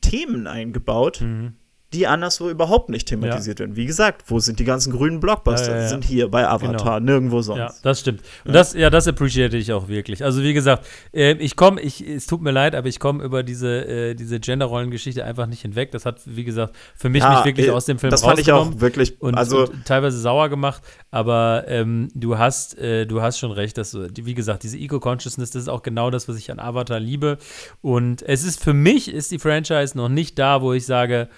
[0.00, 1.54] Themen eingebaut, Mhm.
[1.96, 3.74] Die anderswo überhaupt nicht thematisiert werden.
[3.74, 5.68] Wie gesagt, wo sind die ganzen grünen Blockbuster?
[5.68, 5.82] Ja, ja, ja.
[5.84, 7.58] Die sind hier bei Avatar, nirgendwo sonst.
[7.58, 8.20] Ja, das stimmt.
[8.44, 10.22] Und das, ja, das appreciate ich auch wirklich.
[10.22, 13.42] Also wie gesagt, äh, ich komme, ich, es tut mir leid, aber ich komme über
[13.42, 15.90] diese, äh, diese Genderrollengeschichte einfach nicht hinweg.
[15.90, 18.38] Das hat, wie gesagt, für mich Ja, mich wirklich äh, aus dem Film Das fand
[18.38, 20.82] ich auch wirklich, und, also und teilweise sauer gemacht.
[21.10, 25.62] Aber ähm, du hast, äh, du hast schon recht, dass wie gesagt, diese Eco-Consciousness, das
[25.62, 27.38] ist auch genau das, was ich an Avatar liebe.
[27.80, 31.28] Und es ist für mich ist die Franchise noch nicht da, wo ich sage,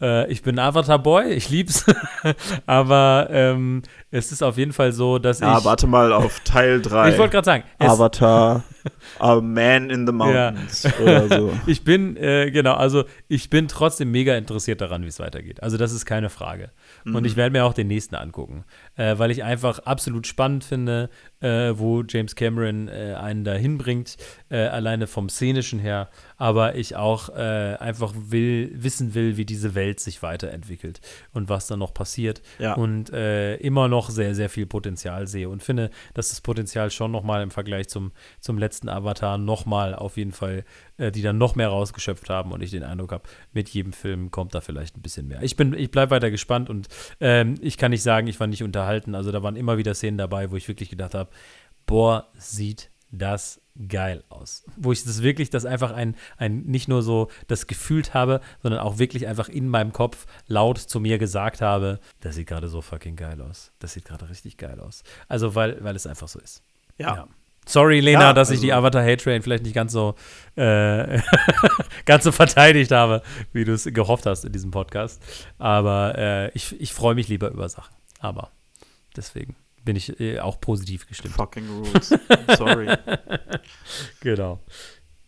[0.00, 1.84] äh, ich bin Avatar-Boy, ich lieb's.
[2.66, 5.64] aber ähm, es ist auf jeden Fall so, dass ja, ich.
[5.64, 7.12] warte mal auf Teil 3.
[7.12, 8.62] Ich wollte gerade sagen, Avatar,
[9.18, 11.52] A Man in the Mountains oder so.
[11.66, 15.62] ich bin, äh, genau, also ich bin trotzdem mega interessiert daran, wie es weitergeht.
[15.62, 16.70] Also das ist keine Frage.
[17.04, 18.64] Und ich werde mir auch den nächsten angucken,
[18.98, 21.08] äh, weil ich einfach absolut spannend finde,
[21.40, 24.16] äh, wo James Cameron äh, einen da hinbringt,
[24.50, 29.74] äh, alleine vom Szenischen her, aber ich auch äh, einfach will, wissen will, wie diese
[29.74, 31.00] Welt sich weiterentwickelt
[31.32, 32.42] und was da noch passiert.
[32.58, 32.74] Ja.
[32.74, 37.12] Und äh, immer noch sehr, sehr viel Potenzial sehe und finde, dass das Potenzial schon
[37.12, 40.64] nochmal im Vergleich zum, zum letzten Avatar nochmal auf jeden Fall,
[41.00, 44.56] die dann noch mehr rausgeschöpft haben und ich den Eindruck habe, mit jedem Film kommt
[44.56, 45.40] da vielleicht ein bisschen mehr.
[45.42, 46.88] Ich bin, ich bleibe weiter gespannt und
[47.20, 48.87] ähm, ich kann nicht sagen, ich war nicht unterhalten.
[49.14, 51.30] Also da waren immer wieder Szenen dabei, wo ich wirklich gedacht habe,
[51.86, 54.64] boah, sieht das geil aus.
[54.76, 58.80] Wo ich das wirklich, das einfach ein, ein, nicht nur so das gefühlt habe, sondern
[58.80, 62.82] auch wirklich einfach in meinem Kopf laut zu mir gesagt habe, das sieht gerade so
[62.82, 63.72] fucking geil aus.
[63.78, 65.04] Das sieht gerade richtig geil aus.
[65.28, 66.62] Also, weil, weil es einfach so ist.
[66.98, 67.28] Ja.
[67.66, 70.14] Sorry, Lena, Ja, dass ich die also- Avatar Hate Train vielleicht nicht ganz so,
[70.56, 71.20] äh,
[72.06, 75.22] ganz so verteidigt habe, wie du es gehofft hast in diesem Podcast.
[75.58, 77.94] Aber äh, ich, ich freue mich lieber über Sachen.
[78.20, 78.50] Aber
[79.16, 81.34] deswegen bin ich äh, auch positiv gestimmt.
[81.34, 82.14] Fucking rules.
[82.56, 82.88] Sorry.
[84.20, 84.60] Genau.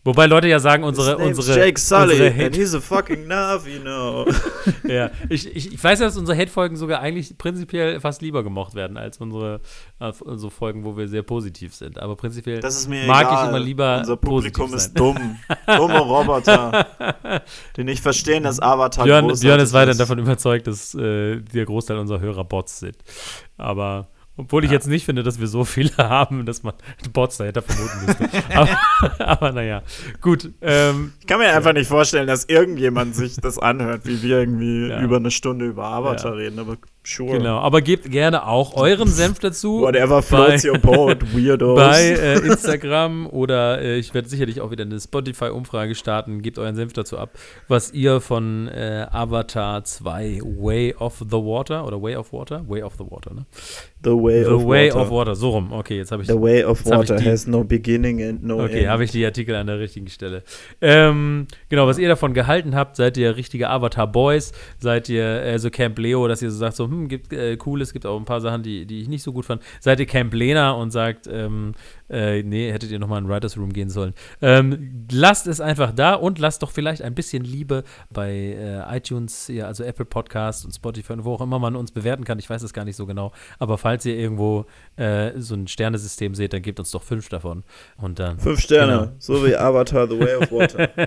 [0.03, 3.77] Wobei Leute ja sagen, unsere, unsere, Jake Sully unsere and Hate, he's a fucking Navi
[3.79, 4.25] now.
[4.87, 8.73] ja, ich, ich, ich weiß ja, dass unsere Hate-Folgen sogar eigentlich prinzipiell fast lieber gemocht
[8.73, 9.61] werden als unsere,
[9.99, 11.99] äh, unsere Folgen, wo wir sehr positiv sind.
[11.99, 13.43] Aber prinzipiell Das ist mir mag egal.
[13.43, 15.37] ich immer lieber Unser Publikum ist dumm.
[15.67, 16.87] Dumme Roboter.
[17.77, 21.99] die nicht verstehen, dass Avatar Björn, Björn ist weiterhin davon überzeugt, dass äh, der Großteil
[21.99, 22.97] unserer Hörer Bots sind.
[23.57, 24.07] Aber
[24.37, 26.73] obwohl ich jetzt nicht finde, dass wir so viele haben, dass man
[27.13, 28.29] Bots dahinter vermuten müsste.
[28.55, 28.69] aber,
[29.27, 29.83] aber naja,
[30.21, 30.49] gut.
[30.61, 34.87] Ähm, Ich kann mir einfach nicht vorstellen, dass irgendjemand sich das anhört, wie wir irgendwie
[34.87, 35.01] Ja.
[35.01, 36.37] über eine Stunde über Avatar Ja.
[36.37, 37.37] reden, aber sure.
[37.37, 37.57] genau.
[37.59, 39.81] Aber gebt gerne auch euren Senf dazu.
[39.81, 41.75] Whatever floats your boat, Weirdos.
[41.77, 46.41] bei äh, Instagram oder äh, ich werde sicherlich auch wieder eine Spotify-Umfrage starten.
[46.41, 47.31] Gebt euren Senf dazu ab,
[47.67, 52.63] was ihr von äh, Avatar 2 Way of the Water oder Way of Water?
[52.67, 53.45] Way of the Water, ne?
[54.03, 55.01] The Way, The of, Way water.
[55.01, 55.71] of Water, so rum.
[55.71, 58.79] Okay, jetzt habe ich The Way of Water die- has no beginning and no Okay,
[58.81, 58.89] end.
[58.89, 60.41] habe ich die Artikel an der richtigen Stelle.
[60.81, 65.69] Ähm, genau, was ihr davon gehalten habt, seid ihr richtige Avatar-Boys, seid ihr äh, so
[65.69, 68.41] Camp Leo, dass ihr so sagt, so, hm, gibt äh, cooles, gibt auch ein paar
[68.41, 69.63] Sachen, die, die ich nicht so gut fand.
[69.79, 71.73] Seid ihr Camp Lena und sagt, ähm,
[72.11, 74.13] äh, nee, hättet ihr nochmal in Writers Room gehen sollen.
[74.41, 79.47] Ähm, lasst es einfach da und lasst doch vielleicht ein bisschen Liebe bei äh, iTunes,
[79.47, 82.37] ja, also Apple Podcast und Spotify und wo auch immer man uns bewerten kann.
[82.39, 83.31] Ich weiß es gar nicht so genau.
[83.59, 84.65] Aber falls ihr irgendwo
[84.97, 87.63] äh, so ein Sternesystem seht, dann gebt uns doch fünf davon.
[87.97, 88.37] Und dann.
[88.39, 89.11] Fünf Sterne, Genau.
[89.19, 90.89] so wie Avatar The Way of Water.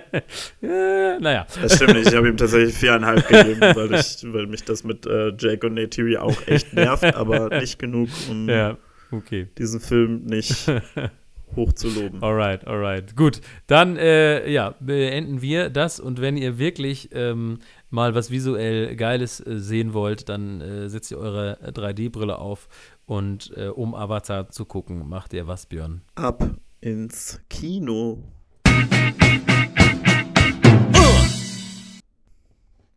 [0.62, 1.46] Äh, naja.
[1.60, 5.06] Das stimmt nicht, ich habe ihm tatsächlich viereinhalb gegeben, weil, ich, weil mich das mit
[5.06, 8.76] äh, Jake und Neytiri auch echt nervt, aber nicht genug, um Ja,
[9.16, 9.48] okay.
[9.58, 10.70] diesen Film nicht
[11.56, 12.22] hochzuloben.
[12.22, 13.16] Alright, alright.
[13.16, 17.58] Gut, dann äh, ja, beenden wir das und wenn ihr wirklich ähm,
[17.90, 22.68] mal was visuell Geiles äh, sehen wollt, dann äh, setzt ihr eure 3D-Brille auf
[23.06, 26.02] und äh, um Avatar zu gucken, macht ihr was, Björn?
[26.14, 26.42] Ab
[26.80, 28.22] ins Kino.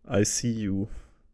[0.10, 0.88] I see you.